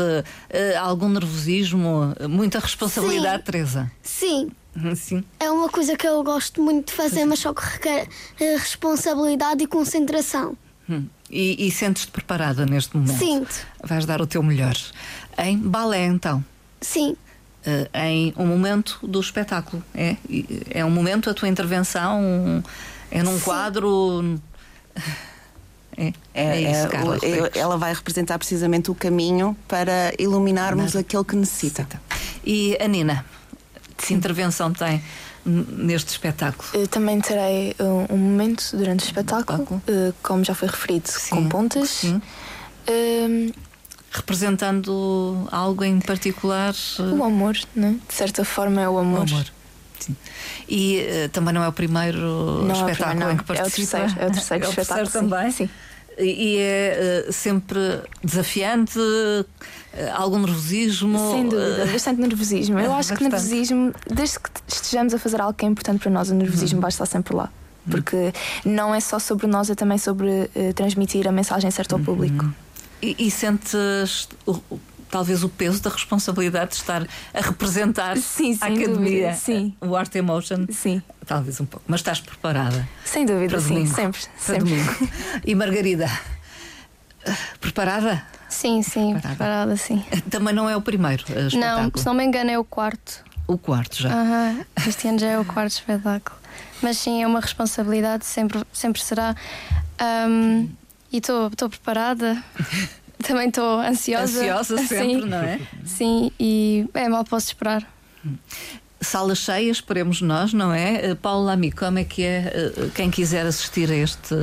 eh, 0.50 0.76
algum 0.76 1.08
nervosismo, 1.08 2.14
muita 2.30 2.60
responsabilidade, 2.60 3.38
Sim. 3.38 3.44
Teresa? 3.46 3.92
Sim. 4.02 4.52
Sim. 4.96 5.24
É 5.40 5.50
uma 5.50 5.70
coisa 5.70 5.96
que 5.96 6.08
eu 6.08 6.24
gosto 6.24 6.62
muito 6.62 6.88
de 6.88 6.94
fazer, 6.94 7.26
mas 7.26 7.40
só 7.40 7.54
que 7.54 7.64
requer 7.64 8.08
eh, 8.40 8.58
responsabilidade 8.58 9.64
e 9.64 9.68
concentração. 9.68 10.58
Hum. 10.90 11.06
E, 11.30 11.68
e 11.68 11.72
sentes-te 11.72 12.12
preparada 12.12 12.66
neste 12.66 12.96
momento? 12.96 13.18
Sinto. 13.18 13.68
Vais 13.84 14.06
dar 14.06 14.22
o 14.22 14.28
teu 14.28 14.44
melhor. 14.44 14.76
Em 15.38 15.58
balé, 15.58 16.06
então? 16.06 16.44
Sim. 16.82 17.16
Uh, 17.66 17.88
em 17.98 18.34
um 18.36 18.46
momento 18.46 19.00
do 19.02 19.20
espetáculo. 19.22 19.82
É, 19.96 20.18
é 20.70 20.84
um 20.84 20.92
momento, 20.92 21.30
a 21.30 21.34
tua 21.34 21.48
intervenção, 21.48 22.22
um, 22.22 22.64
é 23.14 23.22
num 23.22 23.38
Sim. 23.38 23.44
quadro. 23.44 24.40
É, 25.96 26.08
é, 26.08 26.14
é 26.34 26.72
isso, 26.72 26.90
Carlos, 26.90 27.22
é, 27.22 27.60
ela 27.60 27.78
vai 27.78 27.94
representar 27.94 28.40
precisamente 28.40 28.90
o 28.90 28.96
caminho 28.96 29.56
para 29.68 30.12
iluminarmos 30.18 30.96
aquele 30.96 31.24
que 31.24 31.36
necessita. 31.36 31.88
E 32.44 32.76
a 32.82 32.88
Nina, 32.88 33.24
que 33.96 34.12
intervenção 34.16 34.74
tem 34.74 35.04
neste 35.46 36.10
espetáculo? 36.10 36.68
Eu 36.74 36.88
também 36.88 37.22
terei 37.22 37.76
um, 37.80 38.16
um 38.16 38.18
momento 38.18 38.76
durante 38.76 39.04
o 39.04 39.06
espetáculo, 39.06 39.62
uh, 39.62 40.14
como 40.24 40.44
já 40.44 40.56
foi 40.56 40.68
referido, 40.68 41.08
Sim. 41.08 41.30
com 41.30 41.50
pontas. 41.50 41.90
Sim. 41.90 42.20
Uh, 42.90 43.54
Representando 44.12 45.48
algo 45.52 45.84
em 45.84 46.00
particular? 46.00 46.76
O 47.00 47.24
amor, 47.24 47.58
né? 47.76 47.98
de 48.08 48.14
certa 48.14 48.46
forma 48.46 48.80
é 48.80 48.88
o 48.88 49.00
amor. 49.00 49.28
O 49.28 49.34
amor. 49.34 49.46
Sim. 50.04 50.16
E 50.68 51.00
uh, 51.26 51.30
também 51.30 51.54
não 51.54 51.64
é 51.64 51.68
o 51.68 51.72
primeiro 51.72 52.64
não 52.64 52.76
espetáculo 52.76 53.30
é 53.30 53.34
em 53.34 53.38
que 53.38 53.44
participa? 53.44 53.98
É 53.98 54.06
o 54.06 54.10
terceiro, 54.10 54.20
é 54.20 54.28
o 54.28 54.32
terceiro, 54.32 54.64
é 54.64 54.68
o 54.68 54.70
espetáculo. 54.70 55.10
Terceiro 55.10 55.30
também? 55.30 55.52
Sim. 55.52 55.70
E 56.20 56.58
é 56.60 57.26
uh, 57.28 57.34
sempre 57.34 57.80
desafiante, 58.24 59.00
uh, 59.00 59.46
algum 60.14 60.40
nervosismo? 60.40 61.32
Sem 61.32 61.48
dúvida, 61.48 61.86
bastante 61.92 62.22
nervosismo. 62.22 62.80
Eu 62.80 62.92
acho 62.94 63.10
bastante. 63.10 63.18
que 63.18 63.24
nervosismo, 63.24 63.94
desde 64.14 64.40
que 64.40 64.50
estejamos 64.68 65.14
a 65.14 65.20
fazer 65.20 65.42
algo 65.42 65.54
que 65.54 65.66
é 65.66 65.68
importante 65.70 66.02
para 66.02 66.12
nós, 66.12 66.30
o 66.30 66.36
nervosismo 66.36 66.78
uhum. 66.78 66.82
vai 66.82 66.90
estar 66.90 67.06
sempre 67.06 67.36
lá. 67.36 67.50
Uhum. 67.86 67.92
Porque 67.92 68.34
não 68.66 68.94
é 68.94 69.00
só 69.00 69.18
sobre 69.18 69.48
nós, 69.48 69.70
é 69.70 69.76
também 69.76 69.98
sobre 69.98 70.50
transmitir 70.76 71.28
a 71.28 71.32
mensagem 71.32 71.70
certa 71.72 71.96
ao 71.96 72.00
uhum. 72.00 72.06
público. 72.06 72.54
E, 73.02 73.28
e 73.28 73.32
sentes 73.32 74.30
talvez 75.14 75.44
o 75.44 75.50
peso 75.50 75.80
da 75.80 75.92
responsabilidade 75.92 76.72
de 76.72 76.78
estar 76.78 77.08
a 77.32 77.40
representar 77.40 78.18
sim, 78.18 78.58
a 78.60 78.66
academia, 78.66 78.96
dúvida, 78.96 79.34
sim. 79.36 79.76
o 79.80 79.96
Art 79.96 80.14
Emotion. 80.16 80.66
Sim. 80.72 81.04
Talvez 81.24 81.62
um 81.62 81.66
pouco, 81.66 81.86
mas 81.88 82.00
estás 82.00 82.20
preparada? 82.20 82.90
Sem 83.06 83.24
dúvida, 83.24 83.60
sim, 83.60 83.76
domingo, 83.76 83.94
sempre. 83.94 84.22
Para 84.22 84.40
sempre. 84.40 84.64
domingo. 84.64 85.10
E 85.46 85.54
Margarida, 85.54 86.10
preparada? 87.62 88.26
Sim, 88.50 88.82
sim, 88.82 89.12
preparada, 89.12 89.36
preparada 89.36 89.78
sim. 89.78 90.04
Também 90.32 90.52
não 90.52 90.68
é 90.68 90.76
o 90.76 90.82
primeiro 90.82 91.22
espetáculo? 91.22 91.60
Não, 91.60 91.92
se 91.96 92.06
não 92.08 92.16
me 92.16 92.24
engano 92.24 92.50
é 92.50 92.58
o 92.58 92.64
quarto. 92.64 93.24
O 93.46 93.56
quarto 93.56 94.02
já? 94.02 94.10
Uhum. 94.10 94.66
Este 94.88 95.08
ano 95.08 95.20
já 95.20 95.28
é 95.28 95.40
o 95.40 95.46
quarto 95.46 95.74
espetáculo. 95.74 96.40
Mas 96.82 96.98
sim, 96.98 97.22
é 97.22 97.28
uma 97.28 97.40
responsabilidade, 97.40 98.26
sempre, 98.26 98.64
sempre 98.74 99.00
será. 99.00 99.36
Um, 100.28 100.70
e 101.12 101.18
estou 101.18 101.70
preparada. 101.70 102.44
também 103.24 103.48
estou 103.48 103.80
ansiosa. 103.80 104.40
Ansiosa 104.40 104.78
sempre, 104.86 105.22
Sim. 105.22 105.30
não 105.30 105.38
é? 105.38 105.60
Sim, 105.86 106.32
e 106.40 106.86
é 106.94 107.10
mal 107.10 107.24
posso 107.24 107.48
esperar. 107.48 107.88
Sala 109.02 109.36
cheia, 109.36 109.70
esperemos 109.70 110.22
nós, 110.22 110.54
não 110.54 110.74
é? 110.74 111.10
Eh, 111.10 111.16
Paulo 111.16 111.46
Lamy, 111.46 111.74
como 111.74 112.00
é 112.00 112.06
que 112.06 112.24
é 112.24 112.72
eh, 112.78 112.90
quem 112.96 113.12
quiser 113.12 113.46
assistir 113.46 113.92
a 113.92 113.96
este 113.96 114.34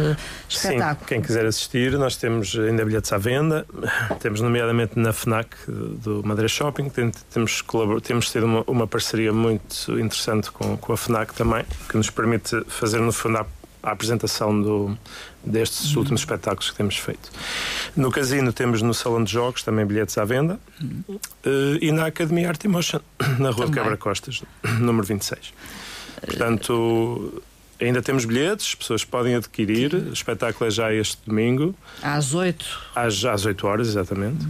espetáculo? 0.47 1.01
Sim, 1.01 1.07
quem 1.07 1.23
quiser 1.23 1.47
assistir, 1.47 1.93
nós 1.93 2.17
temos 2.17 2.55
ainda 2.59 2.85
bilhetes 2.85 3.11
à 3.11 3.17
venda, 3.17 3.67
temos 4.21 4.43
nomeadamente 4.43 4.99
na 4.99 5.15
FNAC 5.15 5.57
do 5.67 6.23
Madeira 6.23 6.49
Shopping, 6.49 6.91
temos, 6.91 7.65
temos 8.03 8.31
tido 8.31 8.45
uma, 8.45 8.65
uma 8.67 8.87
parceria 8.87 9.33
muito 9.33 9.99
interessante 9.99 10.51
com, 10.51 10.77
com 10.77 10.93
a 10.93 10.97
FNAC 10.97 11.33
também, 11.33 11.65
que 11.89 11.97
nos 11.97 12.11
permite 12.11 12.63
fazer 12.69 13.01
no 13.01 13.13
fundo 13.13 13.39
a 13.39 13.47
a 13.83 13.91
apresentação 13.91 14.61
do, 14.61 14.99
destes 15.45 15.93
uhum. 15.93 16.01
últimos 16.01 16.21
espetáculos 16.21 16.71
que 16.71 16.77
temos 16.77 16.97
feito. 16.97 17.31
No 17.97 18.11
casino 18.11 18.53
temos 18.53 18.83
no 18.83 18.93
Salão 18.93 19.23
de 19.25 19.33
Jogos 19.33 19.63
também 19.63 19.87
bilhetes 19.87 20.17
à 20.19 20.25
venda 20.25 20.59
uhum. 20.81 21.03
uh, 21.09 21.21
e 21.81 21.91
na 21.93 22.07
Academia 22.07 22.49
Art 22.49 22.65
Motion, 22.65 23.01
na 23.39 23.51
Rua 23.51 23.67
também. 23.67 23.67
de 23.67 23.73
Quebra 23.73 23.97
Costas, 23.97 24.43
número 24.79 25.07
26. 25.07 25.53
Portanto, 26.21 27.43
Ainda 27.81 28.03
temos 28.03 28.25
bilhetes, 28.25 28.67
as 28.67 28.75
pessoas 28.75 29.05
podem 29.05 29.35
adquirir. 29.35 29.95
O 29.95 30.13
espetáculo 30.13 30.69
é 30.69 30.71
já 30.71 30.93
este 30.93 31.19
domingo. 31.27 31.75
Às 32.03 32.35
8? 32.35 32.81
Às, 32.95 33.25
às 33.25 33.47
8 33.47 33.67
horas, 33.67 33.89
exatamente. 33.89 34.47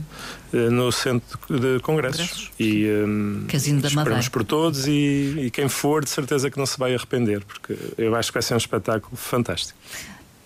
Uhum. 0.53 0.71
No 0.71 0.91
Centro 0.91 1.39
de 1.49 1.79
Congressos. 1.81 2.21
Congressos. 2.21 2.51
E 2.59 2.87
um, 3.07 3.45
Casino 3.47 3.81
da 3.81 3.89
esperamos 3.89 4.29
por 4.29 4.43
todos 4.43 4.89
e, 4.89 5.35
e 5.45 5.51
quem 5.51 5.69
for, 5.69 6.03
de 6.03 6.11
certeza 6.11 6.51
que 6.51 6.59
não 6.59 6.67
se 6.67 6.77
vai 6.77 6.95
arrepender, 6.95 7.45
porque 7.45 7.77
eu 7.97 8.17
acho 8.17 8.31
que 8.31 8.35
vai 8.35 8.43
ser 8.43 8.55
um 8.55 8.59
espetáculo 8.59 9.17
fantástico. 9.17 9.79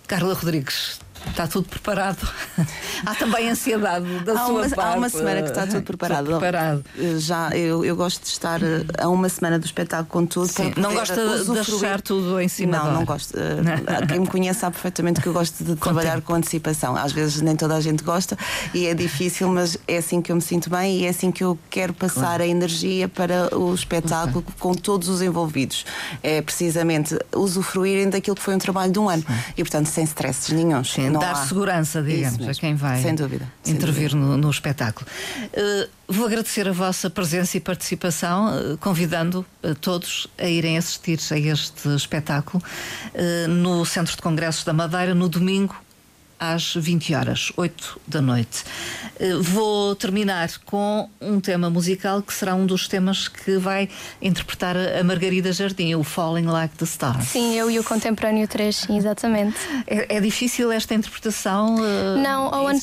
Carla 0.06 0.34
Rodrigues, 0.34 1.00
Está 1.30 1.46
tudo 1.46 1.68
preparado. 1.68 2.18
há 3.04 3.14
também 3.14 3.50
ansiedade 3.50 4.06
da 4.20 4.32
há 4.32 4.46
sua 4.46 4.48
uma, 4.48 4.68
parte. 4.68 4.80
Há 4.80 4.96
uma 4.96 5.08
semana 5.08 5.42
que 5.42 5.48
está 5.48 5.66
tudo 5.66 5.82
preparado. 5.82 6.26
Tudo 6.26 6.38
preparado. 6.38 6.84
Eh, 6.98 7.18
já, 7.18 7.50
eu, 7.50 7.84
eu 7.84 7.96
gosto 7.96 8.22
de 8.22 8.28
estar 8.28 8.62
eh, 8.62 8.84
a 8.98 9.08
uma 9.08 9.28
semana 9.28 9.58
do 9.58 9.64
espetáculo 9.64 10.08
com 10.08 10.26
tudo. 10.26 10.48
Sim. 10.48 10.72
Não 10.76 10.92
gosta 10.92 11.14
de 11.14 11.50
deixar 11.52 12.00
tudo 12.00 12.40
em 12.40 12.48
cima 12.48 12.78
Não, 12.78 12.92
não 12.92 13.04
gosto. 13.04 13.36
Eh, 13.36 14.06
quem 14.06 14.20
me 14.20 14.26
conhece 14.26 14.60
sabe 14.60 14.74
perfeitamente 14.74 15.20
que 15.20 15.26
eu 15.26 15.32
gosto 15.32 15.64
de 15.64 15.74
trabalhar 15.76 16.20
com 16.20 16.34
antecipação. 16.34 16.96
Às 16.96 17.12
vezes 17.12 17.40
nem 17.40 17.56
toda 17.56 17.74
a 17.74 17.80
gente 17.80 18.02
gosta 18.04 18.38
e 18.72 18.86
é 18.86 18.94
difícil, 18.94 19.48
mas 19.48 19.76
é 19.88 19.96
assim 19.96 20.20
que 20.22 20.30
eu 20.30 20.36
me 20.36 20.42
sinto 20.42 20.70
bem 20.70 21.00
e 21.00 21.06
é 21.06 21.08
assim 21.08 21.30
que 21.30 21.42
eu 21.42 21.58
quero 21.70 21.92
passar 21.92 22.20
claro. 22.20 22.42
a 22.42 22.46
energia 22.46 23.08
para 23.08 23.56
o 23.56 23.74
espetáculo 23.74 24.44
com 24.58 24.74
todos 24.74 25.08
os 25.08 25.22
envolvidos. 25.22 25.84
É 26.22 26.40
precisamente 26.42 27.18
usufruírem 27.34 28.08
daquilo 28.08 28.36
que 28.36 28.42
foi 28.42 28.54
um 28.54 28.58
trabalho 28.58 28.92
de 28.92 28.98
um 28.98 29.08
ano. 29.08 29.22
Sim. 29.26 29.34
E 29.56 29.62
portanto, 29.62 29.86
sem 29.86 30.04
stresses 30.04 30.50
nenhum. 30.50 30.84
Sim, 30.84 31.13
não 31.14 31.20
dar 31.20 31.32
há... 31.32 31.46
segurança 31.46 32.02
digamos, 32.02 32.48
a 32.48 32.54
quem 32.54 32.74
vai 32.74 33.02
sem 33.02 33.14
dúvida, 33.14 33.50
sem 33.62 33.74
intervir 33.74 34.10
dúvida. 34.10 34.28
No, 34.28 34.36
no, 34.36 34.50
espetáculo. 34.50 35.06
Uh, 35.44 35.88
vou 36.08 36.26
agradecer 36.26 36.68
a 36.68 36.72
vossa 36.72 37.08
presença 37.08 37.56
e 37.56 37.60
participação, 37.60 38.72
uh, 38.72 38.78
convidando 38.78 39.44
uh, 39.62 39.74
todos 39.74 40.26
a 40.38 40.46
irem 40.46 40.76
assistir 40.76 41.18
a 41.30 41.38
este 41.38 41.88
espetáculo 41.94 42.62
no 43.48 43.84
Centro 43.84 44.14
de 44.16 44.22
Congressos 44.22 44.64
da 44.64 44.72
Madeira 44.72 45.14
no 45.14 45.28
domingo 45.28 45.74
às 46.52 46.74
20 46.74 47.14
horas, 47.14 47.52
8 47.56 48.00
da 48.06 48.20
noite. 48.20 48.64
Eh, 49.18 49.34
vou 49.40 49.94
terminar 49.94 50.48
com 50.64 51.08
um 51.20 51.40
tema 51.40 51.70
musical 51.70 52.20
que 52.22 52.32
será 52.32 52.54
um 52.54 52.66
dos 52.66 52.88
temas 52.88 53.28
que 53.28 53.56
vai 53.56 53.88
interpretar 54.20 54.76
a 54.76 55.02
Margarida 55.04 55.52
Jardim, 55.52 55.94
o 55.94 56.02
Falling 56.02 56.46
Like 56.46 56.76
the 56.76 56.84
Stars. 56.84 57.28
Sim, 57.28 57.54
eu 57.54 57.70
e 57.70 57.78
o 57.78 57.84
Contemporâneo 57.84 58.46
3, 58.48 58.74
sim, 58.74 58.96
exatamente. 58.96 59.56
É, 59.86 60.16
é 60.16 60.20
difícil 60.20 60.72
esta 60.72 60.94
interpretação? 60.94 61.76
Uh, 61.76 62.18
não, 62.22 62.54
ao 62.54 62.66
ano 62.66 62.80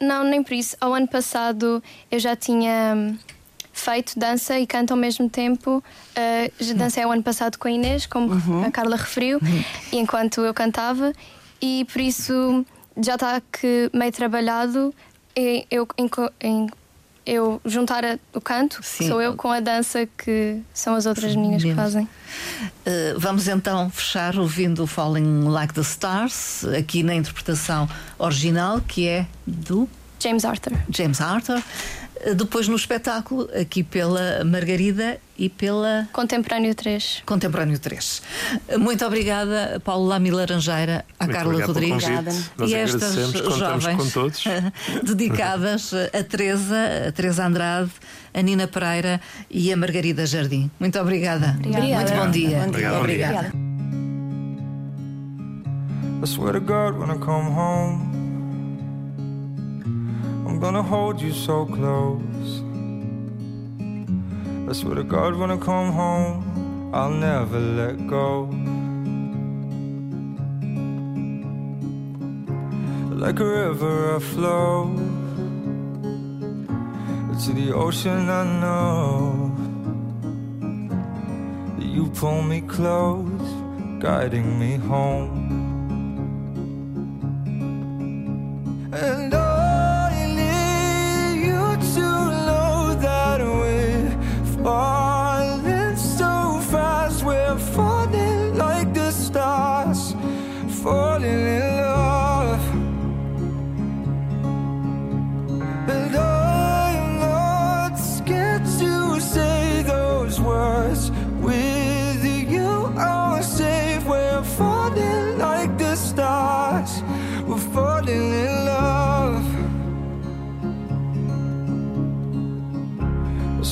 não, 0.00 0.24
nem 0.24 0.42
por 0.42 0.54
isso. 0.54 0.76
Ao 0.80 0.94
ano 0.94 1.08
passado 1.08 1.82
eu 2.10 2.18
já 2.18 2.36
tinha 2.36 2.94
hum, 2.96 3.16
feito 3.72 4.18
dança 4.18 4.58
e 4.58 4.66
canto 4.66 4.92
ao 4.92 4.96
mesmo 4.96 5.28
tempo. 5.28 5.82
Uh, 6.16 6.74
dancei 6.74 7.02
ao 7.02 7.12
ano 7.12 7.22
passado 7.22 7.56
com 7.56 7.68
a 7.68 7.70
Inês, 7.70 8.06
como 8.06 8.32
uhum. 8.32 8.64
a 8.64 8.70
Carla 8.70 8.96
referiu, 8.96 9.38
uhum. 9.38 9.64
enquanto 9.92 10.40
eu 10.40 10.52
cantava, 10.52 11.12
e 11.60 11.86
por 11.90 12.00
isso 12.00 12.64
já 13.02 13.14
está 13.14 13.40
que 13.40 13.90
meio 13.92 14.12
trabalhado 14.12 14.94
e 15.36 15.66
eu, 15.70 15.86
em, 15.96 16.10
em, 16.40 16.66
eu 17.24 17.60
juntar 17.64 18.04
a, 18.04 18.18
o 18.34 18.40
canto, 18.40 18.80
Sim. 18.82 18.98
que 18.98 19.08
sou 19.08 19.22
eu, 19.22 19.34
com 19.34 19.50
a 19.52 19.60
dança, 19.60 20.06
que 20.06 20.60
são 20.74 20.94
as 20.94 21.06
outras 21.06 21.32
Sim, 21.32 21.38
meninas 21.38 21.62
que 21.62 21.74
fazem. 21.74 22.04
Uh, 22.04 23.18
vamos 23.18 23.46
então 23.46 23.88
fechar 23.90 24.36
ouvindo 24.36 24.86
Falling 24.86 25.44
Like 25.44 25.74
the 25.74 25.82
Stars, 25.82 26.64
aqui 26.64 27.02
na 27.02 27.14
interpretação 27.14 27.88
original, 28.18 28.80
que 28.80 29.06
é 29.06 29.26
do 29.46 29.88
James 30.20 30.44
Arthur. 30.44 30.72
James 30.90 31.20
Arthur. 31.20 31.62
Eh, 32.20 32.34
depois 32.34 32.68
no 32.68 32.76
espetáculo, 32.76 33.48
aqui 33.58 33.82
pela 33.82 34.44
Margarida 34.44 35.18
e 35.36 35.48
pela. 35.48 36.08
Contemporâneo 36.12 36.74
3. 36.74 37.22
Contemporâneo 37.24 37.78
3. 37.78 38.22
Muito 38.78 39.04
obrigada, 39.04 39.80
Paulo 39.84 40.06
Lamy 40.06 40.30
Laranjeira, 40.30 41.04
a 41.18 41.24
Muito 41.24 41.36
Carla 41.36 41.66
Rodrigues 41.66 42.04
e 42.66 42.74
estas 42.74 43.14
jovens 43.56 44.14
dedicadas 45.04 45.92
a 45.94 46.24
Teresa, 46.24 47.08
a 47.08 47.12
Teresa 47.12 47.46
Andrade, 47.46 47.90
a 48.34 48.42
Nina 48.42 48.66
Pereira 48.66 49.20
e 49.50 49.72
a 49.72 49.76
Margarida 49.76 50.26
Jardim. 50.26 50.70
Muito 50.80 50.98
obrigada. 50.98 51.56
obrigada. 51.58 51.94
Muito 51.94 52.14
bom 52.14 52.30
dia. 52.30 52.58
Bom 52.64 52.70
dia. 52.70 52.92
Obrigada. 52.98 53.52
I 56.20 56.26
swear 56.26 56.52
to 56.52 56.60
God 56.60 56.98
when 56.98 57.10
I 57.10 57.18
come 57.18 57.46
home 57.46 58.07
I'm 60.58 60.62
gonna 60.62 60.82
hold 60.82 61.20
you 61.20 61.32
so 61.32 61.64
close. 61.66 62.64
I 64.68 64.72
swear 64.72 64.96
to 64.96 65.04
God, 65.04 65.36
when 65.36 65.52
I 65.52 65.56
come 65.56 65.92
home, 65.92 66.90
I'll 66.92 67.10
never 67.10 67.60
let 67.60 68.08
go. 68.08 68.50
Like 73.14 73.38
a 73.38 73.44
river, 73.44 74.16
I 74.16 74.18
flow 74.18 74.96
to 77.44 77.52
the 77.52 77.72
ocean. 77.72 78.28
I 78.28 78.42
know 78.60 79.54
that 81.78 81.86
you 81.86 82.10
pull 82.10 82.42
me 82.42 82.62
close, 82.62 83.48
guiding 84.00 84.58
me 84.58 84.74
home. 84.74 85.37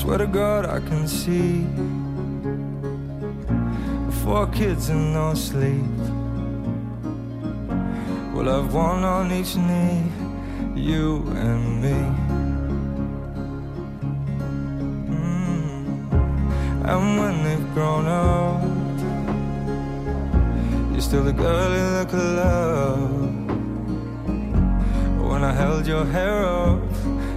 Swear 0.06 0.18
to 0.18 0.26
God, 0.28 0.66
I 0.66 0.78
can 0.78 1.08
see 1.08 1.66
four 4.22 4.46
kids 4.46 4.88
and 4.88 5.12
no 5.12 5.34
sleep. 5.34 5.82
We'll 8.32 8.46
have 8.46 8.72
one 8.72 9.02
on 9.02 9.32
each 9.32 9.56
knee, 9.56 10.04
you 10.76 11.26
and 11.34 11.82
me. 11.82 11.98
Mm. 15.10 15.84
And 16.88 17.18
when 17.18 17.42
they've 17.42 17.74
grown 17.74 18.06
up, 18.06 18.62
you're 20.92 21.00
still 21.00 21.24
the 21.24 21.32
girl 21.32 21.72
in 21.82 21.92
the 21.98 22.06
club. 22.06 23.10
When 25.28 25.42
I 25.42 25.52
held 25.52 25.84
your 25.84 26.04
hair 26.04 26.46
up, 26.46 26.80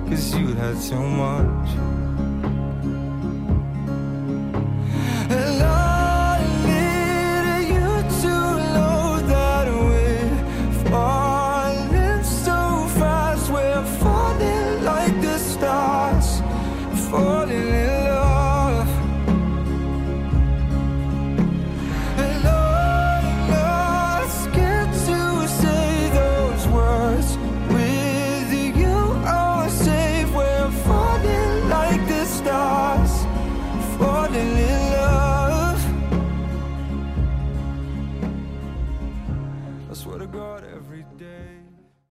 cause 0.07 0.35
you 0.35 0.53
had 0.53 0.79
too 0.79 1.01
much. 1.01 1.88